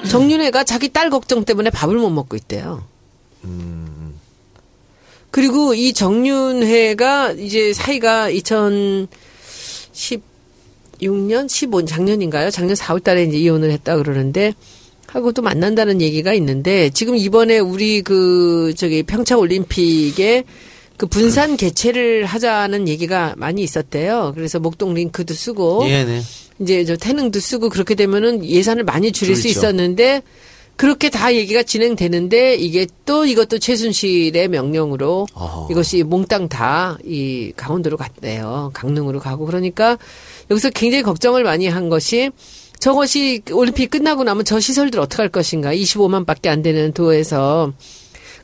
정윤회가 0.09 0.65
자기 0.65 0.89
딸 0.89 1.09
걱정 1.09 1.45
때문에 1.45 1.69
밥을 1.69 1.95
못 1.95 2.09
먹고 2.09 2.35
있대요. 2.35 2.83
그리고 5.31 5.73
이 5.73 5.93
정윤회가 5.93 7.31
이제 7.31 7.71
사이가 7.71 8.29
2016년, 11.03 11.47
15년 11.47 11.87
작년인가요? 11.87 12.49
작년 12.49 12.75
4월 12.75 13.03
달에 13.03 13.23
이제 13.23 13.37
이혼을 13.37 13.71
했다 13.71 13.97
그러는데 13.97 14.53
하고 15.07 15.31
또 15.31 15.41
만난다는 15.41 16.01
얘기가 16.01 16.33
있는데 16.33 16.89
지금 16.89 17.15
이번에 17.15 17.59
우리 17.59 18.01
그 18.01 18.73
저기 18.75 19.03
평창 19.03 19.39
올림픽에 19.39 20.43
그 20.97 21.05
분산 21.07 21.57
개최를 21.57 22.25
하자는 22.25 22.87
얘기가 22.87 23.35
많이 23.37 23.61
있었대요. 23.63 24.31
그래서 24.35 24.59
목동 24.59 24.93
링크도 24.93 25.33
쓰고 25.33 25.83
네네. 25.83 26.21
이제 26.59 26.85
저 26.85 26.95
태능도 26.95 27.39
쓰고 27.39 27.69
그렇게 27.69 27.95
되면은 27.95 28.45
예산을 28.45 28.83
많이 28.83 29.11
줄일 29.11 29.35
수 29.35 29.43
줄이죠. 29.43 29.59
있었는데 29.59 30.21
그렇게 30.75 31.09
다 31.09 31.33
얘기가 31.33 31.63
진행되는데 31.63 32.55
이게 32.55 32.87
또 33.05 33.25
이것도 33.25 33.59
최순실의 33.59 34.47
명령으로 34.47 35.27
어허. 35.33 35.67
이것이 35.71 36.03
몽땅 36.03 36.49
다 36.49 36.97
이 37.05 37.53
강원도로 37.55 37.97
갔대요. 37.97 38.71
강릉으로 38.73 39.19
가고 39.19 39.45
그러니까 39.45 39.97
여기서 40.49 40.71
굉장히 40.71 41.03
걱정을 41.03 41.43
많이 41.43 41.67
한 41.67 41.89
것이 41.89 42.31
저것이 42.79 43.43
올림픽 43.51 43.91
끝나고 43.91 44.23
나면 44.23 44.43
저 44.45 44.59
시설들 44.59 44.99
어떻게 44.99 45.21
할 45.21 45.29
것인가. 45.29 45.73
25만 45.73 46.25
밖에 46.25 46.49
안 46.49 46.61
되는 46.61 46.91
도에서 46.91 47.71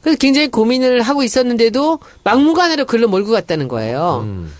그래서 0.02 0.18
굉장히 0.18 0.48
고민을 0.48 1.02
하고 1.02 1.24
있었는데도 1.24 2.00
막무가내로 2.24 2.86
글로 2.86 3.08
몰고 3.10 3.32
갔다는 3.32 3.68
거예요. 3.68 4.22
음. 4.24 4.54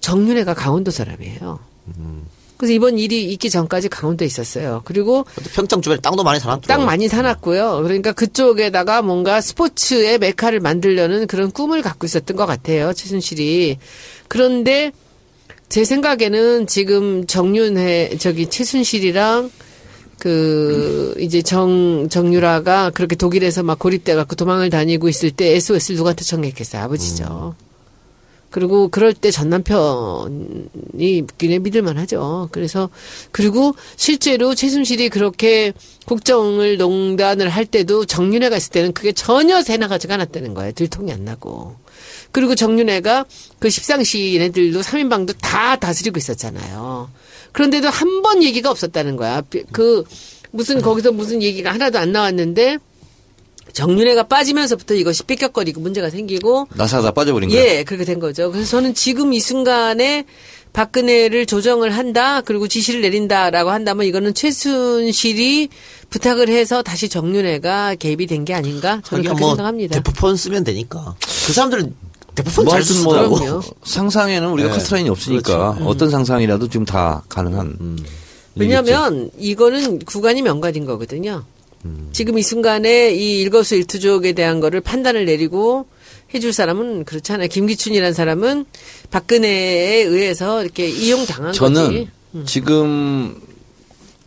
정윤회가 0.00 0.52
강원도 0.52 0.90
사람이에요. 0.90 1.58
그래서 2.56 2.72
이번 2.72 2.98
일이 2.98 3.24
있기 3.32 3.50
전까지 3.50 3.88
강원도에 3.88 4.26
있었어요. 4.26 4.82
그리고 4.84 5.24
평창 5.54 5.80
주변에 5.82 6.00
땅도 6.00 6.22
많이 6.22 6.38
사놨죠. 6.40 6.68
땅 6.68 6.84
많이 6.84 7.08
사놨고요. 7.08 7.80
그러니까 7.82 8.12
그쪽에다가 8.12 9.02
뭔가 9.02 9.40
스포츠의 9.40 10.18
메카를 10.18 10.60
만들려는 10.60 11.26
그런 11.26 11.50
꿈을 11.50 11.82
갖고 11.82 12.06
있었던 12.06 12.36
것 12.36 12.46
같아요. 12.46 12.92
최순실이. 12.92 13.78
그런데 14.28 14.92
제 15.68 15.84
생각에는 15.84 16.66
지금 16.66 17.26
정윤회 17.26 18.18
저기 18.18 18.48
최순실이랑 18.48 19.50
그 20.18 21.14
이제 21.18 21.42
정 21.42 22.08
정유라가 22.08 22.90
그렇게 22.90 23.16
독일에서 23.16 23.62
막 23.62 23.78
고립돼 23.78 24.14
갖고 24.14 24.36
도망을 24.36 24.70
다니고 24.70 25.08
있을 25.08 25.30
때 25.30 25.54
SOS를 25.56 25.96
누구한테 25.96 26.24
청했겠어요? 26.24 26.82
아버지죠. 26.82 27.56
그리고 28.54 28.86
그럴 28.88 29.14
때 29.14 29.32
전 29.32 29.48
남편이 29.50 31.26
그냥 31.36 31.62
믿을만 31.64 31.98
하죠. 31.98 32.48
그래서, 32.52 32.88
그리고 33.32 33.74
실제로 33.96 34.54
최순실이 34.54 35.08
그렇게 35.08 35.72
국정을 36.06 36.76
농단을 36.76 37.48
할 37.48 37.66
때도 37.66 38.04
정윤회가 38.04 38.56
있을 38.56 38.70
때는 38.70 38.92
그게 38.92 39.10
전혀 39.10 39.60
새나가지가 39.60 40.14
않았다는 40.14 40.54
거예요. 40.54 40.70
들통이 40.70 41.10
안 41.12 41.24
나고. 41.24 41.74
그리고 42.30 42.54
정윤회가 42.54 43.24
그 43.58 43.70
십상시 43.70 44.36
얘네들도 44.36 44.82
3인방도 44.82 45.34
다 45.40 45.74
다스리고 45.74 46.16
있었잖아요. 46.18 47.10
그런데도 47.50 47.88
한 47.88 48.22
번 48.22 48.40
얘기가 48.44 48.70
없었다는 48.70 49.16
거야. 49.16 49.42
그, 49.72 50.04
무슨, 50.52 50.80
거기서 50.80 51.10
무슨 51.10 51.42
얘기가 51.42 51.72
하나도 51.72 51.98
안 51.98 52.12
나왔는데, 52.12 52.78
정윤회가 53.74 54.24
빠지면서부터 54.28 54.94
이것이 54.94 55.24
삐걱거리고 55.24 55.80
문제가 55.80 56.08
생기고, 56.08 56.68
나사가 56.74 57.02
다 57.02 57.10
빠져버린 57.10 57.50
거예요. 57.50 57.62
예, 57.62 57.84
그렇게 57.84 58.04
된 58.04 58.18
거죠. 58.20 58.50
그래서 58.50 58.70
저는 58.70 58.94
지금 58.94 59.32
이 59.32 59.40
순간에 59.40 60.24
박근혜를 60.72 61.46
조정을 61.46 61.90
한다, 61.90 62.40
그리고 62.40 62.66
지시를 62.68 63.00
내린다라고 63.02 63.70
한다면 63.70 64.06
이거는 64.06 64.32
최순실이 64.34 65.68
부탁을 66.10 66.48
해서 66.48 66.82
다시 66.82 67.08
정윤회가 67.08 67.96
개입이 67.96 68.26
된 68.26 68.44
게 68.44 68.54
아닌가? 68.54 69.00
저는 69.04 69.20
하긴 69.20 69.22
그렇게 69.24 69.40
뭐 69.40 69.50
생각합니다. 69.50 69.94
대포폰 70.00 70.36
쓰면 70.36 70.64
되니까. 70.64 71.14
그 71.46 71.52
사람들은 71.52 71.94
대포폰 72.34 72.64
뭐 72.64 72.74
잘 72.74 72.82
쓰더라고. 72.82 73.34
그럼요. 73.36 73.62
상상에는 73.84 74.48
우리가 74.50 74.68
네. 74.70 74.74
커트라인이 74.78 75.08
없으니까 75.08 75.74
그렇죠. 75.74 75.88
어떤 75.88 76.10
상상이라도 76.10 76.68
지금 76.68 76.84
다 76.84 77.22
가능한. 77.28 77.76
음. 77.80 77.98
왜냐하면 78.56 79.30
이거는 79.38 80.00
구간이 80.00 80.42
명관인 80.42 80.84
거거든요. 80.84 81.44
지금 82.12 82.38
이 82.38 82.42
순간에 82.42 83.12
이 83.14 83.40
일거수일투족에 83.42 84.32
대한 84.32 84.60
거를 84.60 84.80
판단을 84.80 85.24
내리고 85.26 85.86
해줄 86.34 86.52
사람은 86.52 87.04
그렇잖아요. 87.04 87.48
김기춘이라는 87.48 88.12
사람은 88.14 88.64
박근혜에 89.10 90.02
의해서 90.02 90.62
이렇게 90.62 90.88
이용당한 90.88 91.52
저는 91.52 91.82
거지. 91.84 92.08
지금 92.46 93.36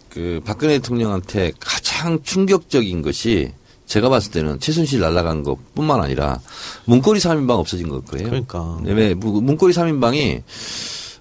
그 0.09 0.39
박근혜 0.45 0.75
대통령한테 0.79 1.51
가장 1.59 2.21
충격적인 2.23 3.01
것이 3.01 3.51
제가 3.85 4.09
봤을 4.09 4.31
때는 4.31 4.59
최순실 4.59 4.99
날아간 4.99 5.43
것뿐만 5.43 6.01
아니라 6.01 6.39
문고리 6.85 7.19
3인방 7.19 7.51
없어진 7.51 7.87
걸 7.89 8.01
거예요. 8.01 8.27
그러니까. 8.29 8.79
왜 8.83 9.13
무- 9.13 9.41
문고리 9.41 9.73
3인방이 9.73 10.41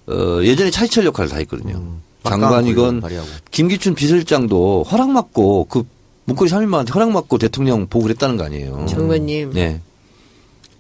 어, 0.09 0.41
예전에 0.43 0.71
차이철 0.71 1.05
역할을 1.07 1.29
다 1.31 1.37
했거든요. 1.39 1.77
음. 1.77 2.03
장관이건. 2.25 3.03
김기춘 3.53 3.95
비서실장도 3.95 4.85
허락 4.91 5.13
받고 5.13 5.67
그 5.69 5.85
문고리 6.27 6.51
3인방한테 6.51 6.93
허락 6.93 7.13
받고 7.13 7.39
대통령 7.39 7.87
보고 7.87 8.05
그랬다는 8.05 8.37
거 8.37 8.45
아니에요. 8.45 8.87
정 8.89 9.03
의원님. 9.05 9.53
네. 9.53 9.81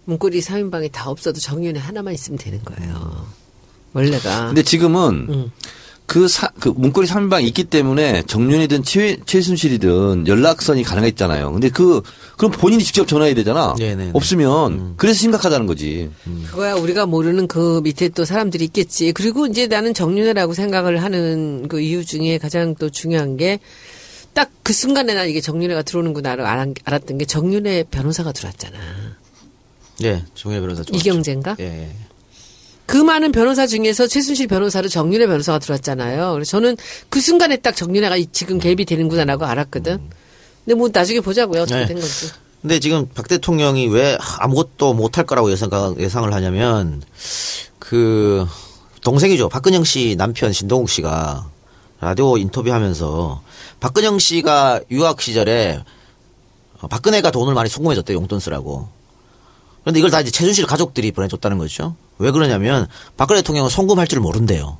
문고리 0.04 0.40
3인방이 0.40 0.92
다 0.92 1.08
없어도 1.08 1.40
정윤회 1.40 1.80
하나만 1.80 2.14
있으면 2.14 2.38
되는 2.38 2.60
거예요. 2.64 3.26
원래가. 3.92 4.46
근데 4.46 4.62
지금은 4.62 5.26
음. 5.28 5.50
그, 6.06 6.28
사, 6.28 6.48
그 6.60 6.68
문고리 6.68 7.08
3인방이 7.08 7.44
있기 7.48 7.64
때문에 7.64 8.22
정윤이든 8.22 8.84
최, 8.84 9.16
최순실이든 9.24 10.28
연락선이 10.28 10.84
가능했잖아요. 10.84 11.50
근데 11.52 11.68
그, 11.68 12.02
그럼 12.36 12.52
본인이 12.52 12.84
직접 12.84 13.08
전화해야 13.08 13.34
되잖아. 13.34 13.74
네네네. 13.76 14.10
없으면 14.14 14.94
그래서 14.96 15.18
심각하다는 15.18 15.66
거지. 15.66 16.10
그거야 16.50 16.74
우리가 16.74 17.06
모르는 17.06 17.48
그 17.48 17.80
밑에 17.82 18.08
또 18.10 18.24
사람들이 18.24 18.64
있겠지. 18.66 19.12
그리고 19.12 19.46
이제 19.46 19.66
나는 19.66 19.94
정윤회라고 19.94 20.54
생각을 20.54 21.02
하는 21.02 21.66
그 21.68 21.80
이유 21.80 22.04
중에 22.04 22.38
가장 22.38 22.76
또 22.76 22.88
중요한 22.88 23.36
게 23.36 23.58
딱 24.36 24.50
그 24.62 24.72
순간에 24.72 25.14
난 25.14 25.28
이게 25.28 25.40
정윤회가 25.40 25.82
들어오는구나 25.82 26.32
알- 26.32 26.74
알았던 26.84 27.18
게 27.18 27.24
정윤회 27.24 27.84
변호사가 27.90 28.32
들어왔잖아. 28.32 28.76
예, 30.02 30.24
정혜 30.34 30.60
변호사 30.60 30.82
좋았죠. 30.82 30.98
이경재인가? 30.98 31.54
예, 31.60 31.64
예. 31.64 31.90
그 32.84 32.96
많은 32.96 33.30
변호사 33.32 33.66
중에서 33.68 34.06
최순실 34.08 34.48
변호사로 34.48 34.88
정윤회 34.88 35.26
변호사가 35.28 35.60
들어왔잖아요. 35.60 36.32
그래서 36.32 36.50
저는 36.50 36.76
그 37.08 37.20
순간에 37.20 37.56
딱 37.58 37.76
정윤회가 37.76 38.16
이- 38.16 38.26
지금 38.32 38.58
개입이 38.58 38.84
되는구나라고 38.84 39.44
알았거든. 39.44 39.98
근데 40.64 40.74
뭐 40.74 40.88
나중에 40.92 41.20
보자고요. 41.20 41.62
어떻게 41.62 41.80
네. 41.80 41.86
된 41.86 42.00
건지. 42.00 42.28
근데 42.60 42.80
지금 42.80 43.08
박 43.14 43.28
대통령이 43.28 43.86
왜 43.86 44.18
아무것도 44.40 44.94
못할 44.94 45.24
거라고 45.24 45.50
예상, 45.52 45.70
예상을 45.98 46.32
하냐면 46.34 47.02
그 47.78 48.44
동생이죠. 49.02 49.48
박근영 49.48 49.84
씨 49.84 50.16
남편 50.18 50.52
신동욱 50.52 50.90
씨가 50.90 51.48
라디오 52.00 52.36
인터뷰하면서 52.36 53.42
박근영 53.86 54.18
씨가 54.18 54.80
유학 54.90 55.20
시절에 55.20 55.80
어, 56.80 56.88
박근혜가 56.88 57.30
돈을 57.30 57.54
많이 57.54 57.68
송금해줬대 57.68 58.14
요 58.14 58.16
용돈 58.16 58.40
쓰라고. 58.40 58.88
그런데 59.82 60.00
이걸 60.00 60.10
다 60.10 60.20
이제 60.20 60.32
최순실 60.32 60.66
가족들이 60.66 61.12
보내줬다는 61.12 61.56
거죠. 61.58 61.94
왜 62.18 62.32
그러냐면 62.32 62.88
박근혜 63.16 63.42
대통령은 63.42 63.70
송금할 63.70 64.08
줄 64.08 64.18
모른대요. 64.18 64.78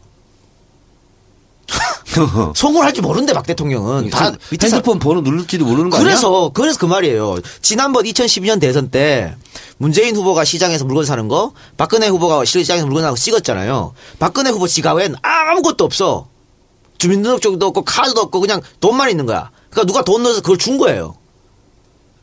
송금할 2.57 2.95
줄 2.95 3.03
모른대 3.03 3.33
박 3.33 3.47
대통령은 3.47 4.11
다 4.11 4.33
핸드폰 4.61 4.99
번호 4.99 5.21
누를지도 5.21 5.65
모르는 5.65 5.91
거 5.91 5.99
아니야? 5.99 6.09
그래서 6.09 6.51
그래서 6.53 6.77
그 6.77 6.87
말이에요. 6.87 7.37
지난번 7.63 8.07
2012년 8.07 8.61
대선 8.61 8.91
때 8.91 9.37
문재인 9.79 10.17
후보가 10.17 10.45
시장에서 10.45 10.85
물건 10.85 11.05
사는 11.05 11.29
거, 11.29 11.53
박근혜 11.77 12.09
후보가 12.09 12.45
시장에서 12.45 12.87
물건 12.87 13.03
사는 13.05 13.15
거 13.15 13.21
찍었잖아요. 13.21 13.95
박근혜 14.19 14.51
후보 14.51 14.67
지갑엔 14.67 15.15
아무것도 15.23 15.85
없어. 15.85 16.27
주민등록증도 16.99 17.67
없고 17.67 17.83
카드도 17.85 18.21
없고 18.23 18.41
그냥 18.41 18.61
돈만 18.81 19.11
있는 19.11 19.27
거야. 19.27 19.51
그러니까 19.71 19.87
누가 19.87 20.03
돈 20.05 20.23
넣어서 20.23 20.41
그걸 20.41 20.59
준 20.59 20.79
거예요. 20.79 21.17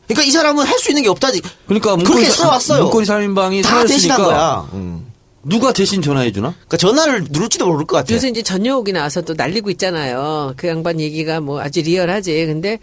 그러니까 0.06 0.22
이 0.26 0.30
사람은 0.30 0.64
할 0.66 0.78
수 0.78 0.90
있는 0.90 1.02
게 1.02 1.08
없다지. 1.08 1.40
그러니까 1.66 1.96
그렇게 1.96 2.28
써왔어요. 2.28 2.82
문고리 2.82 3.06
3인방이 3.06 3.62
다 3.62 3.84
대신한 3.86 4.22
거야. 4.22 4.68
음. 4.74 5.06
누가 5.46 5.72
대신 5.72 6.00
전화해 6.02 6.32
주나? 6.32 6.50
그러니까 6.52 6.76
전화를 6.78 7.26
누를지도 7.30 7.66
모를 7.66 7.86
것 7.86 7.96
같아. 7.96 8.14
요새 8.14 8.28
이제 8.28 8.42
전효옥이 8.42 8.92
나와서 8.92 9.20
또 9.22 9.34
날리고 9.34 9.70
있잖아요. 9.70 10.54
그 10.56 10.68
양반 10.68 11.00
얘기가 11.00 11.40
뭐 11.40 11.60
아주 11.60 11.80
리얼하지. 11.82 12.46
근데 12.46 12.78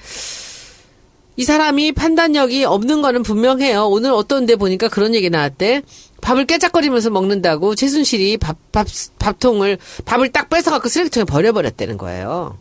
이 1.38 1.44
사람이 1.44 1.94
판단력이 1.94 2.66
없는 2.66 3.02
거는 3.02 3.24
분명해요. 3.24 3.88
오늘 3.88 4.12
어떤 4.12 4.46
데 4.46 4.56
보니까 4.56 4.90
그런 4.90 5.16
얘기 5.16 5.30
나왔대. 5.30 5.82
밥을 6.22 6.46
깨작거리면서 6.46 7.10
먹는다고 7.10 7.74
최순실이 7.76 8.38
밥, 8.38 8.58
밥, 8.72 8.88
밥통을, 9.18 9.80
밥을 10.06 10.32
딱 10.32 10.50
뺏어갖고 10.50 10.88
쓰레기통에 10.88 11.24
버려버렸다는 11.24 11.98
거예요. 11.98 12.58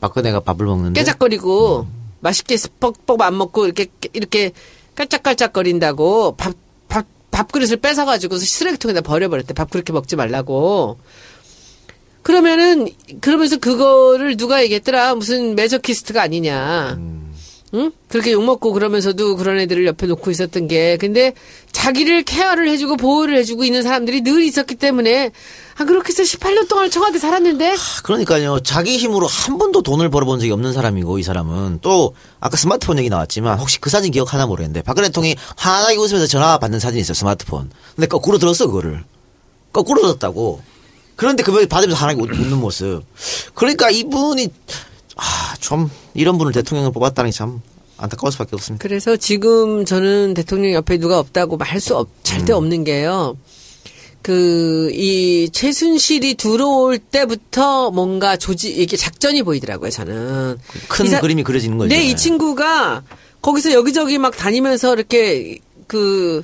박근혜가 0.00 0.40
밥을 0.40 0.66
먹는데 0.66 0.98
깨작거리고 0.98 1.86
맛있게 2.20 2.56
뻑뻑 2.80 3.20
안 3.20 3.36
먹고 3.36 3.66
이렇게 3.66 3.86
이렇게 4.12 4.52
깔짝깔짝거린다고 4.94 6.36
밥, 6.36 6.54
밥, 6.88 7.06
밥그릇을 7.30 7.78
뺏어가지고 7.78 8.38
쓰레기통에다 8.38 9.02
버려버렸대. 9.02 9.52
밥 9.54 9.70
그렇게 9.70 9.92
먹지 9.92 10.16
말라고. 10.16 10.98
그러면은, 12.22 12.88
그러면서 13.20 13.56
그거를 13.58 14.36
누가 14.36 14.62
얘기했더라. 14.62 15.16
무슨 15.16 15.56
매저키스트가 15.56 16.22
아니냐. 16.22 16.98
응? 17.74 17.90
그렇게 18.08 18.32
욕먹고 18.32 18.72
그러면서도 18.72 19.36
그런 19.36 19.58
애들을 19.58 19.86
옆에 19.86 20.06
놓고 20.06 20.30
있었던 20.30 20.68
게. 20.68 20.98
근데 20.98 21.32
자기를 21.72 22.22
케어를 22.24 22.68
해주고 22.68 22.98
보호를 22.98 23.36
해주고 23.38 23.64
있는 23.64 23.82
사람들이 23.82 24.20
늘 24.20 24.42
있었기 24.42 24.74
때문에, 24.74 25.30
아, 25.78 25.84
그렇게 25.84 26.08
해서 26.12 26.22
18년 26.22 26.68
동안 26.68 26.90
청와대 26.90 27.18
살았는데, 27.18 27.74
그러니까요. 28.04 28.60
자기 28.60 28.98
힘으로 28.98 29.26
한 29.26 29.56
번도 29.56 29.82
돈을 29.82 30.10
벌어본 30.10 30.38
적이 30.40 30.52
없는 30.52 30.74
사람이고 30.74 31.18
이 31.18 31.22
사람은 31.22 31.78
또 31.80 32.14
아까 32.40 32.58
스마트폰 32.58 32.98
얘기 32.98 33.08
나왔지만 33.08 33.58
혹시 33.58 33.80
그 33.80 33.88
사진 33.88 34.12
기억하나 34.12 34.46
모르겠는데 34.46 34.82
박근혜 34.82 35.08
대통령이 35.08 35.36
환하게 35.56 35.96
웃으면서 35.96 36.26
전화 36.26 36.58
받는 36.58 36.78
사진이 36.78 37.00
있어요. 37.00 37.14
스마트폰. 37.14 37.70
근데 37.96 38.06
거꾸로 38.06 38.36
들었어 38.36 38.66
그거를. 38.66 39.02
거꾸로 39.72 40.02
들었다고. 40.02 40.60
그런데 41.16 41.42
그걸 41.42 41.66
받으면서 41.66 41.98
환하게 41.98 42.20
웃- 42.20 42.30
웃는 42.38 42.58
모습. 42.58 43.02
그러니까 43.54 43.88
이분이 43.90 44.48
아, 45.16 45.54
좀 45.60 45.90
이런 46.14 46.38
분을 46.38 46.52
대통령을 46.52 46.92
뽑았다는 46.92 47.30
게 47.30 47.36
참 47.36 47.60
안타까울 47.98 48.32
수밖에 48.32 48.50
없습니다. 48.56 48.82
그래서 48.82 49.16
지금 49.16 49.84
저는 49.84 50.34
대통령 50.34 50.72
옆에 50.72 50.98
누가 50.98 51.18
없다고 51.18 51.56
말 51.56 51.80
수 51.80 51.96
없, 51.96 52.08
절대 52.24 52.52
없는 52.52 52.84
게요. 52.84 53.36
그, 54.22 54.90
이, 54.92 55.50
최순실이 55.52 56.34
들어올 56.34 56.98
때부터 56.98 57.90
뭔가 57.90 58.36
조지, 58.36 58.70
이게 58.72 58.96
작전이 58.96 59.42
보이더라고요, 59.42 59.90
저는. 59.90 60.58
큰 60.88 61.06
이 61.06 61.08
사- 61.10 61.20
그림이 61.20 61.42
그려지는 61.42 61.76
거죠. 61.78 61.88
네, 61.88 62.04
이 62.04 62.16
친구가 62.16 63.02
거기서 63.40 63.72
여기저기 63.72 64.18
막 64.18 64.36
다니면서 64.36 64.94
이렇게 64.94 65.58
그, 65.88 66.42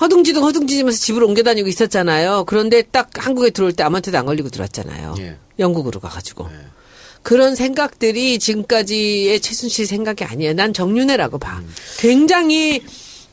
허둥지둥 0.00 0.44
허둥지면서 0.44 0.98
집을 1.00 1.24
옮겨 1.24 1.42
다니고 1.42 1.68
있었잖아요. 1.68 2.44
그런데 2.46 2.82
딱 2.82 3.10
한국에 3.14 3.50
들어올 3.50 3.72
때 3.72 3.82
아무한테도 3.82 4.16
안 4.18 4.26
걸리고 4.26 4.48
들어왔잖아요. 4.50 5.14
예. 5.18 5.36
영국으로 5.58 5.98
가가지고. 6.00 6.48
그런 7.26 7.56
생각들이 7.56 8.38
지금까지의 8.38 9.40
최순실 9.40 9.88
생각이 9.88 10.22
아니에요. 10.22 10.52
난 10.52 10.72
정윤회라고 10.72 11.38
봐. 11.38 11.60
굉장히 11.98 12.80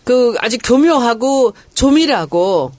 그 0.03 0.34
아주 0.39 0.58
교묘하고 0.58 1.53
조밀하고 1.75 2.71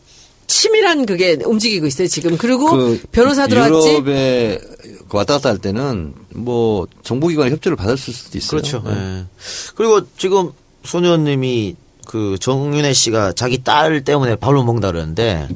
치밀한 0.48 1.06
그게 1.06 1.38
움직이고 1.44 1.86
있어요 1.86 2.08
지금. 2.08 2.36
그리고 2.36 2.68
그 2.72 3.00
변호사 3.12 3.46
들어왔지. 3.46 3.90
유럽에 3.90 4.58
그 5.08 5.16
왔다 5.16 5.34
갔다 5.34 5.50
할 5.50 5.58
때는 5.58 6.14
뭐 6.34 6.88
정보기관의 7.04 7.52
협조를 7.52 7.76
받을 7.76 7.96
수도 7.96 8.36
있어요. 8.36 8.50
그렇죠. 8.50 8.82
예. 8.88 9.24
그리고 9.76 10.00
지금 10.18 10.50
손 10.82 11.04
의원님이 11.04 11.76
그 12.08 12.38
정윤혜 12.40 12.92
씨가 12.92 13.34
자기 13.34 13.62
딸 13.62 14.02
때문에 14.02 14.34
밥을 14.34 14.56
못 14.56 14.64
먹는다 14.64 14.90
그러는데 14.90 15.46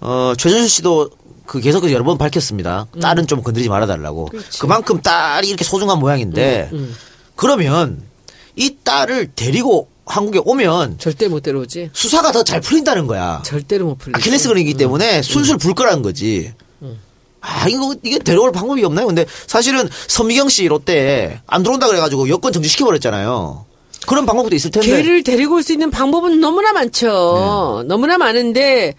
어 0.00 0.32
최준실 0.36 0.68
씨도 0.68 1.10
그 1.48 1.60
계속 1.60 1.90
여러 1.90 2.04
번 2.04 2.18
밝혔습니다. 2.18 2.86
딸은 3.00 3.26
좀 3.26 3.42
건드리지 3.42 3.70
말아달라고. 3.70 4.28
그만큼 4.60 5.00
딸이 5.00 5.48
이렇게 5.48 5.64
소중한 5.64 5.98
모양인데 5.98 6.70
그러면 7.34 8.02
이 8.54 8.76
딸을 8.84 9.30
데리고 9.34 9.88
한국에 10.04 10.40
오면 10.44 10.98
절대 10.98 11.26
못 11.28 11.42
데려오지. 11.42 11.90
수사가 11.94 12.32
더 12.32 12.42
잘 12.42 12.60
풀린다는 12.60 13.06
거야. 13.06 13.42
절대로 13.44 13.86
못 13.86 13.98
풀리지. 13.98 14.16
아킬레스 14.20 14.48
건이기 14.48 14.74
때문에 14.74 15.22
술술 15.22 15.56
불 15.56 15.74
거라는 15.74 16.02
거지. 16.02 16.52
아, 17.40 17.68
이거, 17.68 17.94
이게 18.02 18.18
데려올 18.18 18.50
방법이 18.52 18.84
없나요? 18.84 19.06
근데 19.06 19.24
사실은 19.46 19.88
서미경 20.08 20.48
씨 20.48 20.66
롯데에 20.66 21.40
안 21.46 21.62
들어온다 21.62 21.86
그래가지고 21.86 22.28
여권 22.28 22.52
정지시켜 22.52 22.84
버렸잖아요. 22.84 23.64
그런 24.06 24.26
방법도 24.26 24.54
있을 24.56 24.70
텐데. 24.72 24.88
걔를 24.88 25.22
데리고 25.22 25.54
올 25.54 25.62
수 25.62 25.72
있는 25.72 25.90
방법은 25.90 26.40
너무나 26.40 26.72
많죠. 26.72 27.84
너무나 27.86 28.18
많은데 28.18 28.94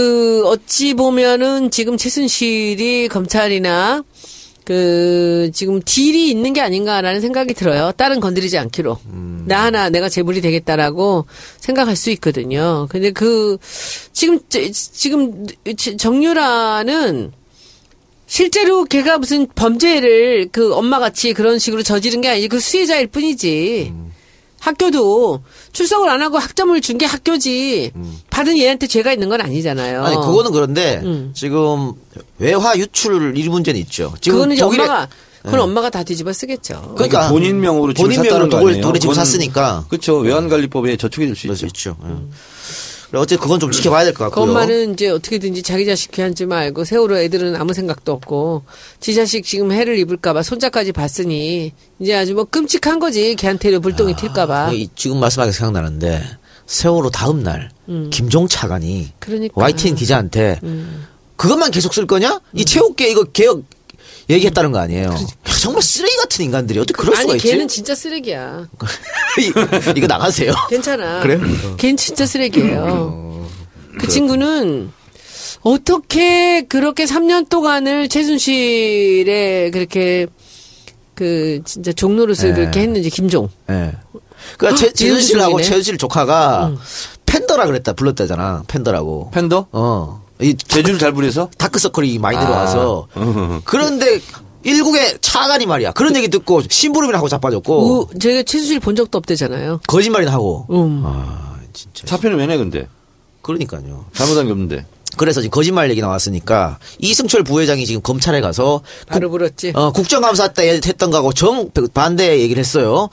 그 0.00 0.46
어찌 0.46 0.92
보면은 0.92 1.70
지금 1.70 1.96
최순실이 1.96 3.08
검찰이나 3.08 4.04
그 4.62 5.50
지금 5.54 5.80
딜이 5.82 6.28
있는 6.28 6.52
게 6.52 6.60
아닌가라는 6.60 7.22
생각이 7.22 7.54
들어요. 7.54 7.92
딸은 7.96 8.20
건드리지 8.20 8.58
않기로. 8.58 8.98
나 9.46 9.62
하나 9.64 9.88
내가 9.88 10.10
재물이 10.10 10.42
되겠다라고 10.42 11.24
생각할 11.60 11.96
수 11.96 12.10
있거든요. 12.10 12.86
근데 12.90 13.10
그 13.10 13.56
지금 14.12 14.38
저- 14.50 14.60
지금 14.70 15.46
정유라는 15.96 17.32
실제로 18.26 18.84
걔가 18.84 19.16
무슨 19.16 19.46
범죄를 19.54 20.48
그 20.52 20.74
엄마 20.74 20.98
같이 20.98 21.32
그런 21.32 21.58
식으로 21.58 21.82
저지른 21.82 22.20
게 22.20 22.28
아니지 22.28 22.48
그 22.48 22.60
수혜자일 22.60 23.06
뿐이지. 23.06 23.94
학교도 24.66 25.42
출석을 25.72 26.08
안 26.10 26.22
하고 26.22 26.38
학점을 26.38 26.78
준 26.80 26.96
게 26.98 27.04
학교지. 27.06 27.92
받은 28.30 28.56
얘한테 28.58 28.86
죄가 28.86 29.12
있는 29.12 29.28
건 29.28 29.40
아니잖아요. 29.42 30.02
아니, 30.04 30.16
그거는 30.16 30.50
그런데 30.50 31.00
음. 31.04 31.30
지금 31.34 31.92
외화 32.38 32.76
유출 32.78 33.34
이 33.36 33.48
문제는 33.48 33.78
있죠. 33.82 34.14
지금 34.20 34.38
그거는 34.38 34.56
독일에- 34.56 34.80
엄마가 34.80 35.08
그건 35.42 35.60
엄마가 35.60 35.90
다 35.90 36.02
뒤집어 36.02 36.32
쓰겠죠. 36.32 36.94
그러니까 36.96 37.28
본인 37.28 37.60
명으로 37.60 37.92
집을 37.92 38.08
본인 38.08 38.22
명으로 38.22 38.56
아니에요? 38.56 38.80
독일에 38.82 38.98
집을 38.98 39.14
샀으니까. 39.14 39.84
그렇죠. 39.88 40.16
외환관리법에 40.18 40.96
저촉이 40.96 41.26
될 41.26 41.36
수 41.36 41.46
있죠. 41.48 41.66
있죠. 41.66 41.96
예. 42.04 42.14
어쨌든 43.18 43.42
그건 43.42 43.60
좀 43.60 43.70
지켜봐야 43.70 44.04
될것그 44.04 44.24
같고요. 44.30 44.44
엄마는 44.50 44.92
이제 44.94 45.08
어떻게든지 45.08 45.62
자기 45.62 45.86
자식 45.86 46.10
귀한지 46.10 46.46
말고 46.46 46.84
세월호 46.84 47.16
애들은 47.18 47.56
아무 47.56 47.72
생각도 47.74 48.12
없고 48.12 48.62
지 49.00 49.14
자식 49.14 49.44
지금 49.44 49.72
해를 49.72 49.98
입을까봐 49.98 50.42
손자까지 50.42 50.92
봤으니 50.92 51.72
이제 51.98 52.14
아주 52.14 52.34
뭐 52.34 52.44
끔찍한 52.44 52.98
거지 52.98 53.34
걔한테 53.34 53.78
불똥이 53.78 54.16
튈까봐. 54.16 54.72
이- 54.72 54.88
지금 54.94 55.18
말씀하게 55.20 55.52
생각나는데 55.52 56.22
세월호 56.66 57.10
다음 57.10 57.42
날 57.42 57.70
김종 58.10 58.48
차관이 58.48 59.02
음. 59.04 59.12
그러니까. 59.18 59.54
YTN 59.60 59.94
기자한테 59.94 60.60
그것만 61.36 61.70
계속 61.70 61.92
쓸 61.94 62.06
거냐? 62.06 62.40
이 62.54 62.64
체육계 62.64 63.10
이거 63.10 63.24
개혁 63.24 63.62
얘기했다는 64.28 64.72
거 64.72 64.78
아니에요. 64.78 65.10
야, 65.10 65.16
정말 65.60 65.82
쓰레기 65.82 66.16
같은 66.16 66.44
인간들이 66.44 66.78
어떻게 66.78 67.00
그럴 67.00 67.14
수가 67.16 67.30
아니 67.32 67.36
있지? 67.38 67.48
걔는 67.50 67.68
진짜 67.68 67.94
쓰레기야. 67.94 68.66
이- 69.40 69.52
이거 69.96 70.06
나가세요. 70.06 70.52
괜찮아. 70.68 71.20
그래요? 71.20 71.40
걔는 71.76 71.96
진짜 71.96 72.26
쓰레기예요. 72.26 73.46
그 74.00 74.08
친구는 74.08 74.90
어떻게 75.62 76.62
그렇게 76.62 77.04
3년 77.04 77.48
동안을 77.48 78.08
최순실에 78.08 79.70
그렇게 79.72 80.26
그 81.14 81.60
진짜 81.64 81.92
종노릇을 81.92 82.50
네. 82.50 82.54
그렇게 82.54 82.80
했는지 82.80 83.10
김종. 83.10 83.48
예. 83.70 83.92
그러니까 84.58 84.78
최, 84.78 84.86
헉, 84.86 84.94
최순실하고 84.94 85.62
최순실 85.62 85.98
조카가 85.98 86.74
팬더라 87.26 87.66
그랬다 87.66 87.94
불렀다잖아. 87.94 88.64
팬더라고. 88.68 89.30
팬더? 89.32 89.68
어. 89.72 90.25
이 90.40 90.54
제주를 90.56 90.98
잘 90.98 91.12
부려서? 91.12 91.50
다크서클이 91.58 92.18
많이 92.18 92.36
아. 92.36 92.40
들어와서 92.40 93.08
그런데 93.64 94.20
일국의 94.64 95.18
차관이 95.20 95.64
말이야. 95.66 95.92
그런 95.92 96.16
얘기 96.16 96.28
듣고 96.28 96.60
심부름이나 96.68 97.18
하고 97.18 97.28
자빠졌고 97.28 98.08
우, 98.10 98.18
제가 98.18 98.42
최순실 98.42 98.80
본 98.80 98.96
적도 98.96 99.18
없대잖아요. 99.18 99.80
거짓말이나 99.86 100.32
하고. 100.32 100.66
음. 100.70 101.02
아 101.04 101.56
진짜. 101.72 102.04
사표는 102.06 102.36
왜내 102.38 102.56
근데? 102.56 102.88
그러니까요. 103.42 104.06
잘못한 104.12 104.46
게 104.46 104.52
없는데. 104.52 104.86
그래서 105.16 105.40
지금 105.40 105.52
거짓말 105.52 105.88
얘기 105.88 106.00
나왔으니까 106.02 106.78
이승철 106.98 107.42
부회장이 107.44 107.86
지금 107.86 108.02
검찰에 108.02 108.40
가서 108.42 108.82
바로 109.06 109.30
물었지. 109.30 109.72
어, 109.74 109.92
국정감사 109.92 110.48
때 110.48 110.78
했던 110.84 111.10
거하고 111.10 111.32
정 111.32 111.70
반대 111.94 112.40
얘기를 112.40 112.60
했어요. 112.60 113.08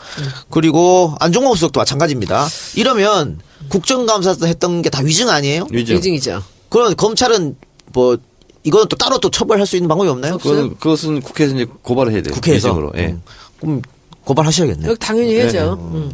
그리고 0.49 1.15
안종범 1.19 1.53
수석도 1.55 1.80
마찬가지입니다. 1.80 2.47
이러면 2.76 3.39
국정감사 3.69 4.36
때 4.36 4.47
했던 4.47 4.82
게 4.82 4.89
다 4.89 5.01
위증 5.01 5.30
아니에요? 5.30 5.67
위증. 5.71 5.95
위증이죠. 5.95 6.43
그럼 6.74 6.95
검찰은 6.95 7.55
뭐 7.93 8.17
이거는 8.63 8.88
또 8.88 8.95
따로 8.95 9.19
또 9.19 9.30
처벌할 9.30 9.67
수 9.67 9.76
있는 9.76 9.88
방법이 9.88 10.09
없나요? 10.09 10.39
그건, 10.39 10.76
그것은 10.78 11.21
국회에서 11.21 11.53
이제 11.53 11.67
고발을 11.84 12.11
해야 12.11 12.24
돼요. 12.24 12.34
국회에서 12.34 12.69
위증으로. 12.69 12.91
예. 12.97 13.05
음. 13.09 13.21
그럼 13.59 13.82
고발하셔야겠네요. 14.26 14.95
당연히 14.95 15.36
네, 15.36 15.41
해야죠. 15.41 15.78
음. 15.93 16.11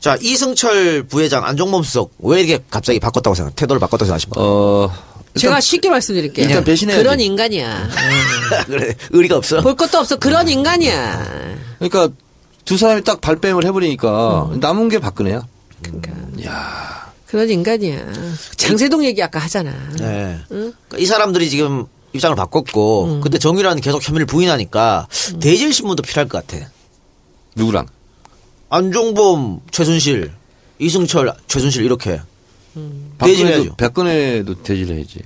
자 0.00 0.16
이승철 0.20 1.04
부회장 1.04 1.44
안종범 1.44 1.84
수석 1.84 2.10
왜 2.18 2.40
이렇게 2.40 2.64
갑자기 2.68 2.98
바꿨다고 2.98 3.36
생각? 3.36 3.54
태도를 3.54 3.78
바꿨다고 3.78 4.06
생각하십니까? 4.06 4.40
어, 4.42 4.92
제가 5.36 5.60
쉽게 5.60 5.88
말씀드릴게요. 5.88 6.48
일단 6.48 6.64
배신해야지. 6.64 7.04
그런 7.04 7.20
인간이야. 7.20 7.88
그래 8.66 8.96
의리가 9.10 9.36
없어. 9.36 9.60
볼 9.60 9.76
것도 9.76 9.98
없어. 9.98 10.16
그런 10.16 10.48
인간이야. 10.48 11.26
그러니까 11.78 12.08
두 12.64 12.76
사람이 12.76 13.04
딱 13.04 13.20
발뺌을 13.20 13.64
해버리니까 13.66 14.50
남은 14.56 14.88
게 14.88 14.98
박근혜야. 14.98 15.46
그러니까. 15.82 17.09
그런 17.30 17.48
인간이야. 17.48 18.12
장세동 18.56 19.04
얘기 19.04 19.22
아까 19.22 19.38
하잖아. 19.38 19.72
네. 19.98 20.36
그러니까 20.48 20.98
이 20.98 21.06
사람들이 21.06 21.48
지금 21.48 21.86
입장을 22.12 22.34
바꿨고, 22.34 23.04
음. 23.04 23.20
근데 23.20 23.38
정유라는 23.38 23.80
계속 23.82 24.02
혐의를 24.06 24.26
부인하니까 24.26 25.06
대질 25.40 25.72
신문도 25.72 26.02
필요할 26.02 26.28
것 26.28 26.44
같아. 26.44 26.66
누구랑? 27.54 27.86
안종범, 28.68 29.60
최순실, 29.70 30.32
이승철, 30.80 31.32
최순실 31.46 31.84
이렇게 31.84 32.20
박근혜도, 33.18 33.18
대질해야죠. 33.18 33.76
박근혜도 33.76 34.62
대질해야지. 34.64 35.20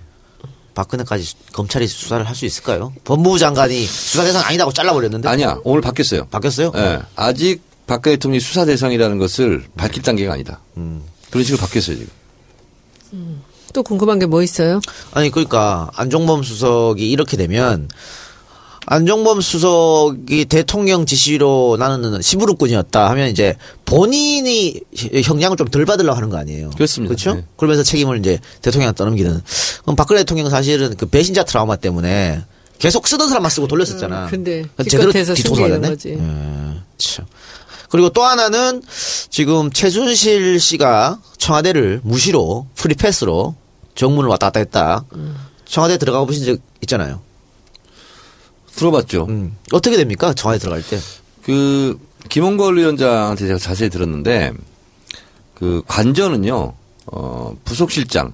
박근혜까지 0.74 1.34
검찰이 1.52 1.86
수사를 1.86 2.26
할 2.26 2.34
수 2.34 2.44
있을까요? 2.44 2.92
법무부 3.04 3.38
장관이 3.38 3.86
수사 3.86 4.24
대상 4.24 4.42
아니다고 4.44 4.72
잘라버렸는데 4.72 5.26
아니야, 5.28 5.58
오늘 5.64 5.80
바뀌었어요. 5.80 6.26
바뀌었어요? 6.26 6.72
예. 6.74 6.98
아직 7.16 7.62
박근혜 7.86 8.16
대통령이 8.16 8.40
수사 8.40 8.64
대상이라는 8.66 9.16
것을 9.18 9.64
밝힐 9.76 10.02
단계가 10.02 10.32
아니다. 10.34 10.60
음. 10.76 11.02
그런 11.34 11.42
식으로 11.44 11.60
바뀌었어요, 11.60 11.96
지금. 11.98 13.42
또 13.72 13.82
궁금한 13.82 14.20
게 14.20 14.26
뭐 14.26 14.40
있어요? 14.42 14.80
아니 15.12 15.30
그러니까 15.30 15.90
안종범 15.96 16.44
수석이 16.44 17.10
이렇게 17.10 17.36
되면 17.36 17.88
안종범 18.86 19.40
수석이 19.40 20.44
대통령 20.44 21.06
지시로 21.06 21.76
나는 21.78 22.22
시부르꾼이었다 22.22 23.10
하면 23.10 23.30
이제 23.30 23.56
본인이 23.84 24.80
형량을 25.24 25.56
좀 25.56 25.68
덜 25.70 25.84
받으려고 25.86 26.16
하는 26.16 26.28
거 26.30 26.36
아니에요. 26.36 26.70
그렇습니다. 26.70 27.08
그렇죠? 27.14 27.34
네. 27.34 27.44
그러면서 27.56 27.82
책임을 27.82 28.18
이제 28.18 28.38
대통령한테 28.62 28.96
떠넘기는. 28.98 29.40
그럼 29.82 29.96
박근혜 29.96 30.20
대통령 30.20 30.48
사실은 30.50 30.94
그 30.96 31.06
배신자 31.06 31.44
트라우마 31.44 31.74
때문에 31.76 32.44
계속 32.78 33.08
쓰던 33.08 33.28
사람만 33.28 33.50
쓰고 33.50 33.66
돌렸었잖아. 33.66 34.26
음, 34.26 34.30
근데 34.30 34.64
제대로 34.84 35.06
기껏해서 35.10 35.34
뒤통수 35.34 35.62
맞았네. 35.62 35.88
거지. 35.88 36.10
예, 36.10 36.18
참. 36.98 37.24
그리고 37.90 38.08
또 38.10 38.24
하나는 38.24 38.82
지금 39.30 39.70
최순실 39.70 40.58
씨가 40.60 41.20
청와대를 41.38 42.00
무시로 42.02 42.66
프리패스로 42.74 43.54
정문을 43.94 44.28
왔다 44.28 44.46
갔다 44.46 44.60
했다. 44.60 45.04
음. 45.14 45.36
청와대 45.64 45.98
들어가 45.98 46.24
보신 46.24 46.44
적 46.44 46.58
있잖아요. 46.82 47.20
들어봤죠. 48.74 49.26
음. 49.28 49.56
어떻게 49.72 49.96
됩니까? 49.96 50.32
청와대 50.34 50.58
들어갈 50.60 50.82
때. 50.82 50.98
그 51.42 51.98
김홍걸 52.28 52.78
위원장한테 52.78 53.46
제가 53.46 53.58
자세히 53.58 53.90
들었는데 53.90 54.52
그 55.54 55.82
관저는요 55.86 56.72
어 57.06 57.56
부속실장 57.64 58.32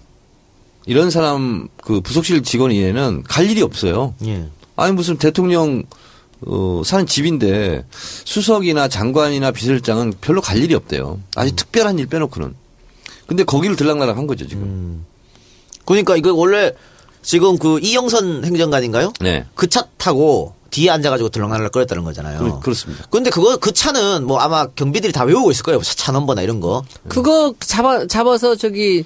이런 0.87 1.11
사람 1.11 1.69
그 1.83 2.01
부속실 2.01 2.43
직원 2.43 2.73
이외에는 2.73 3.25
갈 3.25 3.51
일이 3.51 3.63
없어요. 3.63 4.15
예. 4.25 4.49
아니 4.77 4.93
무슨 4.93 5.17
대통령 5.19 5.83
어 6.47 6.82
사는 6.84 7.07
집인데 7.07 7.84
수석이나 8.24 8.88
장관이나 8.88 9.51
비서실장은 9.51 10.14
별로 10.20 10.41
갈 10.41 10.59
일이 10.59 10.74
없대요. 10.74 11.20
아주 11.36 11.55
특별한 11.55 11.99
일 11.99 12.07
빼놓고는. 12.07 12.55
근데 13.26 13.45
거기를 13.45 13.76
들락날락 13.76 14.16
한 14.16 14.26
거죠 14.26 14.47
지금. 14.49 15.05
그러니까 15.84 16.16
이거 16.16 16.32
원래 16.34 16.72
지금 17.22 17.59
그 17.59 17.78
이영선 17.80 18.45
행정관인가요? 18.45 19.12
네. 19.20 19.45
그 19.55 19.68
차 19.68 19.86
타고 19.99 20.55
뒤에 20.70 20.88
앉아가지고 20.91 21.28
들락날락 21.30 21.72
거렸다는 21.72 22.05
거잖아요. 22.05 22.38
그- 22.38 22.61
그렇습니다. 22.61 23.05
근데 23.11 23.28
그거 23.30 23.57
그 23.57 23.72
차는 23.72 24.24
뭐 24.24 24.38
아마 24.38 24.66
경비들이 24.66 25.12
다 25.12 25.24
외우고 25.24 25.51
있을 25.51 25.62
거예요. 25.64 25.80
차 25.82 26.12
넘버나 26.12 26.43
이런 26.43 26.61
거. 26.61 26.84
그거 27.09 27.53
잡아 27.61 28.07
잡아서 28.07 28.55
저기 28.57 29.05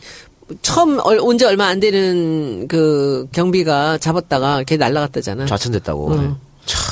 처음 0.63 1.01
온 1.05 1.39
지 1.39 1.45
얼마 1.47 1.67
안 1.69 1.81
되는 1.81 2.69
그 2.69 3.27
경비가 3.33 3.97
잡았다가 3.99 4.63
걔 4.65 4.77
날라갔다잖아. 4.77 5.47
좌천됐다고. 5.47 6.13
음. 6.13 6.37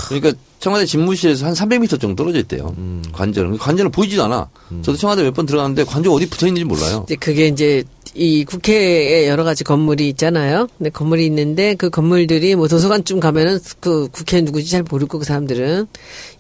그러니까 0.09 0.33
청와대 0.61 0.85
집무실에서 0.87 1.47
한 1.47 1.55
300m 1.55 2.01
정도 2.01 2.15
떨어져 2.15 2.39
있대요. 2.41 2.75
관저는. 3.13 3.59
관저는 3.59 3.91
보이지도 3.91 4.25
않아. 4.25 4.49
저도 4.83 4.97
청와대 4.97 5.23
몇 5.23 5.35
번 5.35 5.47
들어갔는데 5.47 5.85
관저 5.85 6.11
어디 6.13 6.29
붙어 6.29 6.47
있는지 6.47 6.65
몰라요. 6.65 7.05
이제 7.07 7.17
그게 7.17 7.49
이제 7.49 7.83
이 8.15 8.45
국회에 8.45 9.27
여러 9.29 9.43
가지 9.43 9.65
건물이 9.65 10.07
있잖아요. 10.11 10.69
근데 10.77 10.91
건물이 10.91 11.25
있는데 11.27 11.75
그 11.75 11.89
건물들이 11.89 12.55
뭐 12.55 12.69
도서관쯤 12.69 13.19
가면은 13.21 13.59
그 13.81 14.09
국회 14.13 14.41
누구지 14.43 14.71
잘 14.71 14.83
모르고 14.89 15.19
그 15.19 15.25
사람들은 15.25 15.87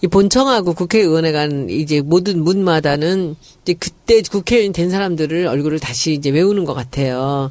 이 0.02 0.06
본청하고 0.06 0.74
국회의원에 0.74 1.32
간 1.32 1.68
이제 1.70 2.02
모든 2.02 2.44
문마다는 2.44 3.34
이제 3.62 3.72
그때 3.72 4.20
국회의원 4.20 4.72
된 4.74 4.90
사람들을 4.90 5.46
얼굴을 5.46 5.80
다시 5.80 6.12
이제 6.12 6.28
외우는 6.30 6.66
것 6.66 6.74
같아요. 6.74 7.50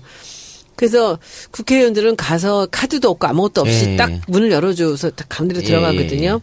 그래서 0.82 1.19
국회의원들은 1.51 2.15
가서 2.15 2.67
카드도 2.71 3.07
없고 3.11 3.27
아무것도 3.27 3.61
없이 3.61 3.91
예. 3.91 3.95
딱 3.97 4.11
문을 4.27 4.49
열어줘서 4.51 5.11
딱 5.11 5.29
가운데로 5.29 5.61
예. 5.61 5.63
들어가거든요. 5.65 6.41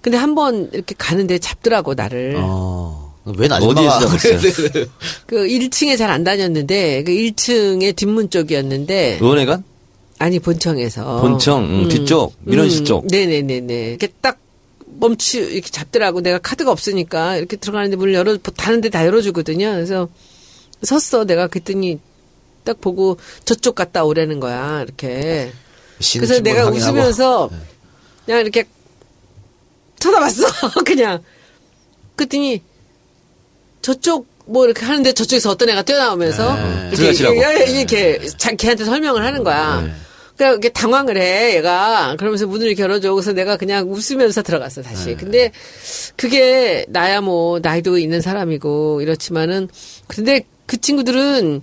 근데 0.00 0.18
한 0.18 0.34
번 0.34 0.68
이렇게 0.72 0.96
가는데 0.98 1.38
잡더라고 1.38 1.94
나를. 1.94 2.34
어. 2.38 3.14
웬 3.24 3.52
어디에서 3.52 3.70
아줌마가 3.70 4.18
잡았어요? 4.18 4.86
그 5.26 5.46
1층에 5.46 5.96
잘 5.96 6.10
안 6.10 6.24
다녔는데 6.24 7.04
그 7.04 7.12
1층의 7.12 7.94
뒷문 7.94 8.30
쪽이었는데 8.30 9.18
의원회관? 9.22 9.62
아니 10.18 10.40
본청에서 10.40 11.20
본청, 11.20 11.62
음, 11.84 11.88
뒤쪽, 11.88 12.34
민원실 12.40 12.84
쪽. 12.84 13.06
네네네네. 13.06 13.90
이렇게 13.90 14.08
딱 14.20 14.38
멈추 14.98 15.38
이렇게 15.38 15.70
잡더라고. 15.70 16.20
내가 16.20 16.38
카드가 16.38 16.72
없으니까 16.72 17.36
이렇게 17.36 17.56
들어가는데 17.56 17.94
문을 17.96 18.14
열어 18.14 18.36
다른데 18.38 18.88
다 18.88 19.06
열어주거든요. 19.06 19.70
그래서 19.70 20.08
섰어. 20.82 21.24
내가 21.26 21.46
그랬더니 21.46 22.00
딱 22.64 22.80
보고 22.80 23.18
저쪽 23.44 23.74
갔다 23.74 24.04
오라는 24.04 24.40
거야. 24.40 24.82
이렇게. 24.82 25.52
그래서 26.14 26.40
내가. 26.40 26.66
웃으면서 26.68 27.50
그냥 28.24 28.40
이렇게 28.40 28.64
쳐다봤어. 29.98 30.46
그냥. 30.84 31.22
그랬더니 32.16 32.62
저쪽 33.80 34.26
뭐 34.46 34.64
이렇게 34.64 34.84
하는데 34.84 35.12
저쪽에서 35.12 35.50
어떤 35.50 35.68
애가 35.70 35.82
뛰어나오면서 35.82 36.56
이렇게, 36.88 36.96
들어가시라고. 36.96 37.34
이렇게, 37.36 37.70
이렇게 37.70 38.26
자, 38.36 38.52
걔한테 38.52 38.84
설명을 38.84 39.24
하는 39.24 39.44
거야. 39.44 40.02
그래 40.36 40.48
이렇게 40.48 40.70
당황을 40.70 41.18
해 41.18 41.56
얘가 41.56 42.16
그러면서 42.18 42.46
문을 42.46 42.66
이렇게 42.66 42.82
열어줘 42.82 43.12
그래서 43.12 43.32
내가 43.32 43.56
그냥 43.56 43.92
웃으면서 43.92 44.42
들어갔어 44.42 44.82
다시 44.82 45.14
근데 45.14 45.52
그게 46.16 46.86
나야 46.88 47.20
뭐 47.20 47.60
나이도 47.60 47.98
있는 47.98 48.22
사람이고 48.22 49.02
이렇지만은 49.02 49.68
근데 50.08 50.46
그 50.66 50.80
친구들은 50.80 51.62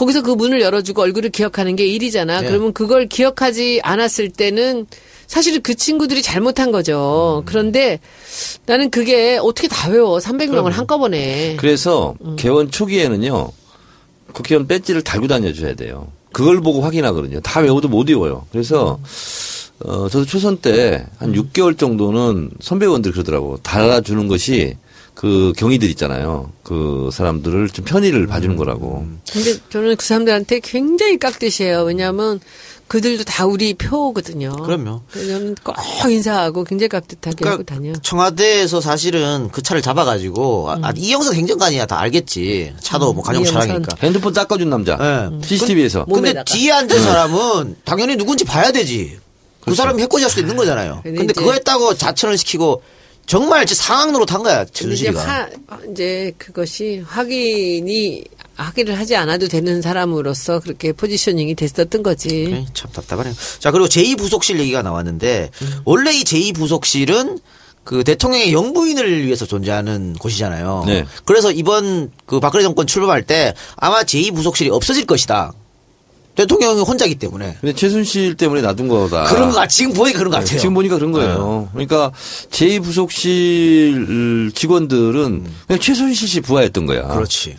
거기서 0.00 0.22
그 0.22 0.30
문을 0.30 0.62
열어주고 0.62 1.02
얼굴을 1.02 1.28
기억하는 1.28 1.76
게 1.76 1.86
일이잖아 1.86 2.40
네. 2.40 2.48
그러면 2.48 2.72
그걸 2.72 3.06
기억하지 3.06 3.80
않았을 3.84 4.30
때는 4.30 4.86
사실은 5.26 5.60
그 5.62 5.74
친구들이 5.74 6.22
잘못한 6.22 6.72
거죠 6.72 7.42
그런데 7.44 8.00
나는 8.64 8.88
그게 8.90 9.38
어떻게 9.40 9.68
다 9.68 9.90
외워 9.90 10.18
300명을 10.18 10.70
한꺼번에 10.70 11.56
그래서 11.56 12.14
음. 12.24 12.36
개원 12.36 12.70
초기에는요 12.70 13.52
국회의원 14.32 14.66
배지를 14.66 15.02
달고 15.02 15.26
다녀줘야 15.26 15.74
돼요. 15.74 16.08
그걸 16.32 16.60
보고 16.60 16.80
확인하거든요. 16.82 17.40
다 17.40 17.60
외워도 17.60 17.88
못 17.88 18.08
외워요. 18.08 18.46
그래서 18.52 18.98
어 19.80 20.08
저도 20.08 20.24
초선 20.24 20.58
때 20.58 21.04
한 21.18 21.32
6개월 21.32 21.76
정도는 21.76 22.50
선배원들이 22.60 23.12
그러더라고 23.12 23.58
달아주는 23.62 24.28
것이 24.28 24.76
그 25.20 25.52
경위들 25.58 25.86
있잖아요. 25.90 26.50
그 26.62 27.10
사람들을 27.12 27.68
좀 27.68 27.84
편의를 27.84 28.26
봐주는 28.26 28.56
거라고. 28.56 29.06
근데 29.30 29.52
저는 29.68 29.96
그 29.96 30.06
사람들한테 30.06 30.60
굉장히 30.60 31.18
깍듯이에요. 31.18 31.82
왜냐하면 31.82 32.40
그들도 32.88 33.24
다 33.24 33.44
우리 33.44 33.74
표거든요. 33.74 34.50
그럼요. 34.52 35.02
저는 35.12 35.56
꼭 35.62 35.76
인사하고 36.10 36.64
굉장히 36.64 36.88
깍듯하게 36.88 37.46
하고 37.46 37.62
다녀. 37.64 37.80
그러니까 37.80 38.00
청와대에서 38.00 38.80
사실은 38.80 39.50
그 39.52 39.60
차를 39.60 39.82
잡아가지고 39.82 40.70
아, 40.70 40.78
아, 40.84 40.92
이영선 40.96 41.34
행정관이야 41.34 41.84
다 41.84 42.00
알겠지. 42.00 42.72
차도 42.80 43.12
뭐 43.12 43.22
가정 43.22 43.42
음. 43.42 43.46
차량이니까. 43.46 43.96
핸드폰 44.02 44.32
닦아준 44.32 44.70
남자. 44.70 44.96
네. 44.96 45.46
CCTV에서. 45.46 46.06
근데 46.06 46.18
몸에다가. 46.18 46.44
뒤에 46.44 46.72
앉은 46.72 46.98
사람은 47.02 47.76
당연히 47.84 48.16
누군지 48.16 48.46
봐야 48.46 48.72
되지. 48.72 49.18
그 49.60 49.66
그렇죠. 49.66 49.76
사람이 49.82 50.00
해코지 50.00 50.24
할 50.24 50.30
수도 50.30 50.40
있는 50.40 50.56
거잖아요. 50.56 51.00
근데 51.02 51.18
근데 51.18 51.32
이제- 51.32 51.38
그거 51.42 51.52
했다고 51.52 51.94
자천을 51.94 52.38
시키고 52.38 52.82
정말 53.30 53.64
진짜 53.64 53.84
상황 53.84 54.10
노릇한 54.10 54.42
거야 54.42 54.62
이제 54.62 54.72
최순실이가. 54.72 55.20
화, 55.22 55.48
이제 55.92 56.32
그것이 56.36 57.00
확인이 57.06 58.24
확인을 58.56 58.98
하지 58.98 59.14
않아도 59.14 59.46
되는 59.46 59.80
사람으로서 59.80 60.58
그렇게 60.58 60.92
포지셔닝이 60.92 61.54
됐었던 61.54 62.02
거지. 62.02 62.48
네, 62.50 62.66
참 62.74 62.90
답답하네요. 62.90 63.32
자 63.60 63.70
그리고 63.70 63.86
제2부속실 63.86 64.58
얘기가 64.58 64.82
나왔는데 64.82 65.50
원래 65.84 66.12
이 66.12 66.24
제2부속실은 66.24 67.40
그 67.84 68.02
대통령의 68.02 68.52
영부인을 68.52 69.24
위해서 69.24 69.46
존재하는 69.46 70.14
곳이잖아요. 70.14 70.82
네. 70.88 71.06
그래서 71.24 71.52
이번 71.52 72.10
그 72.26 72.40
박근혜 72.40 72.64
정권 72.64 72.88
출범할 72.88 73.22
때 73.26 73.54
아마 73.76 74.02
제2부속실이 74.02 74.72
없어질 74.72 75.06
것이다. 75.06 75.52
대통령이 76.34 76.80
혼자기 76.82 77.16
때문에. 77.16 77.56
근데 77.60 77.74
최순실 77.74 78.36
때문에 78.36 78.62
놔둔 78.62 78.88
거다. 78.88 79.24
그런 79.24 79.50
거 79.50 79.56
같- 79.56 79.68
지금 79.68 79.92
보니까 79.92 80.18
그런 80.18 80.30
것 80.30 80.38
네, 80.38 80.44
같아요. 80.44 80.58
지금 80.60 80.74
보니까 80.74 80.96
그런 80.96 81.12
거예요. 81.12 81.68
그러니까 81.72 82.12
제2 82.50 82.82
부속실 82.82 84.52
직원들은 84.54 85.44
그냥 85.66 85.80
최순실 85.80 86.28
씨 86.28 86.40
부하였던 86.40 86.86
거야. 86.86 87.08
그렇지. 87.08 87.56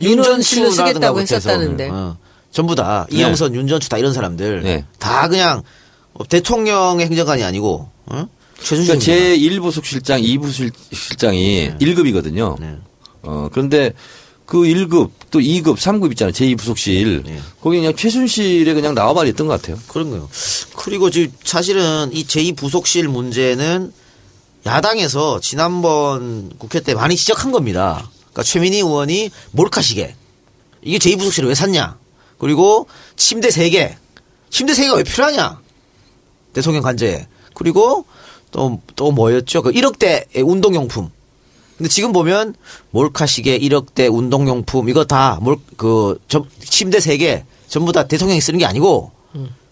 윤전추라든가 0.00 0.86
쓰겠다고. 0.86 1.20
했었다는데. 1.20 1.88
어, 1.90 2.16
전부 2.52 2.74
다 2.74 3.06
이영선, 3.10 3.54
윤전추 3.54 3.88
다 3.88 3.98
이런 3.98 4.12
사람들 4.12 4.62
네. 4.62 4.84
다 4.98 5.28
그냥 5.28 5.62
대통령의 6.28 7.06
행정관이 7.06 7.42
아니고 7.44 7.88
어? 8.06 8.26
최순실 8.62 8.98
그러니까 8.98 9.34
제1 9.36 9.62
부속실장, 9.62 10.22
2 10.22 10.38
부실장이 10.38 11.72
1급이거든요. 11.80 12.58
네. 12.60 12.76
어, 13.22 13.48
그런데 13.52 13.92
그 14.50 14.62
1급 14.62 15.10
또 15.30 15.38
2급, 15.38 15.76
3급 15.76 16.10
있잖아요. 16.10 16.32
제2부속실. 16.32 17.24
네. 17.24 17.40
거기 17.60 17.78
그냥 17.78 17.94
최순실에 17.94 18.74
그냥 18.74 18.96
나와버리 18.96 19.28
했던 19.28 19.46
것 19.46 19.62
같아요. 19.62 19.78
그런 19.86 20.10
거요. 20.10 20.28
그리고 20.76 21.08
지금 21.08 21.32
사실은 21.44 22.10
이 22.12 22.24
제2부속실 22.26 23.06
문제는 23.06 23.92
야당에서 24.66 25.38
지난번 25.38 26.50
국회 26.58 26.80
때 26.80 26.94
많이 26.94 27.14
지적한 27.14 27.52
겁니다. 27.52 28.10
그러니까 28.18 28.42
최민희 28.42 28.78
의원이 28.78 29.30
몰카 29.52 29.82
시계 29.82 30.16
이게 30.82 30.98
제2부속실을 30.98 31.46
왜 31.46 31.54
샀냐? 31.54 31.96
그리고 32.38 32.88
침대 33.14 33.50
3개 33.50 33.94
침대 34.50 34.72
3개가 34.72 34.96
왜 34.96 35.04
필요하냐? 35.04 35.60
대통령 36.52 36.82
관저에 36.82 37.28
그리고 37.54 38.04
또 38.50 38.80
또 38.96 39.12
뭐였죠? 39.12 39.62
그 39.62 39.70
1억대 39.70 40.26
운동용품. 40.44 41.10
근데 41.80 41.88
지금 41.88 42.12
보면 42.12 42.54
몰카 42.90 43.24
시계 43.24 43.58
1억대 43.58 44.14
운동용품 44.14 44.90
이거 44.90 45.06
다몰그 45.06 46.18
침대 46.62 46.98
3개 46.98 47.44
전부 47.68 47.90
다 47.90 48.06
대통령이 48.06 48.38
쓰는 48.42 48.58
게 48.58 48.66
아니고 48.66 49.10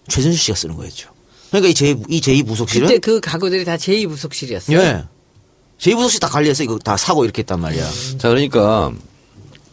최순실 0.07 0.39
씨가 0.41 0.55
쓰는 0.55 0.75
거였죠. 0.75 1.11
그러니까 1.51 1.69
이 1.69 1.73
제, 1.75 1.95
이 2.07 2.19
제2 2.19 2.47
부속실은 2.47 2.87
그때 2.87 2.97
그 2.97 3.19
가구들이 3.19 3.63
다 3.63 3.75
제2 3.77 4.09
부속실이었어요. 4.09 4.75
예. 4.79 5.03
제2 5.77 5.95
부속실 5.97 6.19
다 6.19 6.27
관리해서 6.29 6.63
이거 6.63 6.79
다 6.79 6.97
사고 6.97 7.25
이렇게 7.25 7.41
했단 7.43 7.59
말이야. 7.61 7.87
자, 8.17 8.27
그러니까 8.29 8.91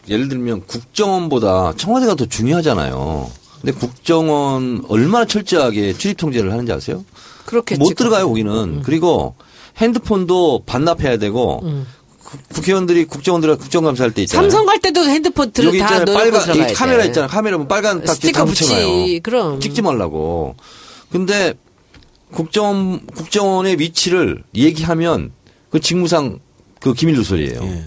예를 0.07 0.29
들면 0.29 0.67
국정원보다 0.67 1.73
청와대가 1.79 2.17
더 2.17 2.27
중요하잖아요. 2.27 3.31
근데 3.63 3.73
국정원 3.79 4.85
얼마나 4.89 5.25
철저하게 5.25 5.97
출입 5.97 6.19
통제를 6.19 6.53
하는지 6.53 6.71
아세요? 6.71 7.03
그렇겠지. 7.47 7.79
못 7.79 7.95
들어가요, 7.95 8.29
거기는. 8.29 8.83
그리고 8.83 9.37
핸드폰도 9.79 10.63
반납해야 10.67 11.19
되고 11.19 11.61
국- 11.61 11.87
국회의원들이 12.53 13.05
국정원들 13.05 13.57
국정감사할 13.57 14.13
때 14.13 14.23
있잖아요. 14.23 14.51
삼성 14.51 14.67
갈 14.67 14.81
때도 14.81 15.05
핸드폰 15.05 15.53
들, 15.53 15.65
여기 15.65 15.79
다 15.79 15.99
있잖아요. 15.99 16.17
빨간 16.17 16.57
이 16.57 16.73
카메라 16.75 17.03
돼. 17.03 17.09
있잖아요. 17.09 17.29
카메라 17.29 17.57
보면 17.57 17.69
빨간 17.69 18.01
딱지 18.05 18.15
스티커 18.15 18.39
다 18.41 18.45
붙이, 18.45 18.65
붙여놔요. 18.65 19.21
그럼. 19.23 19.61
찍지 19.61 19.83
말라고. 19.83 20.57
근데 21.11 21.55
국정원 22.33 23.07
국정원의 23.07 23.79
위치를 23.79 24.43
얘기하면 24.55 25.33
그 25.71 25.81
직무상 25.81 26.41
그 26.81 26.95
기밀 26.95 27.15
누설이에요. 27.17 27.61
예. 27.63 27.85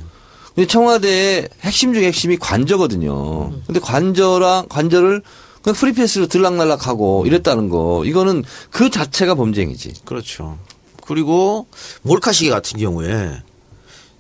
근데 0.56 0.68
청와대의 0.68 1.50
핵심 1.62 1.94
중에 1.94 2.08
핵심이 2.08 2.38
관저거든요. 2.38 3.52
근데 3.66 3.80
관저랑 3.80 4.66
관저를 4.70 5.22
그냥 5.62 5.76
프리패스로 5.76 6.28
들락날락하고 6.28 7.26
이랬다는 7.26 7.70
거. 7.70 8.04
이거는 8.06 8.44
그 8.70 8.90
자체가 8.90 9.36
범죄행위지. 9.36 9.94
그렇죠. 10.06 10.58
그리고 11.06 11.68
몰카 12.02 12.32
시계 12.32 12.50
같은 12.50 12.80
경우에 12.80 13.42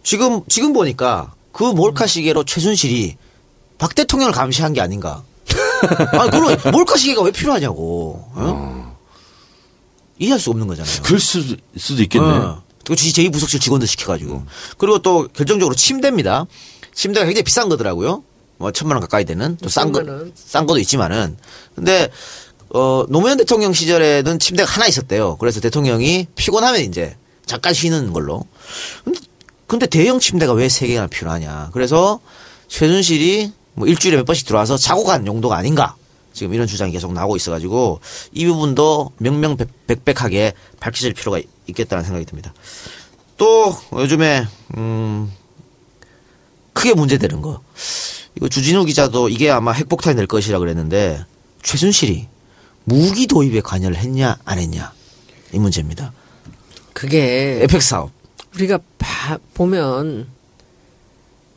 지금 0.03 0.41
지금 0.47 0.73
보니까 0.73 1.33
그 1.51 1.63
몰카 1.63 2.07
시계로 2.07 2.43
최순실이 2.43 3.17
박 3.77 3.95
대통령을 3.95 4.33
감시한 4.33 4.73
게 4.73 4.81
아닌가. 4.81 5.23
아니 6.13 6.31
그럼 6.31 6.57
몰카 6.71 6.97
시계가 6.97 7.21
왜 7.21 7.31
필요하냐고. 7.31 8.23
어? 8.33 8.97
이해할 10.19 10.39
수 10.39 10.49
없는 10.49 10.67
거잖아요. 10.67 11.01
그럴 11.03 11.19
수, 11.19 11.55
수도 11.77 12.01
있겠네. 12.03 12.27
어. 12.27 12.63
그 12.85 12.93
제2부속실 12.95 13.61
직원들 13.61 13.87
시켜가지고. 13.87 14.43
그리고 14.77 14.99
또 14.99 15.27
결정적으로 15.33 15.75
침대입니다. 15.75 16.45
침대가 16.93 17.25
굉장히 17.25 17.43
비싼 17.43 17.69
거더라고요. 17.69 18.23
뭐 18.57 18.71
천만 18.71 18.95
원 18.95 19.01
가까이 19.01 19.23
되는 19.23 19.55
또 19.57 19.69
싼 19.69 19.91
거. 19.91 20.03
싼 20.35 20.65
것도 20.65 20.79
있지만은. 20.79 21.37
근데 21.75 22.09
어 22.71 23.05
노무현 23.07 23.37
대통령 23.37 23.71
시절에는 23.73 24.39
침대가 24.39 24.69
하나 24.69 24.87
있었대요. 24.87 25.37
그래서 25.37 25.61
대통령이 25.61 26.27
피곤하면 26.35 26.81
이제 26.81 27.15
잠깐 27.45 27.73
쉬는 27.73 28.11
걸로. 28.11 28.43
근데, 29.05 29.19
근데 29.69 29.85
대형 29.85 30.19
침대가 30.19 30.51
왜 30.53 30.67
세 30.67 30.87
개나 30.87 31.07
필요하냐. 31.07 31.69
그래서 31.73 32.19
최순실이 32.67 33.53
뭐 33.75 33.87
일주일에 33.87 34.17
몇 34.17 34.25
번씩 34.25 34.45
들어와서 34.47 34.75
자고 34.77 35.03
간 35.03 35.25
용도가 35.25 35.55
아닌가. 35.55 35.95
지금 36.33 36.53
이런 36.53 36.67
주장이 36.67 36.91
계속 36.91 37.13
나오고 37.13 37.35
있어가지고 37.37 38.01
이 38.33 38.45
부분도 38.45 39.11
명명백백하게 39.17 40.53
밝혀질 40.79 41.13
필요가 41.13 41.39
있겠다는 41.67 42.03
생각이 42.03 42.25
듭니다. 42.25 42.53
또 43.37 43.75
요즘에 43.93 44.45
음 44.77 45.31
크게 46.73 46.93
문제되는 46.93 47.41
거 47.41 47.61
이거 48.35 48.47
주진우 48.49 48.85
기자도 48.85 49.29
이게 49.29 49.49
아마 49.49 49.71
핵폭탄이 49.71 50.15
될 50.15 50.27
것이라 50.27 50.59
그랬는데 50.59 51.23
최순실이 51.61 52.27
무기 52.85 53.27
도입에 53.27 53.61
관여를 53.61 53.97
했냐 53.97 54.37
안 54.45 54.59
했냐 54.59 54.93
이 55.53 55.59
문제입니다. 55.59 56.11
그게 56.93 57.59
에펙 57.63 57.81
사업 57.81 58.11
우리가 58.55 58.79
봐, 58.97 59.37
보면 59.53 60.27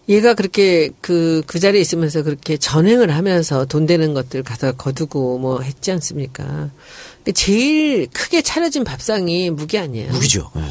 얘가 0.08 0.34
그렇게 0.34 0.90
그, 1.00 1.42
그 1.46 1.58
자리에 1.60 1.80
있으면서 1.80 2.22
그렇게 2.22 2.56
전행을 2.56 3.14
하면서 3.14 3.64
돈 3.64 3.86
되는 3.86 4.14
것들 4.14 4.42
가서 4.42 4.72
거두고 4.72 5.38
뭐 5.38 5.60
했지 5.60 5.92
않습니까? 5.92 6.70
제일 7.34 8.08
크게 8.08 8.42
차려진 8.42 8.84
밥상이 8.84 9.50
무기 9.50 9.78
아니에요. 9.78 10.12
무기죠. 10.12 10.50
예. 10.56 10.62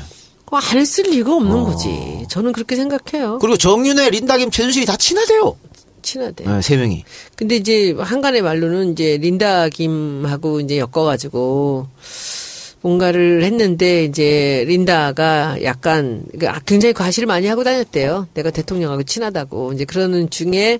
그거 0.44 0.58
안 0.58 0.78
했을 0.78 1.06
리가 1.06 1.34
없는 1.34 1.64
거지. 1.64 2.26
저는 2.30 2.52
그렇게 2.52 2.76
생각해요. 2.76 3.40
그리고 3.40 3.56
정윤회, 3.56 4.10
린다김, 4.10 4.52
최순실이 4.52 4.86
다 4.86 4.98
친하대요. 4.98 5.56
친하대. 6.02 6.44
예, 6.46 6.62
세 6.62 6.76
명이. 6.76 7.06
근데 7.38 7.56
이제 7.56 7.96
한간의 7.98 8.42
말로는 8.42 8.92
이제 8.92 9.18
린다 9.18 9.70
김하고 9.70 10.60
이제 10.60 10.78
엮어가지고 10.78 11.88
뭔가를 12.82 13.44
했는데 13.44 14.06
이제 14.06 14.66
린다가 14.68 15.64
약간 15.64 16.24
그러니까 16.32 16.62
굉장히 16.66 16.94
과시를 16.94 17.28
많이 17.28 17.48
하고 17.48 17.64
다녔대요. 17.64 18.28
내가 18.34 18.50
대통령하고 18.50 19.04
친하다고 19.04 19.74
이제 19.74 19.86
그러는 19.86 20.30
중에 20.30 20.80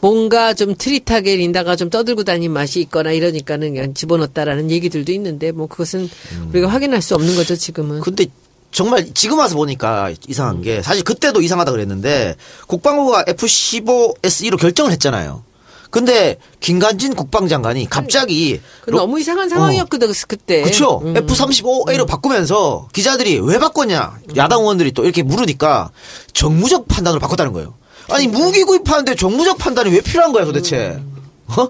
뭔가 0.00 0.54
좀 0.54 0.74
트릿하게 0.76 1.36
린다가 1.36 1.76
좀 1.76 1.90
떠들고 1.90 2.24
다닌 2.24 2.52
맛이 2.52 2.80
있거나 2.80 3.12
이러니까는 3.12 3.74
그냥 3.74 3.94
집어넣었다라는 3.94 4.70
얘기들도 4.70 5.12
있는데 5.12 5.52
뭐 5.52 5.66
그것은 5.66 6.08
우리가 6.50 6.68
확인할 6.68 7.02
수 7.02 7.14
없는 7.14 7.34
거죠 7.36 7.56
지금은. 7.56 8.00
근데 8.00 8.26
정말 8.72 9.12
지금 9.14 9.38
와서 9.38 9.56
보니까 9.56 10.12
이상한 10.28 10.62
게 10.62 10.80
사실 10.80 11.02
그때도 11.02 11.40
이상하다 11.42 11.72
그랬는데 11.72 12.36
국방부가 12.66 13.24
F-15SE로 13.24 14.58
결정을 14.58 14.92
했잖아요. 14.92 15.42
근데 15.90 16.38
김관진 16.60 17.14
국방장관이 17.14 17.90
갑자기 17.90 18.60
그 18.82 18.90
너무 18.90 19.20
이상한 19.20 19.48
상황이었거든 19.48 20.12
그때. 20.28 20.62
그렇죠. 20.62 21.00
음. 21.04 21.16
F-35A로 21.16 22.06
바꾸면서 22.06 22.88
기자들이 22.92 23.40
왜 23.40 23.58
바꿨냐 23.58 24.18
야당 24.36 24.60
의원들이 24.60 24.92
또 24.92 25.04
이렇게 25.04 25.22
물으니까 25.22 25.90
정무적 26.32 26.86
판단으로 26.88 27.20
바꿨다는 27.20 27.52
거예요. 27.52 27.74
아니 28.08 28.28
무기 28.28 28.62
구입하는데 28.62 29.14
정무적 29.16 29.58
판단이 29.58 29.90
왜 29.90 30.00
필요한 30.00 30.32
거야 30.32 30.44
도대체? 30.44 31.00
어? 31.48 31.68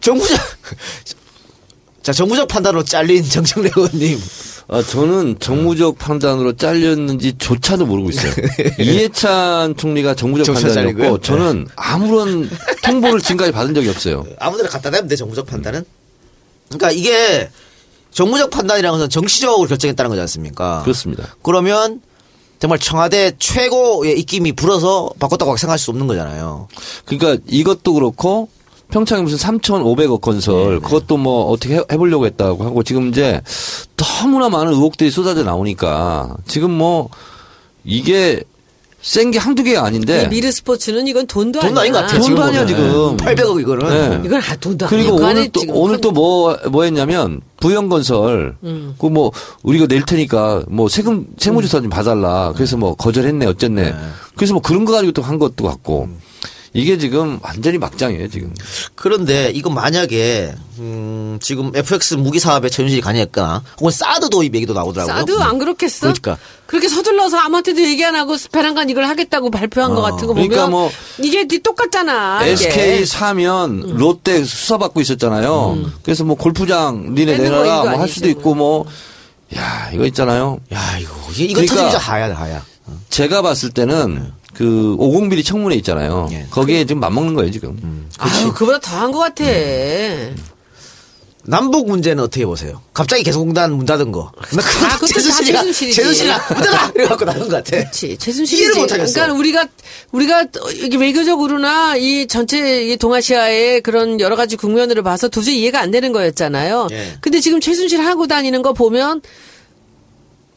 정무적 0.00 0.38
자 2.02 2.12
정무적 2.12 2.48
판단으로 2.48 2.84
잘린 2.84 3.22
정청래 3.22 3.70
의원님. 3.76 4.20
아, 4.68 4.82
저는 4.82 5.36
정무적 5.38 5.98
판단으로 5.98 6.54
잘렸는지조차도 6.56 7.86
모르고 7.86 8.10
있어요. 8.10 8.32
이해찬 8.78 9.76
총리가 9.76 10.14
정무적 10.14 10.46
판단이었고 10.46 10.74
잘리고요? 10.74 11.18
저는 11.18 11.68
아무런 11.76 12.48
통보를 12.82 13.20
지금까지 13.20 13.52
받은 13.52 13.74
적이 13.74 13.90
없어요. 13.90 14.24
아무데나 14.38 14.68
갖다 14.68 14.90
대면 14.90 15.08
돼 15.08 15.16
정무적 15.16 15.46
판단은. 15.46 15.84
그러니까 16.68 16.90
이게 16.90 17.50
정무적 18.12 18.50
판단이라는 18.50 18.98
것은 18.98 19.10
정치적으로 19.10 19.68
결정했다는 19.68 20.08
거지 20.08 20.20
않습니까? 20.20 20.82
그렇습니다. 20.82 21.34
그러면 21.42 22.00
정말 22.58 22.78
청와대 22.78 23.32
최고의 23.38 24.20
입김이 24.20 24.52
불어서 24.52 25.10
바꿨다고 25.18 25.56
생각할 25.56 25.78
수 25.78 25.90
없는 25.90 26.06
거잖아요. 26.06 26.68
그러니까 27.04 27.42
이것도 27.48 27.94
그렇고 27.94 28.48
평창에 28.92 29.22
무슨 29.22 29.38
3,500억 29.38 30.20
건설 30.20 30.78
그것도 30.80 31.16
뭐 31.16 31.46
어떻게 31.50 31.76
해- 31.76 31.82
해보려고 31.90 32.26
했다고 32.26 32.62
하고 32.64 32.82
지금 32.82 33.08
이제 33.08 33.40
너무나 33.96 34.48
많은 34.48 34.72
의혹들이 34.72 35.10
쏟아져 35.10 35.42
나오니까 35.42 36.36
지금 36.46 36.70
뭐 36.70 37.08
이게 37.84 38.42
센게 39.00 39.38
한두 39.40 39.64
개가 39.64 39.84
아닌데 39.84 40.22
이 40.24 40.28
미르 40.28 40.52
스포츠는 40.52 41.08
이건 41.08 41.26
돈도 41.26 41.58
돈 41.58 41.76
아닌 41.76 41.92
것 41.92 42.00
같아요. 42.02 42.20
돈도 42.20 42.24
지금 42.36 42.42
아니야. 42.42 42.66
지금. 42.66 43.16
800억 43.16 43.60
이거는. 43.60 43.88
네. 43.88 44.22
이건 44.28 44.40
아 44.40 44.54
돈도 44.54 44.86
그리고 44.86 45.08
아니에요. 45.08 45.20
그 45.20 45.26
안에 45.26 45.40
오늘 45.40 45.50
또 45.52 45.60
오늘 45.72 45.94
큰- 45.96 46.00
또뭐 46.14 46.56
뭐 46.70 46.84
했냐면 46.84 47.40
부영건설 47.58 48.56
음. 48.62 48.94
그 49.00 49.06
뭐 49.08 49.32
우리가 49.64 49.86
낼 49.88 50.04
테니까 50.04 50.62
뭐 50.68 50.88
세금 50.88 51.26
세무조사 51.38 51.80
좀 51.80 51.90
봐달라 51.90 52.52
그래서 52.54 52.76
뭐 52.76 52.94
거절했네 52.94 53.44
어쨌네 53.46 53.92
그래서 54.36 54.52
뭐 54.52 54.62
그런 54.62 54.84
거 54.84 54.92
가지고 54.92 55.10
또 55.12 55.22
한 55.22 55.38
것도 55.40 55.64
같고 55.64 56.08
이게 56.74 56.96
지금 56.96 57.38
완전히 57.42 57.76
막장이에요 57.78 58.28
지금 58.28 58.54
그런데 58.94 59.50
이거 59.54 59.68
만약에 59.68 60.54
음, 60.78 61.38
지금 61.42 61.70
FX 61.74 62.14
무기 62.14 62.38
사업에 62.40 62.68
최윤실이 62.70 63.02
관여했거나 63.02 63.62
혹은 63.78 63.90
사드 63.92 64.30
도입 64.30 64.54
얘기도 64.54 64.72
나오더라고요. 64.72 65.14
사드 65.14 65.38
안 65.40 65.58
그렇겠어? 65.58 66.00
그러니까. 66.12 66.38
그렇게 66.66 66.88
서둘러서 66.88 67.36
아무한테도 67.36 67.82
얘기 67.82 68.02
안 68.04 68.16
하고 68.16 68.38
스페란간 68.38 68.88
이걸 68.88 69.04
하겠다고 69.04 69.50
발표한 69.50 69.94
것 69.94 70.00
같은 70.00 70.26
거 70.26 70.32
보면 70.32 70.48
그러니까 70.48 70.70
뭐 70.70 70.90
이게 71.18 71.46
똑같잖아. 71.62 72.46
이게. 72.46 72.52
SK 72.52 73.04
사면 73.04 73.80
롯데 73.98 74.42
수사받고 74.42 75.02
있었잖아요. 75.02 75.90
그래서 76.02 76.24
뭐 76.24 76.36
골프장 76.36 77.14
니네 77.14 77.36
내놔라 77.36 77.82
뭐 77.84 78.00
할 78.00 78.08
수도 78.08 78.28
있고 78.30 78.54
뭐 78.54 78.86
야 79.54 79.90
이거 79.92 80.06
있잖아요. 80.06 80.58
야 80.72 80.98
이거 80.98 81.12
이거 81.36 81.42
이거 81.44 81.54
그러니까- 81.60 81.74
터지면 81.74 81.90
진짜 81.90 81.98
하야 81.98 82.34
하야. 82.34 82.64
제가 83.10 83.42
봤을 83.42 83.68
때는 83.70 84.32
그 84.54 84.94
오공비리 84.98 85.42
청문회 85.44 85.76
있잖아요. 85.76 86.28
예. 86.32 86.46
거기에 86.50 86.84
지금 86.84 87.00
맞먹는 87.00 87.34
거예요 87.34 87.50
지금. 87.50 88.08
아유, 88.18 88.52
그보다 88.54 88.78
더한 88.78 89.10
것 89.12 89.18
같아. 89.18 89.44
남북 91.44 91.88
문제는 91.88 92.22
어떻게 92.22 92.46
보세요? 92.46 92.80
갑자기 92.94 93.24
개성공단 93.24 93.72
문 93.72 93.84
닫은 93.84 94.12
거. 94.12 94.30
아, 94.36 94.42
그것도 94.42 94.62
다 94.62 94.98
최순실이지. 95.06 95.92
최순실이가 95.92 96.54
문 96.54 96.62
닫아! 96.62 96.92
이래갖고 96.94 97.24
닫은 97.24 97.40
것 97.48 97.48
같아. 97.48 97.78
그렇지. 97.78 98.16
최순실이지. 98.16 98.62
이해를 98.62 98.80
못하겠어. 98.80 99.12
그러니까 99.12 99.38
우리가 99.38 99.66
우리가 100.12 100.46
이게 100.84 100.96
외교적으로나 100.96 101.96
이 101.96 102.28
전체 102.28 102.84
이 102.86 102.96
동아시아의 102.96 103.80
그런 103.80 104.20
여러 104.20 104.36
가지 104.36 104.56
국면으로 104.56 105.02
봐서 105.02 105.28
도저히 105.28 105.60
이해가 105.62 105.80
안 105.80 105.90
되는 105.90 106.12
거였잖아요. 106.12 106.86
예. 106.92 107.16
근데 107.20 107.40
지금 107.40 107.60
최순실 107.60 108.00
하고 108.00 108.28
다니는 108.28 108.62
거 108.62 108.72
보면 108.72 109.20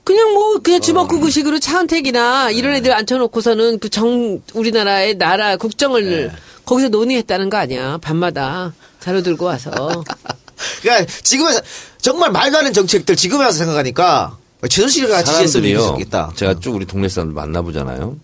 그냥 0.06 0.34
뭐 0.34 0.60
그냥 0.60 0.80
주먹구구식으로 0.82 1.60
차은택이나 1.60 2.52
이런 2.52 2.74
애들 2.76 2.94
앉혀놓고서는 2.94 3.80
그 3.80 3.90
정 3.90 4.42
우리나라의 4.54 5.18
나라 5.18 5.58
국정을 5.58 6.32
거기서 6.66 6.90
논의했다는 6.90 7.50
거 7.50 7.58
아니야 7.58 7.98
밤마다 8.02 8.74
자료 9.00 9.22
들고 9.22 9.46
와서 9.46 9.72
그러니까 10.82 11.12
지금에 11.24 11.52
정말 12.00 12.32
말도 12.32 12.58
안 12.58 12.64
되는 12.64 12.74
정책들 12.74 13.16
지금에 13.16 13.44
와서 13.46 13.58
생각하니까 13.58 14.38
최순실이가 14.70 15.24
지지했으면. 15.24 15.82
좋겠다. 15.82 16.32
제가 16.36 16.60
쭉 16.60 16.76
우리 16.76 16.86
동네 16.86 17.08
사람들 17.10 17.34
만나보잖아요. 17.36 18.16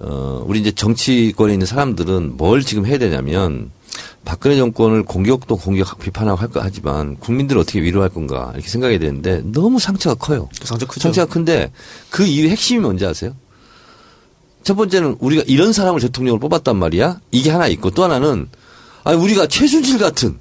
어, 0.00 0.44
우리 0.46 0.60
이제 0.60 0.70
정치권에 0.70 1.52
있는 1.52 1.66
사람들은 1.66 2.36
뭘 2.36 2.62
지금 2.62 2.86
해야 2.86 2.96
되냐면 2.98 3.70
박근혜 4.24 4.56
정권을 4.56 5.04
공격도 5.04 5.56
공격 5.56 5.98
비판하고 5.98 6.38
할 6.38 6.48
거 6.48 6.60
하지만 6.62 7.16
국민들을 7.16 7.60
어떻게 7.60 7.80
위로할 7.82 8.08
건가 8.10 8.50
이렇게 8.54 8.68
생각해야 8.68 8.98
되는데 8.98 9.42
너무 9.44 9.78
상처가 9.78 10.14
커요. 10.14 10.48
상처 10.62 10.86
크죠. 10.86 11.00
상처가 11.00 11.32
큰데 11.32 11.70
그 12.10 12.24
이유 12.24 12.48
핵심이 12.48 12.80
뭔지 12.80 13.04
아세요? 13.06 13.34
첫 14.62 14.74
번째는 14.74 15.16
우리가 15.20 15.44
이런 15.46 15.72
사람을 15.72 16.00
대통령으로 16.00 16.40
뽑았단 16.40 16.76
말이야. 16.76 17.20
이게 17.30 17.50
하나 17.50 17.68
있고 17.68 17.90
또 17.90 18.04
하나는 18.04 18.48
아 19.04 19.12
우리가 19.12 19.46
최순실 19.46 19.98
같은 19.98 20.38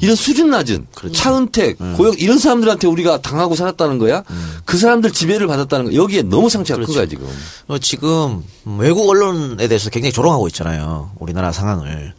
이런 0.00 0.16
수준 0.16 0.50
낮은 0.50 0.86
차은택, 1.14 1.78
고영 1.96 2.14
이런 2.18 2.38
사람들한테 2.38 2.88
우리가 2.88 3.22
당하고 3.22 3.54
살았다는 3.54 3.98
거야. 3.98 4.22
그 4.66 4.76
사람들 4.76 5.12
지배를 5.12 5.46
받았다는 5.46 5.86
거 5.86 5.94
여기에 5.94 6.22
너무 6.22 6.50
상처가 6.50 6.84
큰 6.84 6.92
거야 6.94 7.06
지금. 7.06 7.26
어, 7.68 7.78
지금 7.78 8.42
외국 8.66 9.08
언론에 9.08 9.68
대해서 9.68 9.88
굉장히 9.88 10.12
조롱하고 10.12 10.48
있잖아요. 10.48 11.12
우리나라 11.20 11.52
상황을. 11.52 12.12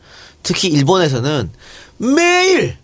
특히 0.43 0.67
일본에서는 0.69 1.49
매일 1.97 2.77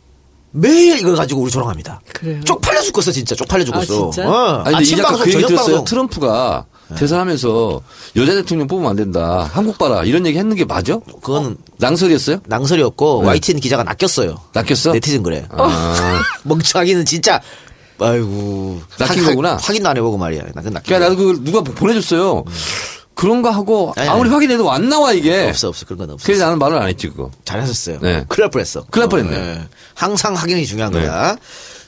매일 0.51 0.97
이걸 0.99 1.15
가지고 1.15 1.41
우리 1.41 1.51
조롱합니다. 1.51 2.01
그래요? 2.13 2.41
쪽팔려 2.43 2.81
죽겠어 2.81 3.11
진짜 3.11 3.35
쪽팔려 3.35 3.65
죽겠어. 3.65 4.07
아, 4.07 4.11
진짜? 4.11 4.27
어. 4.29 4.63
아니 4.65 4.75
근데 4.75 4.77
이 4.77 4.81
아침 4.81 4.97
작가 4.97 5.09
방송 5.09 5.25
그 5.25 5.31
저녁. 5.31 5.47
방송. 5.55 5.85
트럼프가 5.85 6.65
대선하면서 6.97 7.81
여자 8.15 8.33
대통령 8.33 8.65
뽑으면 8.67 8.89
안 8.89 8.95
된다. 8.95 9.47
한국 9.53 9.77
봐라 9.77 10.03
이런 10.03 10.25
얘기 10.25 10.39
했는 10.39 10.55
게 10.55 10.65
맞아? 10.65 10.97
그거는 11.21 11.57
낭설이었어요? 11.77 12.39
낭설이었고 12.47 13.21
네. 13.23 13.27
YTN 13.27 13.59
기자가 13.59 13.83
낚였어요. 13.83 14.37
낚였어? 14.53 14.93
네티즌 14.93 15.21
그래. 15.21 15.45
아. 15.51 16.21
멍청하기는 16.43 17.05
진짜 17.05 17.39
아이고 17.99 18.81
낚인 18.97 19.23
하- 19.23 19.29
거구나. 19.29 19.57
확인도 19.57 19.89
안 19.89 19.97
해보고 19.97 20.17
말이야. 20.17 20.41
낚인. 20.55 20.73
그러니까 20.83 20.99
나도 20.99 21.15
그걸 21.15 21.43
누가 21.43 21.61
보내줬어요. 21.61 22.43
그런가 23.19 23.51
하고 23.51 23.91
아니, 23.97 24.07
아무리 24.07 24.29
아니. 24.29 24.33
확인해도 24.35 24.71
안 24.71 24.87
나와 24.87 25.11
이게. 25.11 25.47
없어 25.49 25.67
없어 25.67 25.85
그런 25.85 25.97
건 25.99 26.11
없어. 26.11 26.25
그래서 26.25 26.45
나는 26.45 26.57
말을 26.57 26.77
안 26.77 26.87
했지 26.87 27.09
그거. 27.09 27.29
잘하셨어요. 27.43 27.99
네. 28.01 28.23
큰일 28.29 28.43
날 28.43 28.49
뻔했어. 28.49 28.85
큰일 28.89 29.01
날 29.03 29.09
뻔했네. 29.09 29.35
어, 29.37 29.39
예. 29.41 29.61
항상 29.93 30.35
확인이 30.35 30.65
중요한 30.65 30.93
네. 30.93 31.01
거야. 31.01 31.35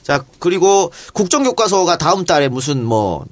자, 0.02 0.24
그리고 0.38 0.92
국정교과서가 1.14 1.96
다음 1.96 2.26
달에 2.26 2.48
무슨 2.48 2.84
뭐 2.84 3.24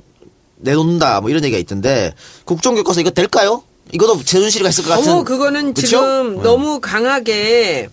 내놓는다 0.57 1.21
뭐 1.21 1.29
이런 1.29 1.45
얘기가 1.45 1.59
있던데 1.59 2.15
국정교과서 2.47 3.01
이거 3.03 3.11
될까요? 3.11 3.65
이것도 3.93 4.23
최순실이가 4.25 4.69
했을 4.69 4.85
것 4.85 4.91
같은. 4.91 5.13
어머, 5.13 5.23
그거는 5.25 5.75
그쵸? 5.75 5.87
지금 5.87 6.37
네. 6.37 6.43
너무 6.43 6.81
강하게 6.81 7.91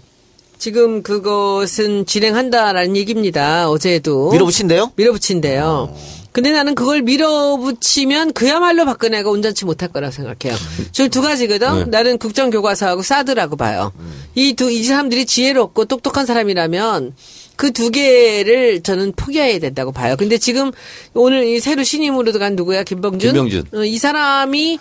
지금 0.57 1.03
그것은 1.03 2.05
진행한다라는 2.05 2.95
얘기입니다. 2.95 3.69
어제도. 3.69 4.31
밀어붙인대요? 4.31 4.93
밀어붙인대요. 4.95 5.93
근데 6.37 6.51
나는 6.51 6.75
그걸 6.75 7.01
밀어붙이면 7.01 8.33
그야말로 8.33 8.85
박근혜가 8.85 9.27
온전치 9.27 9.65
못할 9.65 9.89
거라고 9.89 10.11
생각해요. 10.11 10.55
저는 10.91 11.09
두 11.09 11.23
가지거든. 11.23 11.79
네. 11.79 11.85
나는 11.85 12.19
국정교과서하고 12.19 13.01
사드라고 13.01 13.55
봐요. 13.55 13.91
이 14.35 14.53
두, 14.53 14.69
이 14.69 14.83
사람들이 14.83 15.25
지혜롭고 15.25 15.85
똑똑한 15.85 16.27
사람이라면 16.27 17.15
그 17.55 17.71
두 17.71 17.89
개를 17.89 18.83
저는 18.83 19.13
포기해야 19.15 19.57
된다고 19.57 19.91
봐요. 19.91 20.15
근데 20.15 20.37
지금 20.37 20.71
오늘 21.15 21.43
이 21.47 21.59
새로 21.59 21.81
신임으로 21.83 22.31
들어간 22.31 22.55
누구야? 22.55 22.83
김병준? 22.83 23.33
김병준. 23.33 23.63
어, 23.73 23.83
이 23.83 23.97
사람이 23.97 24.77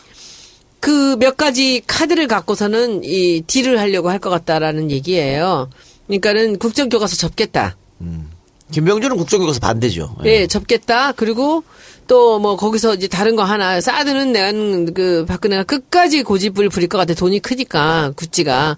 그 0.81 1.17
몇 1.19 1.39
가지 1.39 1.81
카드를 1.87 2.27
갖고서는 2.29 3.01
이 3.03 3.41
딜을 3.47 3.81
하려고 3.81 4.11
할 4.11 4.19
것 4.19 4.29
같다라는 4.29 4.91
얘기예요. 4.91 5.71
그러니까는 6.07 6.59
국정교과서 6.59 7.17
접겠다. 7.17 7.77
김병준은 8.73 9.17
국정교과서 9.17 9.61
반대죠. 9.61 10.17
예, 10.25 10.47
접겠다. 10.47 11.13
그리고 11.13 11.63
또 12.09 12.39
뭐 12.39 12.57
거기서 12.57 12.95
이제 12.95 13.09
다른 13.09 13.35
거 13.37 13.43
하나 13.45 13.81
사드는 13.81 14.33
내가 14.33 14.53
그 14.95 15.25
박근혜가 15.27 15.65
끝까지 15.65 16.23
고집을 16.23 16.69
부릴 16.69 16.89
것 16.89 16.99
같아. 16.99 17.15
돈이 17.15 17.41
크니까 17.41 18.13
구찌가. 18.17 18.77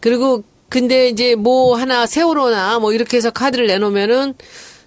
그리고 0.00 0.42
근데 0.68 1.08
이제 1.08 1.34
뭐 1.34 1.76
하나 1.76 2.06
세월호나 2.06 2.78
뭐 2.78 2.92
이렇게 2.94 3.16
해서 3.18 3.30
카드를 3.30 3.66
내놓으면은 3.66 4.34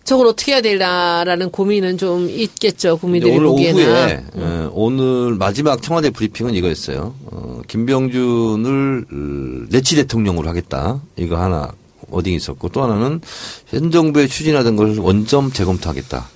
저걸 0.04 0.28
어떻게 0.28 0.52
해야 0.54 0.62
되나라는 0.62 1.50
고민은 1.52 1.98
좀 1.98 2.30
있겠죠. 2.30 2.98
국민들이 2.98 3.32
오늘 3.36 3.48
보기에는. 3.48 3.82
오후에 3.84 4.24
어, 4.36 4.70
오늘 4.74 5.36
마지막 5.36 5.82
청와대 5.82 6.10
브리핑은 6.12 6.54
이거였어요. 6.56 7.14
어, 7.26 7.62
김병준을 7.68 9.06
어, 9.12 9.68
내치 9.70 9.96
대통령으로 9.96 10.48
하겠다. 10.50 11.02
이거 11.18 11.38
하나 11.38 11.72
워딩이 12.16 12.36
있었고 12.38 12.70
또 12.70 12.84
하나는 12.84 13.22
현 13.68 13.92
정부에 13.92 14.28
추진하던 14.28 14.76
걸 14.76 14.98
원점 14.98 15.52
재검토하겠다. 15.52 16.30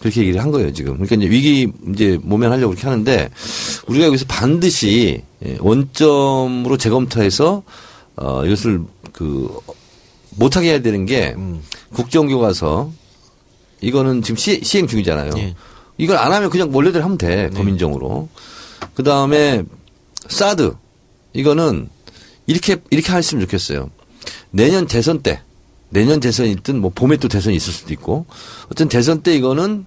그렇게 0.00 0.22
얘기를 0.22 0.42
한 0.42 0.50
거예요 0.50 0.72
지금. 0.72 0.94
그러니까 0.94 1.16
이제 1.16 1.28
위기 1.28 1.72
이제 1.92 2.18
모면하려고 2.22 2.70
그렇게 2.70 2.88
하는데 2.88 3.30
우리가 3.86 4.06
여기서 4.06 4.24
반드시 4.28 5.22
예, 5.44 5.56
원점으로 5.60 6.76
재검토해서 6.76 7.62
어, 8.16 8.44
이것을 8.46 8.80
그 9.12 9.54
못하게 10.30 10.70
해야 10.70 10.82
되는 10.82 11.06
게 11.06 11.34
국정교과서 11.92 12.90
이거는 13.80 14.22
지금 14.22 14.36
시, 14.36 14.60
시행 14.62 14.86
중이잖아요. 14.86 15.32
예. 15.36 15.54
이걸 15.98 16.16
안 16.16 16.32
하면 16.32 16.50
그냥 16.50 16.70
원래대로 16.72 17.04
하면 17.04 17.18
돼. 17.18 17.50
범인정으로. 17.50 18.28
그 18.94 19.02
다음에 19.02 19.62
사드. 20.28 20.74
이거는 21.32 21.88
이렇게, 22.46 22.76
이렇게 22.90 23.12
했으면 23.12 23.42
좋겠어요. 23.44 23.90
내년 24.56 24.86
대선 24.86 25.20
때, 25.20 25.42
내년 25.90 26.18
대선이 26.18 26.50
있든 26.52 26.80
뭐 26.80 26.90
봄에 26.94 27.18
또 27.18 27.28
대선이 27.28 27.54
있을 27.56 27.72
수도 27.72 27.92
있고 27.92 28.24
어쨌든 28.66 28.88
대선 28.88 29.22
때 29.22 29.36
이거는 29.36 29.84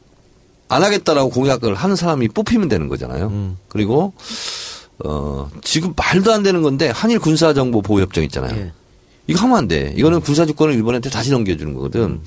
안 0.68 0.84
하겠다라고 0.84 1.32
공약을 1.32 1.74
하는 1.74 1.96
사람이 1.96 2.30
뽑히면 2.30 2.70
되는 2.70 2.88
거잖아요. 2.88 3.56
그리고 3.68 4.14
어, 5.04 5.50
지금 5.64 5.94
말도 5.96 6.32
안 6.32 6.44
되는 6.44 6.62
건데 6.62 6.90
한일 6.90 7.18
군사 7.20 7.54
정보 7.54 7.82
보호 7.82 8.00
협정 8.00 8.24
있잖아요. 8.26 8.56
예. 8.56 8.72
이거 9.26 9.42
하면 9.42 9.58
안 9.58 9.68
돼. 9.68 9.94
이거는 9.98 10.22
군사 10.22 10.46
주권을 10.46 10.76
일본한테 10.76 11.10
다시 11.10 11.32
넘겨주는 11.32 11.74
거거든. 11.74 12.22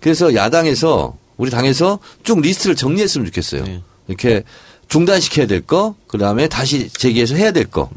그래서 0.00 0.34
야당에서 0.34 1.16
우리 1.36 1.50
당에서 1.50 1.98
쭉 2.22 2.40
리스트를 2.40 2.74
정리했으면 2.74 3.26
좋겠어요. 3.26 3.64
네. 3.64 3.82
이렇게 4.08 4.44
중단시켜야 4.88 5.46
될 5.46 5.60
거, 5.60 5.94
그 6.06 6.16
다음에 6.18 6.48
다시 6.48 6.88
재개해서 6.88 7.34
해야 7.34 7.50
될 7.52 7.64
거. 7.64 7.90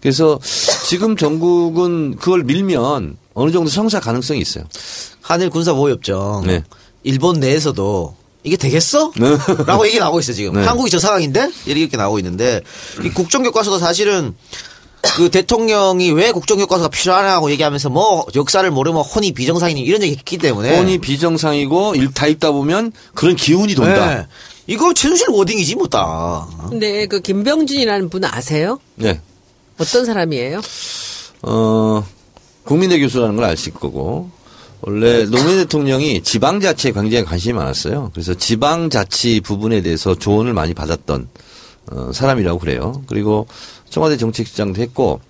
그래서 0.00 0.38
지금 0.86 1.16
전국은 1.16 2.16
그걸 2.16 2.44
밀면 2.44 3.16
어느 3.34 3.50
정도 3.50 3.70
성사 3.70 4.00
가능성이 4.00 4.40
있어요. 4.40 4.64
한일 5.20 5.50
군사 5.50 5.72
보호 5.72 5.90
협정. 5.90 6.44
네. 6.46 6.62
일본 7.04 7.40
내에서도 7.40 8.14
이게 8.44 8.56
되겠어? 8.56 9.12
네. 9.16 9.36
라고 9.66 9.86
얘기 9.86 9.98
나오고 9.98 10.20
있어요, 10.20 10.34
지금. 10.36 10.54
네. 10.54 10.64
한국이 10.66 10.90
저 10.90 10.98
상황인데? 10.98 11.50
이렇게 11.66 11.96
나오고 11.96 12.18
있는데, 12.18 12.60
이 13.04 13.08
국정 13.10 13.42
교과서도 13.42 13.78
사실은 13.78 14.34
그 15.16 15.30
대통령이 15.30 16.12
왜 16.12 16.30
국정교과서가 16.30 16.88
필요하냐고 16.88 17.50
얘기하면서 17.50 17.90
뭐 17.90 18.24
역사를 18.36 18.68
모르면 18.70 19.02
혼이 19.02 19.32
비정상이니 19.32 19.80
이런 19.80 20.02
얘기 20.02 20.16
했기 20.16 20.38
때문에. 20.38 20.76
혼이 20.78 20.98
비정상이고 20.98 21.96
일- 21.96 22.12
다 22.14 22.26
읽다 22.28 22.52
보면 22.52 22.92
그런 23.14 23.34
기운이 23.34 23.74
돈다. 23.74 24.14
네. 24.14 24.26
이거 24.68 24.94
최순실 24.94 25.30
워딩이지, 25.30 25.74
뭐 25.74 25.88
다. 25.88 26.46
근데 26.70 27.06
그 27.06 27.20
김병준이라는 27.20 28.10
분 28.10 28.24
아세요? 28.24 28.78
네. 28.94 29.20
어떤 29.78 30.04
사람이에요? 30.04 30.60
어, 31.42 32.06
국민대 32.64 32.98
교수라는 33.00 33.36
걸 33.36 33.44
아실 33.46 33.72
거고, 33.74 34.30
원래 34.80 35.24
노무현 35.26 35.58
대통령이 35.58 36.22
지방자치에 36.22 36.92
굉장히 36.92 37.24
관심이 37.24 37.54
많았어요. 37.54 38.10
그래서 38.12 38.34
지방자치 38.34 39.40
부분에 39.40 39.80
대해서 39.82 40.14
조언을 40.14 40.52
많이 40.54 40.74
받았던 40.74 41.28
어, 41.90 42.10
사람이라고 42.12 42.58
그래요. 42.60 43.02
그리고 43.06 43.46
청와대 43.90 44.16
정책실장도 44.16 44.80
했고, 44.82 45.20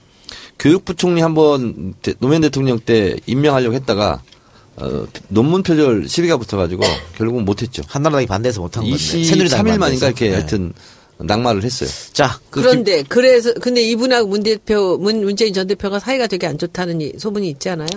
교육부 0.58 0.94
총리 0.94 1.20
한번 1.20 1.94
대- 2.02 2.14
노무현 2.18 2.40
대통령 2.42 2.78
때 2.78 3.16
임명하려고 3.26 3.74
했다가 3.74 4.22
어, 4.76 5.06
논문 5.28 5.62
표절 5.62 6.08
시비가 6.08 6.36
붙어가지고 6.38 6.82
결국은 7.16 7.44
못했죠. 7.44 7.82
한나라당이 7.88 8.26
반대해서 8.26 8.60
못한 8.62 8.82
건데. 8.84 8.96
새누리당이 8.98 9.70
23일 9.70 9.78
만인가. 9.78 10.06
이렇게 10.06 10.28
네. 10.28 10.34
하여튼 10.34 10.72
낙마를 11.18 11.62
했어요. 11.62 11.88
자, 12.12 12.38
그 12.50 12.60
그런데 12.62 13.02
그래서 13.04 13.52
근데 13.54 13.80
이분하고 13.82 14.28
문 14.28 14.42
대표 14.42 14.96
문 14.98 15.22
문재인 15.24 15.52
전 15.54 15.66
대표가 15.66 15.98
사이가 16.00 16.26
되게 16.26 16.46
안 16.46 16.58
좋다는 16.58 17.00
이- 17.00 17.12
소문이 17.18 17.48
있지 17.50 17.68
않아요? 17.70 17.88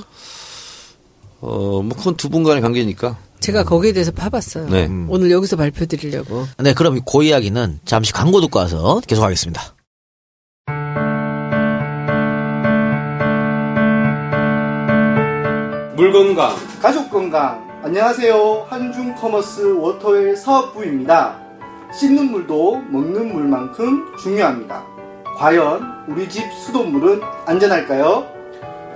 어, 1.41 1.81
뭐 1.83 1.89
그건 1.97 2.15
두 2.17 2.29
분 2.29 2.43
간의 2.43 2.61
관계니까. 2.61 3.17
제가 3.39 3.63
거기에 3.63 3.91
대해서 3.93 4.11
파봤어요. 4.11 4.69
네. 4.69 4.89
오늘 5.07 5.29
여기서 5.31 5.55
발표 5.55 5.85
드리려고. 5.85 6.47
네, 6.59 6.73
그럼 6.73 6.99
그 7.05 7.23
이야기는 7.23 7.79
잠시 7.85 8.11
광고 8.13 8.41
듣고 8.41 8.57
와서 8.59 9.01
계속하겠습니다. 9.07 9.75
물 15.95 16.11
건강 16.11 16.55
가족 16.81 17.09
건강 17.09 17.63
안녕하세요 17.83 18.65
한중 18.69 19.15
커머스 19.15 19.61
워터웰 19.77 20.35
사업부입니다 20.35 21.44
씻는 21.99 22.31
물도 22.31 22.83
먹는 22.89 23.33
물만큼 23.33 24.17
중요합니다 24.17 24.83
과연 25.37 26.05
우리 26.07 26.27
집 26.29 26.43
수돗물은 26.53 27.21
안전할까요? 27.45 28.25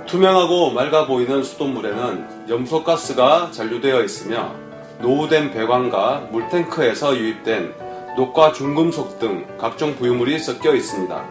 투명하고 0.06 0.70
맑아 0.72 1.06
보이는 1.06 1.42
수돗물에는 1.42 2.48
염소가스가 2.48 3.50
잔류되어 3.52 4.02
있으며 4.02 4.54
노후된 5.00 5.52
배관과 5.52 6.28
물탱크에서 6.30 7.16
유입된 7.16 7.74
녹과 8.16 8.52
중금속 8.52 9.18
등 9.18 9.46
각종 9.58 9.94
부유물이 9.96 10.38
섞여 10.38 10.74
있습니다. 10.74 11.24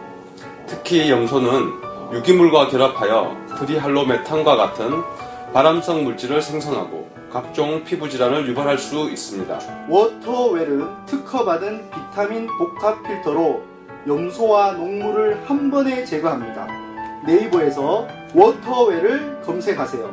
특히 0.66 1.10
염소는 1.10 1.70
유기물과 2.14 2.68
결합하여 2.68 3.36
트리할로메탄과 3.58 4.56
같은 4.56 5.02
발암성 5.52 6.04
물질을 6.04 6.40
생성하고 6.42 7.08
각종 7.32 7.82
피부 7.82 8.08
질환을 8.08 8.46
유발할 8.46 8.78
수 8.78 9.10
있습니다. 9.10 9.58
워터웰은 9.88 11.06
특허받은 11.06 11.90
비타민 11.90 12.46
복합 12.56 13.02
필터로 13.02 13.62
염소와 14.06 14.72
녹물을 14.72 15.42
한 15.46 15.70
번에 15.70 16.04
제거합니다. 16.04 16.68
네이버에서 17.26 18.06
워터웰을 18.32 19.40
검색하세요. 19.44 20.08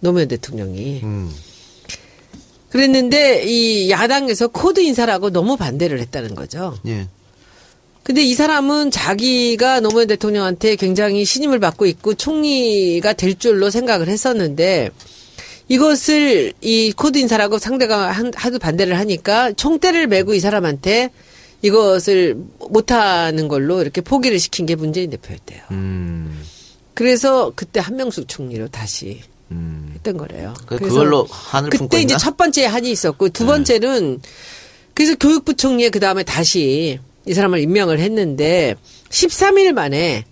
노무현 0.00 0.28
대통령이. 0.28 1.02
그랬는데 2.70 3.42
이 3.44 3.90
야당에서 3.90 4.48
코드 4.48 4.80
인사라고 4.80 5.30
너무 5.30 5.56
반대를 5.56 6.00
했다는 6.00 6.34
거죠. 6.34 6.78
예. 6.86 7.06
근데 8.02 8.22
이 8.22 8.34
사람은 8.34 8.90
자기가 8.90 9.80
노무현 9.80 10.06
대통령한테 10.08 10.76
굉장히 10.76 11.24
신임을 11.24 11.60
받고 11.60 11.86
있고 11.86 12.14
총리가 12.14 13.12
될 13.12 13.38
줄로 13.38 13.70
생각을 13.70 14.08
했었는데 14.08 14.90
이것을 15.68 16.52
이 16.60 16.92
코드 16.96 17.18
인사라고 17.18 17.58
상대가 17.58 18.10
한- 18.10 18.32
하도 18.34 18.58
반대를 18.58 18.98
하니까 18.98 19.52
총대를 19.52 20.08
메고 20.08 20.34
이 20.34 20.40
사람한테 20.40 21.10
이것을 21.62 22.36
못하는 22.70 23.46
걸로 23.46 23.80
이렇게 23.82 24.00
포기를 24.00 24.38
시킨 24.40 24.66
게 24.66 24.74
문재인 24.74 25.10
대표였대요. 25.10 25.60
음, 25.72 26.42
그래서 26.94 27.52
그때 27.54 27.78
한명숙 27.80 28.26
총리로 28.26 28.68
다시 28.68 29.20
음. 29.52 29.92
했던 29.94 30.16
거래요. 30.16 30.54
그- 30.66 30.78
그걸로 30.78 31.28
한을 31.30 31.70
그때 31.70 32.00
이제? 32.00 32.16
첫 32.16 32.36
번째 32.36 32.64
한이 32.64 32.90
있었고 32.90 33.28
두 33.28 33.44
번째는 33.46 34.20
그래서 34.94 35.14
교육부 35.16 35.54
총리에 35.54 35.90
그 35.90 36.00
다음에 36.00 36.22
다시 36.24 36.98
이 37.30 37.34
사람을 37.34 37.60
임명을 37.60 38.00
했는데 38.00 38.74
13일 39.08 39.72
만에 39.72 40.24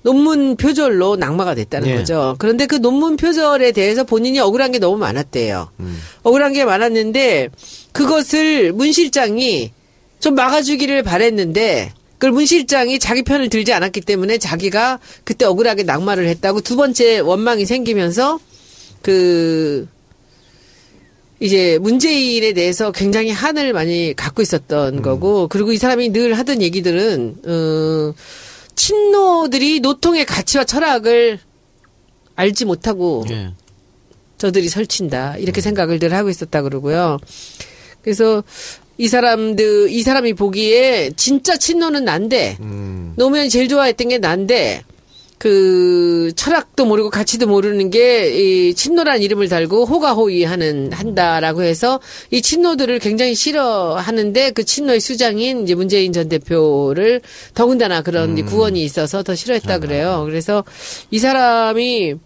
논문 0.00 0.56
표절로 0.56 1.16
낙마가 1.16 1.54
됐다는 1.54 1.88
예. 1.88 1.96
거죠. 1.96 2.34
그런데 2.38 2.64
그 2.64 2.76
논문 2.76 3.16
표절에 3.16 3.72
대해서 3.72 4.04
본인이 4.04 4.40
억울한 4.40 4.72
게 4.72 4.78
너무 4.78 4.96
많았대요. 4.96 5.68
억울한 6.22 6.54
게 6.54 6.64
많았는데 6.64 7.50
그것을 7.92 8.72
문 8.72 8.90
실장이 8.90 9.70
좀 10.18 10.34
막아주기를 10.34 11.02
바랬는데 11.02 11.92
그걸 12.14 12.30
문 12.32 12.46
실장이 12.46 12.98
자기 13.00 13.22
편을 13.22 13.50
들지 13.50 13.74
않았기 13.74 14.00
때문에 14.00 14.38
자기가 14.38 14.98
그때 15.24 15.44
억울하게 15.44 15.82
낙마를 15.82 16.26
했다고 16.26 16.62
두 16.62 16.76
번째 16.76 17.18
원망이 17.18 17.66
생기면서 17.66 18.40
그 19.02 19.86
이제 21.38 21.78
문재인에 21.78 22.52
대해서 22.54 22.92
굉장히 22.92 23.30
한을 23.30 23.72
많이 23.72 24.14
갖고 24.14 24.40
있었던 24.42 25.02
거고 25.02 25.48
그리고 25.48 25.72
이 25.72 25.76
사람이 25.76 26.10
늘 26.10 26.34
하던 26.34 26.62
얘기들은 26.62 27.36
어 27.46 28.14
친노들이 28.74 29.80
노통의 29.80 30.24
가치와 30.24 30.64
철학을 30.64 31.38
알지 32.36 32.64
못하고 32.64 33.24
예. 33.30 33.52
저들이 34.38 34.68
설친다 34.68 35.36
이렇게 35.38 35.60
생각을 35.60 35.98
늘 35.98 36.14
하고 36.14 36.30
있었다 36.30 36.62
그러고요. 36.62 37.18
그래서 38.02 38.42
이 38.98 39.08
사람들 39.08 39.90
이 39.90 40.02
사람이 40.02 40.34
보기에 40.34 41.10
진짜 41.16 41.56
친노는 41.58 42.04
난데 42.04 42.58
노무현이 43.16 43.50
제일 43.50 43.68
좋아했던 43.68 44.08
게 44.08 44.18
난데 44.18 44.84
그 45.46 46.32
철학도 46.34 46.86
모르고 46.86 47.10
가치도 47.10 47.46
모르는 47.46 47.90
게 47.90 48.06
이 48.36 48.74
친노란 48.74 49.22
이름을 49.22 49.48
달고 49.48 49.84
호가호위하는 49.84 50.92
한다라고 50.92 51.62
해서 51.62 52.00
이 52.30 52.42
친노들을 52.42 52.98
굉장히 52.98 53.34
싫어하는데 53.34 54.50
그 54.50 54.64
친노의 54.64 55.00
수장인 55.00 55.62
이제 55.62 55.74
문재인 55.74 56.12
전 56.12 56.28
대표를 56.28 57.20
더군다나 57.54 58.02
그런 58.02 58.44
구원이 58.44 58.82
있어서 58.82 59.22
더 59.22 59.34
싫어했다 59.34 59.78
그래요. 59.78 60.24
그래서 60.26 60.64
이 61.10 61.18
사람이 61.18 62.16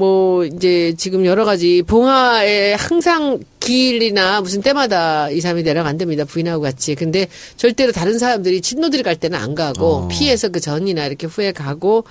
뭐 0.00 0.46
이제 0.46 0.94
지금 0.96 1.26
여러 1.26 1.44
가지 1.44 1.82
봉화에 1.82 2.72
항상 2.72 3.38
길이나 3.60 4.40
무슨 4.40 4.62
때마다 4.62 5.28
이 5.28 5.42
사람이 5.42 5.62
내려간답니다. 5.62 6.24
부인하고 6.24 6.62
같이. 6.62 6.94
근데 6.94 7.28
절대로 7.58 7.92
다른 7.92 8.18
사람들이 8.18 8.62
친노들이 8.62 9.02
갈 9.02 9.16
때는 9.16 9.38
안 9.38 9.54
가고 9.54 10.08
피해서 10.08 10.48
그 10.48 10.58
전이나 10.58 11.04
이렇게 11.04 11.26
후에 11.26 11.52
가고 11.52 12.04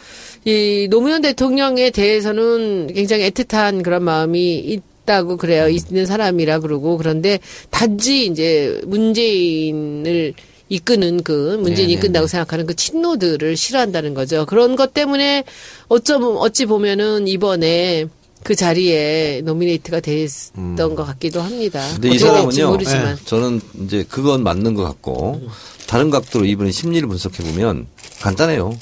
이 0.45 0.87
노무현 0.91 1.23
대통령에 1.23 1.89
대해서는 1.89 2.93
굉장히 2.93 3.27
애틋한 3.31 3.83
그런 3.83 4.03
마음이 4.03 4.59
있 4.59 4.83
다고 5.05 5.37
그래요. 5.37 5.67
있는 5.67 6.05
사람이라 6.05 6.59
그러고. 6.59 6.95
그런데 6.97 7.39
단지 7.71 8.27
이제 8.27 8.79
문재인을 8.85 10.35
이끄는 10.69 11.23
그 11.23 11.57
문재인이 11.61 11.93
이끈다고 11.93 12.27
생각하는 12.27 12.65
그 12.65 12.75
친노들을 12.75 13.57
싫어한다는 13.57 14.13
거죠. 14.13 14.45
그런 14.45 14.75
것 14.75 14.93
때문에 14.93 15.43
어쩜 15.87 16.23
어찌 16.37 16.65
보면은 16.65 17.27
이번에 17.27 18.05
그 18.43 18.55
자리에 18.55 19.41
노미네이트가 19.43 19.99
됐던 19.99 20.95
것 20.95 21.03
같기도 21.05 21.41
합니다. 21.41 21.85
근데 21.93 22.09
이 22.09 22.19
사람은요, 22.19 22.69
모르지만 22.69 23.17
저는 23.25 23.59
이제 23.83 24.05
그건 24.07 24.43
맞는 24.43 24.75
것 24.75 24.83
같고, 24.83 25.41
다른 25.87 26.09
각도로 26.09 26.45
이분의 26.45 26.71
심리를 26.71 27.05
분석해 27.07 27.43
보면 27.43 27.87
간단해요. 28.21 28.77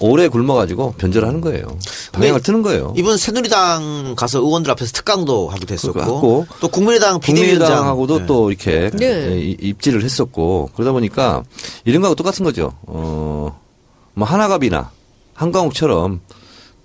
오래 0.00 0.28
굶어가지고 0.28 0.94
변절을 0.98 1.26
하는 1.26 1.40
거예요. 1.40 1.78
방향을 2.12 2.42
트는 2.42 2.62
거예요. 2.62 2.92
이번 2.96 3.16
새누리당 3.16 4.14
가서 4.16 4.40
의원들 4.40 4.70
앞에서 4.72 4.92
특강도 4.92 5.48
하기도 5.48 5.72
했었고 5.72 6.46
또 6.60 6.68
국민의당 6.68 7.18
비대위원장 7.20 7.58
국민의당하고도 7.68 8.18
네. 8.20 8.26
또 8.26 8.50
이렇게 8.50 8.90
네. 8.94 9.06
예, 9.32 9.40
이- 9.40 9.56
입지를 9.60 10.02
했었고 10.04 10.70
그러다 10.74 10.92
보니까 10.92 11.42
이런 11.86 12.02
거하고 12.02 12.14
똑같은 12.14 12.44
거죠. 12.44 12.72
어, 12.82 13.58
뭐 14.14 14.28
하나갑이나 14.28 14.90
한강욱처럼 15.34 16.20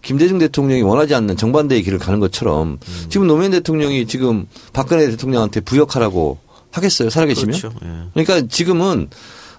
김대중 0.01 0.39
대통령이 0.39 0.82
원하지 0.82 1.14
않는 1.14 1.38
정반대의 1.38 1.84
길을 1.84 1.99
가는 1.99 2.20
것처럼 2.20 2.80
음. 2.88 3.05
지금 3.09 3.28
노무현 3.28 3.51
대통령이 3.51 4.07
지금 4.07 4.47
박근혜 4.74 5.07
대통령한테 5.09 5.59
부역하라고 5.62 6.38
하겠어요. 6.72 7.09
살아계시면. 7.09 7.59
그렇죠. 7.59 7.78
예. 7.84 8.24
그러니까 8.24 8.47
지금은 8.47 9.09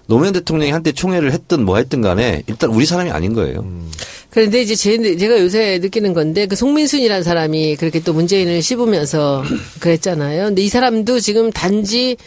노무현 0.07 0.33
대통령이 0.33 0.71
한때 0.71 0.91
총회를 0.91 1.31
했든 1.31 1.65
뭐 1.65 1.77
했든 1.77 2.01
간에 2.01 2.43
일단 2.47 2.69
우리 2.69 2.85
사람이 2.85 3.11
아닌 3.11 3.33
거예요. 3.33 3.59
음. 3.61 3.91
그런데 4.29 4.61
이제 4.61 4.75
제, 4.75 5.15
제가 5.15 5.39
요새 5.39 5.77
느끼는 5.79 6.13
건데 6.13 6.47
그 6.47 6.55
송민순이라는 6.55 7.23
사람이 7.23 7.75
그렇게 7.75 7.99
또 7.99 8.13
문재인을 8.13 8.61
씹으면서 8.63 9.43
그랬잖아요. 9.79 10.45
근데 10.45 10.63
이 10.63 10.69
사람도 10.69 11.19
지금 11.19 11.51
단지 11.51 12.17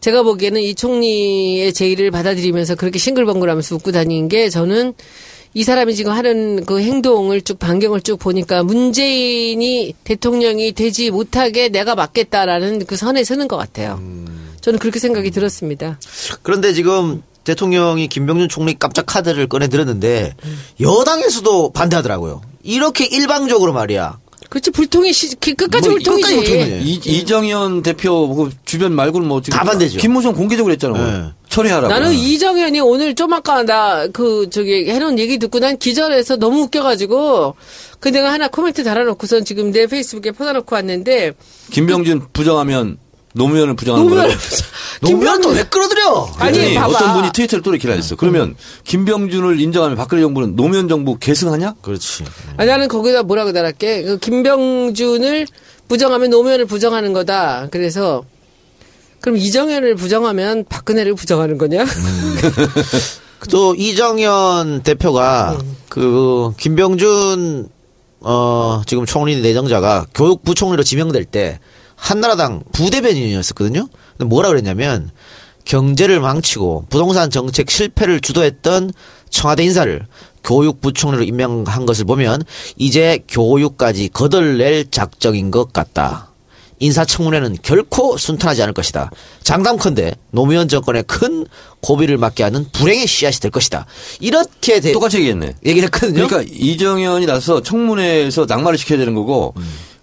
제가 0.00 0.22
보기에는 0.22 0.60
이 0.60 0.74
총리의 0.74 1.72
제의를 1.72 2.12
받아들이면서 2.12 2.76
그렇게 2.76 2.98
싱글벙글하면서 2.98 3.74
웃고 3.74 3.92
다니는 3.92 4.28
게 4.28 4.48
저는 4.48 4.94
이 5.54 5.64
사람이 5.64 5.94
지금 5.94 6.12
하는 6.12 6.64
그 6.66 6.80
행동을 6.80 7.40
쭉 7.40 7.58
반경을 7.58 8.02
쭉 8.02 8.18
보니까 8.18 8.62
문재인이 8.62 9.94
대통령이 10.04 10.72
되지 10.72 11.10
못하게 11.10 11.70
내가 11.70 11.94
맡겠다라는 11.94 12.84
그 12.84 12.94
선에 12.94 13.24
서는 13.24 13.48
것 13.48 13.56
같아요. 13.56 14.00
저는 14.66 14.80
그렇게 14.80 14.98
생각이 14.98 15.30
들었습니다. 15.30 15.96
그런데 16.42 16.72
지금 16.72 17.22
대통령이 17.44 18.08
김병준 18.08 18.48
총리 18.48 18.76
깜짝 18.76 19.06
카드를 19.06 19.46
꺼내 19.48 19.68
들었는데 19.68 20.34
여당에서도 20.80 21.70
반대하더라고요. 21.70 22.40
이렇게 22.64 23.04
일방적으로 23.06 23.72
말이야. 23.72 24.18
그렇지 24.50 24.72
불통이 24.72 25.12
시, 25.12 25.36
그 25.36 25.54
끝까지 25.54 25.88
뭐 25.88 25.98
불통이지. 25.98 26.34
끝까지. 26.34 26.80
이, 26.82 26.94
이정현 26.94 27.82
대표 27.84 28.34
그 28.34 28.50
주변 28.64 28.92
말고는 28.92 29.28
뭐 29.28 29.40
지금 29.40 29.56
다 29.56 29.64
반대죠. 29.64 30.00
김무성 30.00 30.34
공개적으로 30.34 30.72
했잖아요. 30.72 31.12
네. 31.22 31.28
처리하라고. 31.48 31.86
나는 31.88 32.12
이정현이 32.12 32.80
오늘 32.80 33.14
좀 33.14 33.32
아까 33.34 33.62
나 33.62 34.08
그 34.12 34.50
저기 34.50 34.90
해놓은 34.90 35.20
얘기 35.20 35.38
듣고 35.38 35.60
난 35.60 35.78
기절해서 35.78 36.36
너무 36.36 36.62
웃겨가지고 36.62 37.54
그 38.00 38.08
내가 38.08 38.32
하나 38.32 38.48
코멘트 38.48 38.82
달아놓고선 38.82 39.44
지금 39.44 39.70
내 39.70 39.86
페이스북에 39.86 40.32
퍼다놓고 40.32 40.74
왔는데 40.74 41.34
김병준 41.70 42.26
부정하면 42.32 42.98
노무현을 43.36 43.76
부정하는 43.76 44.06
노무현 44.08 44.28
거라고. 44.28 44.42
노무현 45.02 45.40
또왜 45.42 45.64
끌어들여? 45.64 46.32
아니, 46.38 46.74
봐봐. 46.74 46.88
어떤 46.88 47.14
분이 47.14 47.32
트위터를 47.32 47.62
또 47.62 47.70
이렇게 47.70 47.86
날렸어. 47.86 48.16
그러면 48.16 48.56
김병준을 48.84 49.60
인정하면 49.60 49.96
박근혜 49.96 50.22
정부는 50.22 50.56
노무현 50.56 50.88
정부 50.88 51.18
계승하냐? 51.18 51.74
그렇지. 51.82 52.24
아, 52.56 52.64
나는 52.64 52.88
거기다 52.88 53.22
뭐라고 53.22 53.52
달할게 53.52 54.02
그 54.02 54.18
김병준을 54.18 55.46
부정하면 55.88 56.30
노무현을 56.30 56.64
부정하는 56.64 57.12
거다 57.12 57.68
그래서 57.70 58.24
그럼 59.20 59.36
이정현을 59.36 59.94
부정하면 59.96 60.64
박근혜를 60.68 61.14
부정하는 61.14 61.58
거냐? 61.58 61.84
또 63.50 63.74
이정현 63.74 64.82
대표가 64.82 65.58
그 65.88 66.52
김병준 66.58 67.68
어 68.20 68.82
지금 68.86 69.04
총리 69.04 69.40
내정자가 69.40 70.06
교육부총리로 70.14 70.82
지명될 70.82 71.26
때 71.26 71.60
한나라당 72.10 72.62
부대변인이었었거든요. 72.72 73.88
뭐라 74.18 74.48
그랬냐면 74.50 75.10
경제를 75.64 76.20
망치고 76.20 76.86
부동산 76.88 77.30
정책 77.30 77.68
실패를 77.68 78.20
주도했던 78.20 78.92
청와대 79.28 79.64
인사를 79.64 80.06
교육부총리로 80.44 81.24
임명한 81.24 81.84
것을 81.84 82.04
보면 82.04 82.44
이제 82.76 83.18
교육까지 83.28 84.10
거덜낼 84.12 84.88
작정인 84.92 85.50
것 85.50 85.72
같다. 85.72 86.28
인사청문회는 86.78 87.56
결코 87.62 88.16
순탄하지 88.16 88.62
않을 88.62 88.72
것이다. 88.74 89.10
장담컨대 89.42 90.14
노무현 90.30 90.68
정권에 90.68 91.02
큰 91.02 91.44
고비를 91.80 92.18
맞게 92.18 92.44
하는 92.44 92.66
불행의 92.70 93.08
씨앗이 93.08 93.40
될 93.40 93.50
것이다. 93.50 93.86
이렇게 94.20 94.78
대- 94.78 94.92
똑같이 94.92 95.16
얘기했네. 95.16 95.54
얘기를 95.66 95.88
했거든요. 95.88 96.28
그러니까 96.28 96.48
이정현이 96.54 97.26
나서 97.26 97.62
청문회에서 97.62 98.44
낙마를 98.48 98.78
시켜야 98.78 98.98
되는 98.98 99.14
거고 99.14 99.54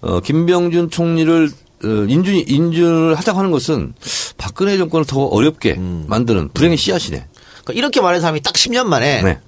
어, 0.01 0.19
김병준 0.19 0.89
총리를 0.89 1.45
어, 1.45 1.72
인준 1.83 2.35
인준을 2.47 3.15
하자고 3.15 3.37
하는 3.39 3.51
것은 3.51 3.93
박근혜 4.37 4.77
정권을 4.77 5.05
더 5.05 5.25
어렵게 5.25 5.75
만드는 6.07 6.49
불행의 6.53 6.77
씨앗이네. 6.77 7.25
그러니까 7.63 7.73
이렇게 7.73 8.01
말하는 8.01 8.21
사람이 8.21 8.41
딱 8.41 8.53
10년 8.53 8.85
만에 8.85 9.21
네. 9.21 9.39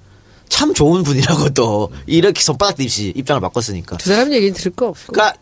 참 0.48 0.74
좋은 0.74 1.02
분이라고 1.02 1.50
또 1.50 1.90
이렇게 2.06 2.40
손바닥 2.42 2.76
듯이 2.76 3.12
입장을 3.16 3.40
바꿨으니까. 3.40 3.96
두 3.96 4.10
사람 4.10 4.32
얘기는 4.32 4.54
들을 4.54 4.72
거 4.72 4.88
없고. 4.88 5.12
그러니까 5.12 5.38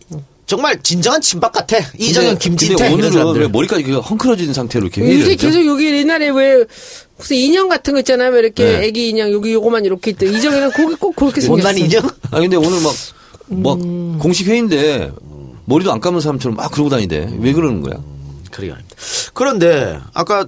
정말 0.47 0.83
진정한 0.83 1.21
친박 1.21 1.53
같아. 1.53 1.79
이정현, 1.99 2.39
김진태 2.39 2.77
근데 2.77 2.93
오늘은 2.93 3.13
사람들. 3.13 3.41
왜 3.41 3.49
머리까지 3.49 3.83
그 3.83 3.99
헝클어진 3.99 4.53
상태로 4.53 4.87
이렇게 4.87 5.21
요새? 5.21 5.37
계속 5.37 5.65
여기 5.67 5.87
옛날에 5.87 6.31
왜 6.31 6.65
무슨 7.17 7.37
인형 7.37 7.69
같은 7.69 7.95
거 7.95 8.01
있잖아요. 8.01 8.31
왜 8.31 8.41
이렇게 8.41 8.65
네. 8.65 8.85
애기 8.87 9.09
인형 9.09 9.33
여기 9.33 9.53
요거만 9.53 9.85
이렇게 9.85 10.11
있대. 10.11 10.27
이정현은 10.27 10.73
거기 10.73 10.95
꼭 10.97 11.17
그렇게 11.17 11.41
생겼어. 11.41 11.57
못난 11.57 11.79
인정? 11.79 12.09
아 12.31 12.41
근데 12.41 12.57
오늘 12.57 12.81
막, 12.83 12.95
막 13.47 13.79
공식 14.19 14.47
회의인데 14.47 15.13
머리도 15.67 15.93
안 15.93 16.01
감은 16.01 16.21
사람처럼 16.21 16.57
막 16.57 16.71
그러고 16.71 16.91
다니대. 16.91 17.37
왜 17.39 17.53
그러는 17.53 17.81
거야? 17.81 17.95
그러게 18.51 18.71
말입니다. 18.73 18.97
그런데 19.33 19.99
아까 20.13 20.47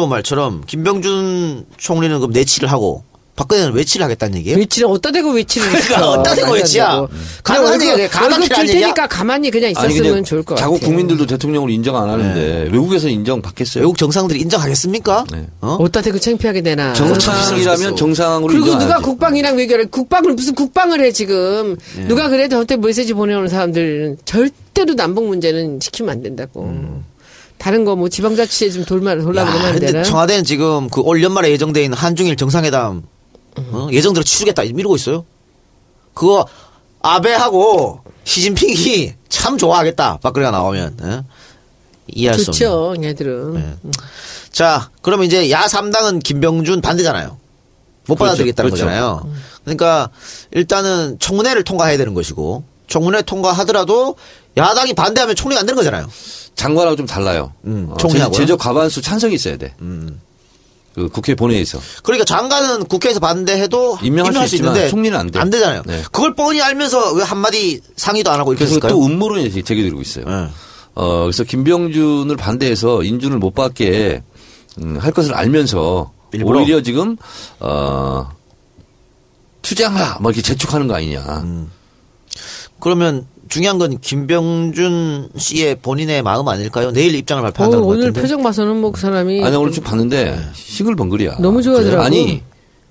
본 0.00 0.08
말처럼 0.08 0.62
김병준 0.66 1.66
총리는 1.76 2.18
그럼 2.18 2.32
내치를 2.32 2.70
하고 2.70 3.04
박근혜는 3.40 3.72
외치를 3.72 4.04
하겠다는 4.04 4.36
얘기예요? 4.38 4.58
외치를 4.58 4.86
어디다 4.88 5.12
대고 5.12 5.30
외치를 5.30 5.66
그러니까. 5.72 6.08
어디다 6.10 6.34
대고 6.34 6.52
외치야. 6.52 7.06
가능한 7.42 7.78
그냥 7.78 7.98
얘기야. 8.00 8.20
월급 8.22 8.54
줄. 8.54 8.66
테니까 8.66 9.06
가만히 9.06 9.50
그냥 9.50 9.70
있었으면 9.70 10.24
좋을 10.24 10.42
것 10.42 10.56
같아. 10.56 10.66
자국 10.66 10.80
국민들도 10.82 11.24
대통령을 11.26 11.70
인정 11.70 11.96
안 11.96 12.10
하는데 12.10 12.68
외국에서 12.70 13.08
인정 13.08 13.40
받겠어요? 13.40 13.82
외국 13.82 13.96
정상들이 13.96 14.40
인정하겠습니까? 14.40 15.24
네. 15.32 15.46
어? 15.62 15.78
어디다 15.80 16.02
대고 16.02 16.18
창피하게 16.18 16.60
되나. 16.60 16.92
정상이라면 16.92 17.96
정상으로 17.96 18.48
그리고 18.52 18.66
인정 18.66 18.80
안 18.82 18.86
누가. 18.86 19.00
국방이랑 19.00 19.56
외교를 19.56 19.86
국방을 19.90 20.34
무슨 20.34 20.54
국방을 20.54 21.00
해 21.00 21.10
지금 21.10 21.76
예. 21.98 22.02
누가 22.08 22.28
그래도 22.28 22.56
저한테 22.56 22.76
메시지 22.76 23.14
보내오는 23.14 23.48
사람들은 23.48 24.18
절대로 24.26 24.94
남북 24.96 25.26
문제는 25.26 25.80
시키면 25.80 26.10
안 26.12 26.22
된다고. 26.22 26.70
다른 27.56 27.84
거 27.84 27.94
뭐 27.94 28.08
지방자치에 28.08 28.70
좀 28.70 28.84
돌말 28.84 29.20
돌라 29.20 29.42
야, 29.42 29.46
그러면 29.52 29.80
되나? 29.80 30.02
청와대는 30.02 30.44
지금 30.44 30.88
그 30.90 31.00
올 31.02 31.22
연말에 31.22 31.50
예정돼 31.52 31.82
있는 31.84 31.96
한중일 31.96 32.36
정상회담 32.36 33.02
어? 33.72 33.88
예정대로 33.92 34.24
치르겠다 34.24 34.62
미루고 34.62 34.96
있어요. 34.96 35.24
그거 36.14 36.46
아베하고 37.02 38.00
시진핑이 38.24 39.14
참 39.28 39.56
좋아하겠다. 39.58 40.18
박근혜가 40.18 40.50
나오면 40.50 40.98
어? 41.02 41.24
이해할 42.08 42.38
수 42.38 42.50
없는. 42.50 42.52
좋죠, 42.52 42.94
얘들은. 43.02 43.54
네. 43.54 43.76
자, 44.50 44.90
그러면 45.02 45.26
이제 45.26 45.50
야 45.50 45.62
3당은 45.66 46.22
김병준 46.22 46.80
반대잖아요. 46.80 47.38
못 48.06 48.14
그렇죠. 48.16 48.24
받아들이겠다는 48.24 48.70
그렇죠. 48.70 48.84
거잖아요. 48.84 49.30
그러니까 49.64 50.10
일단은 50.50 51.18
청문회를 51.20 51.62
통과해야 51.64 51.96
되는 51.96 52.12
것이고 52.14 52.64
청문회 52.88 53.22
통과하더라도 53.22 54.16
야당이 54.56 54.94
반대하면 54.94 55.36
총리가 55.36 55.60
안 55.60 55.66
되는 55.66 55.76
거잖아요. 55.76 56.08
장관하고 56.56 56.96
좀 56.96 57.06
달라요. 57.06 57.52
음, 57.64 57.86
어, 57.90 57.96
총리하고요? 57.96 58.34
제- 58.36 58.42
제적 58.42 58.58
과반수 58.58 59.00
찬성이 59.00 59.34
있어야 59.36 59.56
돼. 59.56 59.74
그 60.94 61.08
국회 61.08 61.34
본회의에서. 61.34 61.78
그러니까 62.02 62.24
장관은 62.24 62.84
국회에서 62.86 63.20
반대해도 63.20 63.98
임명할 64.02 64.32
임명할, 64.32 64.48
수수 64.48 64.56
있지만 64.56 64.74
있는데 64.74 64.90
총리는 64.90 65.18
안 65.18 65.30
돼. 65.30 65.38
안 65.38 65.50
되잖아요. 65.50 65.82
네. 65.86 66.02
그걸 66.10 66.34
뻔히 66.34 66.60
알면서 66.60 67.12
왜 67.12 67.22
한마디 67.22 67.80
상의도 67.96 68.30
안 68.30 68.40
하고 68.40 68.52
이렇게 68.52 68.66
그래서? 68.66 68.88
또 68.88 69.04
음모론이 69.04 69.50
제기되고 69.50 70.00
있어요. 70.00 70.24
네. 70.24 70.48
어, 70.94 71.22
그래서 71.22 71.44
김병준을 71.44 72.36
반대해서 72.36 73.02
인준을 73.02 73.38
못 73.38 73.54
받게 73.54 74.22
음, 74.82 74.98
할 74.98 75.12
것을 75.12 75.34
알면서 75.34 76.12
일부러? 76.32 76.60
오히려 76.60 76.82
지금 76.82 77.16
어, 77.60 78.28
투쟁하라 79.62 80.18
뭐 80.20 80.30
이렇게 80.30 80.42
재촉하는 80.42 80.88
거 80.88 80.94
아니냐. 80.94 81.20
음. 81.44 81.70
그러면 82.80 83.26
중요한 83.50 83.78
건 83.78 83.98
김병준 84.00 85.30
씨의 85.36 85.76
본인의 85.82 86.22
마음 86.22 86.48
아닐까요? 86.48 86.92
내일 86.92 87.14
입장을 87.14 87.40
어, 87.42 87.44
발표한다는 87.44 87.84
것 87.84 87.90
오늘 87.90 88.00
같은데. 88.06 88.20
표정 88.22 88.42
봐서는 88.42 88.80
뭐 88.80 88.92
그 88.92 89.00
사람이 89.00 89.44
아니 89.44 89.56
오늘 89.56 89.72
좀 89.72 89.84
봤는데 89.84 90.38
싱글벙글이야. 90.54 91.38
너무 91.40 91.60
좋아하더라고. 91.62 92.02
아니 92.02 92.42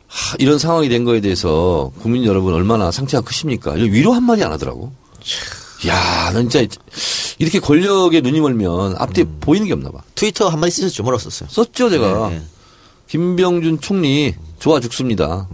하, 0.08 0.36
이런 0.40 0.60
상황이 0.60 0.90
된 0.90 1.06
거에 1.06 1.22
대해서 1.22 1.92
국민 2.02 2.26
여러분 2.26 2.54
얼마나 2.54 2.92
상처가 2.92 3.26
크십니까? 3.26 3.72
위로 3.74 4.14
한 4.14 4.24
마디 4.24 4.44
안 4.44 4.52
하더라고. 4.52 4.92
야, 5.88 6.32
너 6.34 6.40
진짜 6.42 6.62
이렇게 7.38 7.60
권력에 7.60 8.20
눈이 8.22 8.42
멀면 8.42 8.96
앞뒤에 8.98 9.26
보이는 9.40 9.66
게 9.66 9.74
없나 9.74 9.92
봐. 9.92 10.02
트위터 10.16 10.50
한 10.50 10.60
마디 10.60 10.72
쓰셨죠? 10.72 11.04
뭐라고 11.04 11.22
썼어요? 11.24 11.48
썼죠 11.50 11.90
제가. 11.90 12.30
네, 12.30 12.36
네. 12.38 12.42
김병준 13.08 13.80
총리 13.80 14.36
좋아 14.60 14.80
죽습니다. 14.82 15.48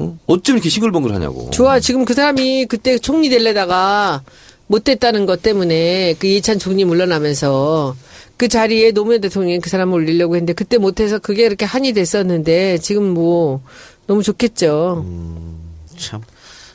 어? 0.00 0.18
어쩜 0.26 0.56
이렇게 0.56 0.70
싱글벙글하냐고. 0.70 1.50
좋아 1.50 1.78
지금 1.78 2.04
그 2.04 2.14
사람이 2.14 2.66
그때 2.66 2.98
총리 2.98 3.28
될래다가 3.28 4.22
못 4.66 4.84
됐다는 4.84 5.26
것 5.26 5.42
때문에 5.42 6.14
그 6.18 6.26
이찬 6.26 6.58
총리 6.58 6.84
물러나면서 6.84 7.94
그 8.36 8.48
자리에 8.48 8.92
노무현 8.92 9.20
대통령이 9.20 9.60
그 9.60 9.68
사람을 9.68 9.94
올리려고 9.94 10.36
했는데 10.36 10.54
그때 10.54 10.78
못해서 10.78 11.18
그게 11.18 11.44
이렇게 11.44 11.66
한이 11.66 11.92
됐었는데 11.92 12.78
지금 12.78 13.12
뭐 13.12 13.60
너무 14.06 14.22
좋겠죠. 14.22 15.04
참 15.98 16.22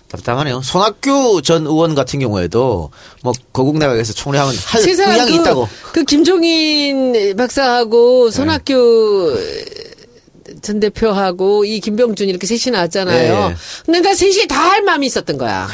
답답하네요. 0.08 0.62
손학규 0.62 1.42
전 1.44 1.66
의원 1.66 1.96
같은 1.96 2.20
경우에도 2.20 2.92
뭐 3.24 3.34
거국 3.52 3.80
내각에서 3.80 4.14
총리하면 4.14 4.54
할 4.66 4.82
의향이 4.82 5.32
그, 5.32 5.42
있다고. 5.42 5.68
그 5.94 6.04
김종인 6.04 7.36
박사하고 7.36 8.30
손학규 8.30 9.36
전 10.66 10.80
대표하고 10.80 11.64
이 11.64 11.80
김병준 11.80 12.28
이렇게 12.28 12.48
셋이 12.48 12.74
나왔잖아요. 12.74 13.50
네. 13.50 13.56
근데 13.86 14.02
나 14.02 14.14
셋이 14.14 14.48
다 14.48 14.66
할 14.66 14.82
마음이 14.82 15.06
있었던 15.08 15.38
거야. 15.38 15.68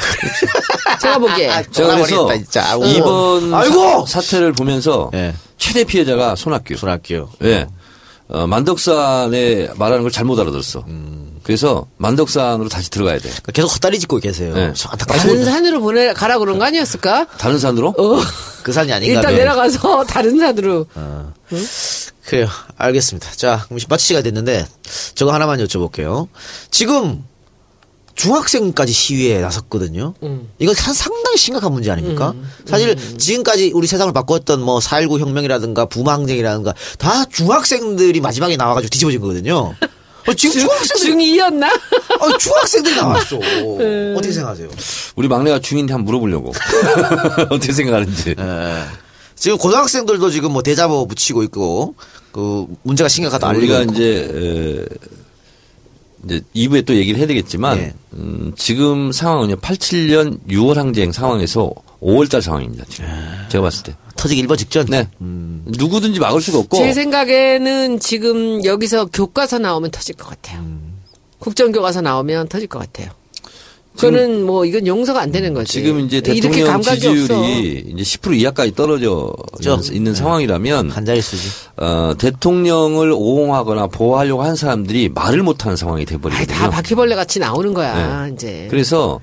제가 1.00 1.18
보기에. 1.18 1.50
제가 1.72 1.94
그래서 1.96 2.32
진짜. 2.34 2.76
이번 2.76 3.52
아이고! 3.54 4.04
사, 4.06 4.20
태를 4.20 4.52
보면서 4.52 5.10
예. 5.14 5.34
최대 5.56 5.82
피해자가 5.84 6.36
손학규. 6.36 6.76
손학규. 6.76 7.26
예. 7.44 7.66
어, 8.28 8.46
만덕산에 8.46 9.70
말하는 9.76 10.02
걸 10.02 10.12
잘못 10.12 10.38
알아들었어. 10.38 10.84
그래서 11.42 11.86
만덕산으로 11.96 12.68
다시 12.68 12.90
들어가야 12.90 13.18
돼. 13.18 13.30
계속 13.52 13.68
헛다리 13.74 13.98
짚고 13.98 14.18
계세요. 14.18 14.54
네. 14.54 14.72
참 14.74 14.92
다른 14.96 15.12
안타깝습니다. 15.14 15.50
산으로 15.50 15.80
보내 15.80 16.12
가라 16.12 16.38
그런 16.38 16.58
거 16.58 16.64
아니었을까? 16.64 17.26
다른 17.38 17.58
산으로? 17.58 17.88
어. 17.98 18.20
그 18.62 18.72
산이 18.72 18.92
아닌가. 18.92 19.14
일단 19.18 19.32
네. 19.32 19.38
내려가서 19.38 20.04
다른 20.08 20.38
산으로. 20.38 20.86
그래요. 22.26 22.46
알겠습니다. 22.76 23.30
자, 23.32 23.64
그럼 23.68 23.80
마치 23.88 24.06
시가 24.06 24.22
됐는데 24.22 24.66
저거 25.14 25.32
하나만 25.34 25.58
여쭤볼게요. 25.64 26.28
지금 26.70 27.24
중학생까지 28.14 28.92
시위에 28.92 29.40
나섰거든요. 29.40 30.14
음. 30.22 30.48
상- 30.76 30.92
상당히 30.94 31.36
심각한 31.38 31.72
문제 31.72 31.90
아닙니까? 31.90 32.34
사실 32.66 32.96
지금까지 33.18 33.72
우리 33.74 33.86
세상을 33.86 34.12
바꿨던 34.12 34.60
뭐 34.62 34.78
4.19 34.80 35.18
혁명이라든가 35.18 35.86
부마 35.86 36.12
항쟁이라든가 36.12 36.74
다 36.98 37.24
중학생들이 37.24 38.20
마지막에 38.20 38.56
나와가지고 38.56 38.90
뒤집어진 38.90 39.20
거거든요. 39.20 39.74
어, 40.28 40.34
지금 40.34 40.60
중학생들이, 40.60 41.36
중2였나? 41.36 41.64
어, 42.20 42.38
중학생들이 42.38 42.94
나왔어. 42.96 43.36
어떻게 44.16 44.32
생각하세요? 44.32 44.68
우리 45.16 45.28
막내가 45.28 45.58
중인데 45.58 45.92
한번 45.92 46.06
물어보려고. 46.06 46.52
어떻게 47.50 47.72
생각하는지. 47.72 48.34
예. 48.38 48.84
지금 49.34 49.58
고등학생들도 49.58 50.30
지금 50.30 50.52
뭐 50.52 50.62
대자보 50.62 51.06
붙이고 51.06 51.42
있고 51.44 51.94
그 52.30 52.66
문제가 52.82 53.08
심각하다 53.08 53.48
알리고 53.48 53.74
우리가. 53.74 53.92
이제, 53.92 54.30
에, 54.32 54.84
이제 56.24 56.40
2부에 56.54 56.86
또 56.86 56.94
얘기를 56.94 57.18
해야 57.18 57.26
되겠지만, 57.26 57.78
예. 57.78 57.92
음, 58.12 58.52
지금 58.56 59.10
상황은요, 59.10 59.56
87년 59.56 60.38
6월 60.48 60.74
항쟁 60.76 61.10
상황에서 61.10 61.72
5월달 62.00 62.40
상황입니다, 62.40 62.84
지금. 62.88 63.06
제가 63.48 63.62
봤을 63.62 63.82
때. 63.82 63.94
터지기 64.22 64.40
일보 64.42 64.54
직전. 64.54 64.86
네. 64.86 65.08
누구든지 65.18 66.20
막을 66.20 66.40
수가 66.40 66.58
없고. 66.58 66.76
제 66.76 66.92
생각에는 66.92 67.98
지금 67.98 68.64
여기서 68.64 69.06
교과서 69.06 69.58
나오면 69.58 69.90
터질 69.90 70.14
것 70.14 70.28
같아요. 70.28 70.60
음. 70.60 71.00
국정교과서 71.40 72.02
나오면 72.02 72.46
터질 72.46 72.68
것 72.68 72.78
같아요. 72.78 73.10
그거는 73.96 74.46
뭐 74.46 74.64
이건 74.64 74.86
용서가 74.86 75.20
안 75.20 75.32
되는 75.32 75.52
거지. 75.52 75.72
지금 75.72 76.00
이제 76.00 76.20
대통령 76.20 76.66
감각이 76.68 77.06
없어. 77.08 77.42
지지율이 77.42 77.84
이제 77.94 78.18
10% 78.18 78.38
이하까지 78.38 78.74
떨어져 78.74 79.34
그렇죠. 79.58 79.92
있는 79.92 80.14
상황이라면 80.14 80.90
한 80.90 81.04
자릿수지. 81.04 81.48
어, 81.76 82.14
대통령을 82.16 83.12
옹호하거나 83.12 83.88
보호하려고 83.88 84.42
하는 84.42 84.54
사람들이 84.56 85.10
말을 85.10 85.42
못 85.42 85.66
하는 85.66 85.76
상황이 85.76 86.02
아이, 86.02 86.06
돼 86.06 86.16
버리거든요. 86.16 86.56
다 86.56 86.70
바퀴벌레 86.70 87.16
같이 87.16 87.38
나오는 87.38 87.74
거야, 87.74 88.28
이제. 88.28 88.68
그래서 88.70 89.20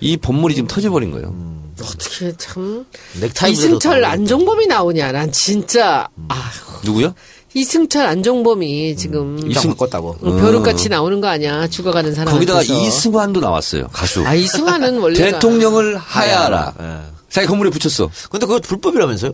이 0.00 0.16
본물이 0.18 0.54
지금 0.54 0.66
터져 0.66 0.90
버린 0.90 1.12
거예요. 1.12 1.59
어떻게 1.84 2.32
참. 2.36 2.86
넥타이 3.20 3.52
이승철 3.52 4.04
안종범이 4.04 4.66
나오냐, 4.66 5.12
난 5.12 5.30
진짜. 5.32 6.08
아 6.28 6.50
누구요? 6.84 7.14
이승철 7.54 8.06
안종범이 8.06 8.96
지금. 8.96 9.38
이승 9.50 9.70
바꿨다고. 9.70 10.16
어, 10.22 10.36
벼룩같이 10.36 10.88
나오는 10.88 11.20
거 11.20 11.28
아니야, 11.28 11.66
죽어가는 11.68 12.14
사람. 12.14 12.32
거기다가 12.34 12.62
이승환도 12.62 13.40
나왔어요. 13.40 13.88
가수. 13.88 14.24
아, 14.26 14.34
이승환은 14.34 14.98
원래. 14.98 15.18
대통령을 15.32 15.96
하야라. 15.96 16.74
예. 16.80 17.10
자기 17.28 17.46
건물에 17.46 17.70
붙였어. 17.70 18.10
근데 18.30 18.46
그거 18.46 18.60
불법이라면서요? 18.60 19.32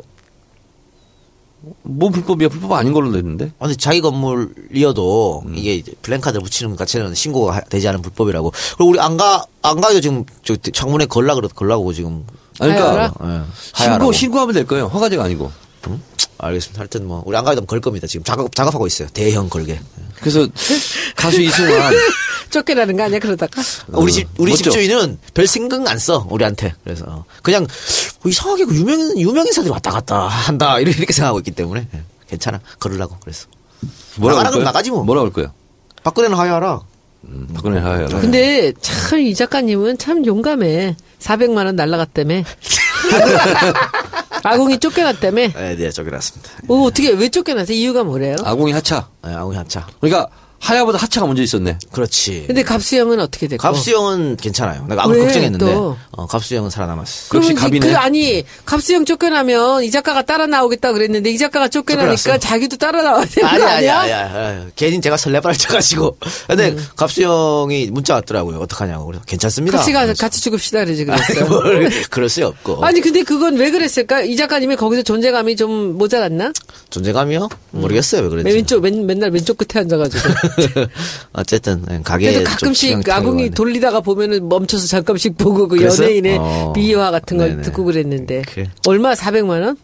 뭐 1.82 2.10
불법이야? 2.10 2.48
불법 2.48 2.72
아닌 2.72 2.92
걸로 2.92 3.10
냈는데. 3.10 3.52
아니 3.58 3.76
자기 3.76 4.00
건물이어도 4.00 5.44
이게 5.54 5.74
이제 5.74 5.92
플랜카드를 6.02 6.42
붙이는 6.42 6.70
것 6.72 6.78
자체는 6.78 7.14
신고가 7.14 7.56
하- 7.56 7.60
되지 7.60 7.88
않은 7.88 8.02
불법이라고. 8.02 8.52
그리고 8.76 8.90
우리 8.90 9.00
안가 9.00 9.44
안가도 9.62 10.00
지금 10.00 10.24
저 10.44 10.56
창문에 10.56 11.06
걸라 11.06 11.34
그러 11.34 11.48
걸라고 11.48 11.92
지금. 11.92 12.24
아니, 12.60 12.72
그러니까 12.72 12.88
하야라? 12.90 13.12
예. 13.24 13.42
신고. 13.74 14.12
신고하면 14.12 14.54
될 14.54 14.66
거예요. 14.66 14.86
허가제가 14.86 15.24
아니고. 15.24 15.50
알겠습니다. 16.38 16.80
하여튼 16.80 17.06
뭐 17.06 17.22
우리 17.24 17.36
안가도 17.36 17.64
걸 17.64 17.80
겁니다. 17.80 18.06
지금 18.06 18.22
작업 18.24 18.54
작업하고 18.54 18.86
있어요. 18.86 19.08
대형 19.14 19.48
걸게. 19.48 19.80
그래서 20.20 20.46
가수 21.16 21.40
이승환 21.40 21.94
쫓겨나는 22.50 22.96
거 22.96 23.02
아니야, 23.04 23.18
그러다가? 23.18 23.62
우리 23.88 24.12
집 24.12 24.28
우리 24.38 24.50
멋져. 24.52 24.64
집주인은 24.70 25.18
별 25.34 25.46
생각 25.46 25.86
안 25.88 25.98
써 25.98 26.26
우리한테 26.30 26.74
그래서 26.84 27.24
그냥 27.42 27.64
어, 27.64 28.28
이상하게 28.28 28.64
그 28.66 28.74
유명 28.74 29.16
유명 29.18 29.46
인사들이 29.46 29.70
왔다 29.72 29.90
갔다 29.90 30.26
한다 30.28 30.78
이렇게 30.78 31.12
생각하고 31.12 31.38
있기 31.40 31.50
때문에 31.52 31.86
예, 31.94 32.02
괜찮아 32.28 32.60
걸으려고 32.78 33.16
그래서 33.20 33.46
뭐라고 34.16 34.42
나가라? 34.42 34.64
나가지 34.64 34.90
뭐. 34.90 35.04
뭐라고 35.04 35.26
할 35.26 35.32
거예요? 35.32 35.52
박근혜는 36.04 36.36
하야라 36.36 36.80
음, 37.24 37.48
박근혜 37.54 37.80
하야라. 37.80 38.20
근데 38.20 38.72
참 38.80 39.20
이 39.20 39.34
작가님은 39.34 39.98
참 39.98 40.24
용감해. 40.24 40.96
400만 41.18 41.64
원 41.66 41.74
날라갔다며. 41.76 42.42
아궁이 44.44 44.78
쫓겨났다며. 44.78 45.48
네, 45.48 45.76
네 45.76 45.90
쫓겨났습니다 45.90 46.50
어, 46.68 46.74
어떻게 46.82 47.10
왜 47.10 47.28
쫓겨났어? 47.28 47.72
이유가 47.72 48.04
뭐래요? 48.04 48.36
아궁이 48.44 48.72
하차. 48.72 49.08
네, 49.24 49.34
아웅이 49.34 49.56
하차 49.56 49.86
그러니까 50.00 50.28
하야보다 50.66 50.98
하차가 50.98 51.26
먼저 51.28 51.42
있었네. 51.42 51.78
그렇지 51.92 52.44
근데 52.48 52.62
갑수형은 52.64 53.20
어떻게 53.20 53.46
됐고? 53.46 53.62
갑수형은 53.62 54.36
괜찮아요 54.36 54.84
내가 54.88 55.04
아무 55.04 55.14
왜 55.14 55.20
걱정했는데 55.20 55.64
또? 55.64 55.96
어, 56.10 56.26
갑수형은 56.26 56.70
살아남았어 56.70 57.28
그럼 57.28 57.44
역시 57.44 57.54
갑이네. 57.54 57.86
그 57.86 57.96
아니 57.96 58.44
갑수형 58.64 59.04
쫓겨나면 59.04 59.84
이 59.84 59.90
작가가 59.92 60.22
따라 60.22 60.46
나오겠다 60.46 60.92
그랬는데 60.92 61.30
이 61.30 61.38
작가가 61.38 61.68
쫓겨나니까 61.68 62.16
쫓겨났어. 62.16 62.38
자기도 62.40 62.76
따라 62.76 63.02
나와야 63.02 63.24
되는 63.26 63.48
아니 63.48 63.60
거 63.60 63.66
아니 63.68 63.88
아니야? 63.88 64.00
아니 64.00 64.32
아니 64.34 64.66
괜히 64.74 65.00
제가 65.00 65.16
설레발을 65.16 65.56
쳐가지고 65.56 66.18
근데 66.48 66.70
음. 66.70 66.86
갑수형이 66.96 67.86
문자 67.92 68.14
왔더라고요 68.14 68.58
어떡하냐고 68.58 69.06
그래서 69.06 69.22
괜찮습니다 69.24 69.78
같이 69.78 69.92
가 69.92 70.02
그래서 70.04 70.20
같이 70.20 70.40
죽읍시다 70.40 70.84
그러지 70.84 71.04
그랬어요. 71.04 71.46
뭘 71.48 71.90
그럴 72.10 72.28
수 72.28 72.44
없고 72.44 72.84
아니 72.84 73.00
근데 73.00 73.22
그건 73.22 73.56
왜 73.56 73.70
그랬을까? 73.70 74.22
이 74.22 74.34
작가님이 74.36 74.74
거기서 74.76 75.02
존재감이 75.02 75.54
좀 75.54 75.96
모자랐나? 75.96 76.52
존재감이요 76.90 77.48
모르겠어요 77.70 78.22
왜 78.22 78.28
그랬지 78.30 78.44
맨 78.44 78.54
왼쪽 78.56 78.80
맨, 78.82 79.06
맨날 79.06 79.30
왼쪽 79.30 79.56
끝에 79.58 79.80
앉아가지고. 79.82 80.22
어쨌든 81.32 82.02
가게에 82.02 82.32
그래도 82.32 82.44
좀 82.50 82.52
가끔씩 82.58 83.08
아궁이 83.08 83.50
돌리다가 83.50 84.00
보면은 84.00 84.48
멈춰서 84.48 84.86
잠깐씩 84.86 85.36
보고 85.36 85.68
그 85.68 85.76
그랬어요? 85.76 86.06
연예인의 86.08 86.38
어. 86.40 86.72
비유화 86.74 87.10
같은 87.10 87.38
걸 87.38 87.50
네네. 87.50 87.62
듣고 87.62 87.84
그랬는데 87.84 88.42
그래. 88.42 88.70
얼마 88.86 89.14
400만 89.14 89.62
원? 89.64 89.76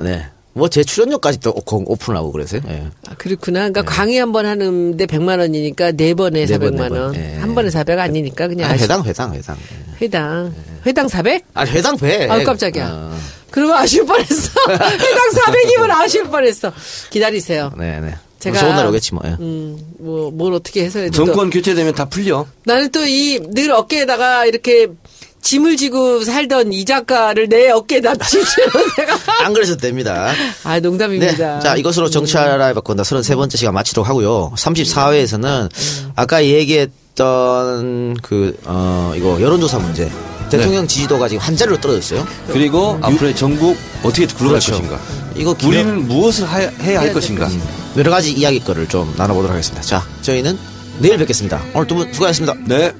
네. 0.00 0.26
뭐 0.52 0.68
제 0.68 0.82
출연료까지 0.82 1.38
또 1.40 1.50
오- 1.52 1.62
오픈하고 1.92 2.32
그래서요. 2.32 2.60
예. 2.68 2.82
아, 3.08 3.14
그렇구나. 3.14 3.60
그러니까 3.70 3.82
강의 3.82 4.18
한 4.18 4.32
번 4.32 4.46
하는데 4.46 5.06
100만 5.06 5.38
원이니까 5.38 5.92
네 5.92 6.12
번에 6.14 6.44
네 6.44 6.58
번, 6.58 6.72
400만 6.74 6.82
네 6.82 6.88
번. 6.88 7.00
원. 7.00 7.14
예. 7.14 7.36
한 7.38 7.54
번에 7.54 7.70
400 7.70 7.98
아니니까 7.98 8.48
그냥 8.48 8.68
아, 8.70 8.74
회당 8.74 9.04
회당 9.04 9.32
회당. 9.32 9.56
예. 9.56 10.04
회당. 10.06 10.52
회당 10.86 11.08
400? 11.08 11.44
아 11.54 11.64
회당 11.64 11.96
배. 11.96 12.26
아우, 12.28 12.42
깜짝이야. 12.42 12.88
어, 12.92 13.16
그러면 13.50 13.76
아쉬울 13.76 14.06
뻔했어. 14.06 14.50
회당 14.70 15.30
400이면 15.30 15.90
아쉬울 15.90 16.24
뻔했어. 16.28 16.72
기다리세요. 17.10 17.72
네 17.78 18.00
네. 18.00 18.14
제가- 18.40 18.58
좋은 18.58 18.70
날 18.74 18.86
오겠지 18.86 19.14
뭐. 19.14 19.22
예. 19.26 19.36
음, 19.40 19.78
뭐, 19.98 20.30
뭘 20.30 20.52
어떻게 20.54 20.84
해서라도. 20.84 21.12
또- 21.12 21.24
정권 21.26 21.50
교체되면 21.50 21.94
다 21.94 22.06
풀려. 22.08 22.46
나는 22.64 22.90
또 22.90 23.04
이 23.06 23.38
늘 23.54 23.70
어깨에다가 23.72 24.46
이렇게 24.46 24.88
짐을 25.42 25.76
지고 25.78 26.22
살던 26.22 26.72
이 26.74 26.84
작가를 26.84 27.48
내 27.48 27.70
어깨에다 27.70 28.14
쥐주는 28.28 28.68
내가. 28.98 29.16
안 29.44 29.52
그러셔도 29.54 29.80
됩니다. 29.80 30.32
아, 30.64 30.74
네. 30.74 30.80
농담입니다. 30.80 31.60
자, 31.60 31.76
이것으로 31.76 32.10
정치하라에 32.10 32.74
바꾼다 32.74 33.02
33번째 33.04 33.56
시간 33.56 33.72
마치도록 33.74 34.06
하고요. 34.08 34.52
34회에서는 34.56 35.70
아까 36.16 36.44
얘기했던 36.44 38.16
그, 38.22 38.58
어, 38.64 39.12
이거 39.16 39.40
여론조사 39.40 39.78
문제. 39.78 40.10
대통령 40.50 40.86
지지도가 40.86 41.28
지금 41.28 41.40
한 41.42 41.56
자리로 41.56 41.80
떨어졌어요. 41.80 42.26
그리고 42.48 42.98
앞으로의 43.00 43.34
전국 43.36 43.76
어떻게 44.02 44.26
굴러갈 44.26 44.60
그렇죠. 44.60 44.72
것인가. 44.72 45.00
이거 45.36 45.54
기념- 45.54 45.72
우리는 45.74 46.08
무엇을 46.08 46.44
하- 46.46 46.58
해야 46.58 47.00
할 47.00 47.12
것인가. 47.12 47.48
여러 47.96 48.10
가지 48.10 48.32
이야기거리를 48.32 48.88
좀 48.88 49.12
나눠보도록 49.16 49.52
하겠습니다. 49.52 49.82
자, 49.82 50.04
저희는 50.22 50.58
내일 50.98 51.16
뵙겠습니다. 51.18 51.62
오늘 51.74 51.86
두 51.86 51.94
분 51.96 52.12
수고하셨습니다. 52.12 52.54
네. 52.66 52.92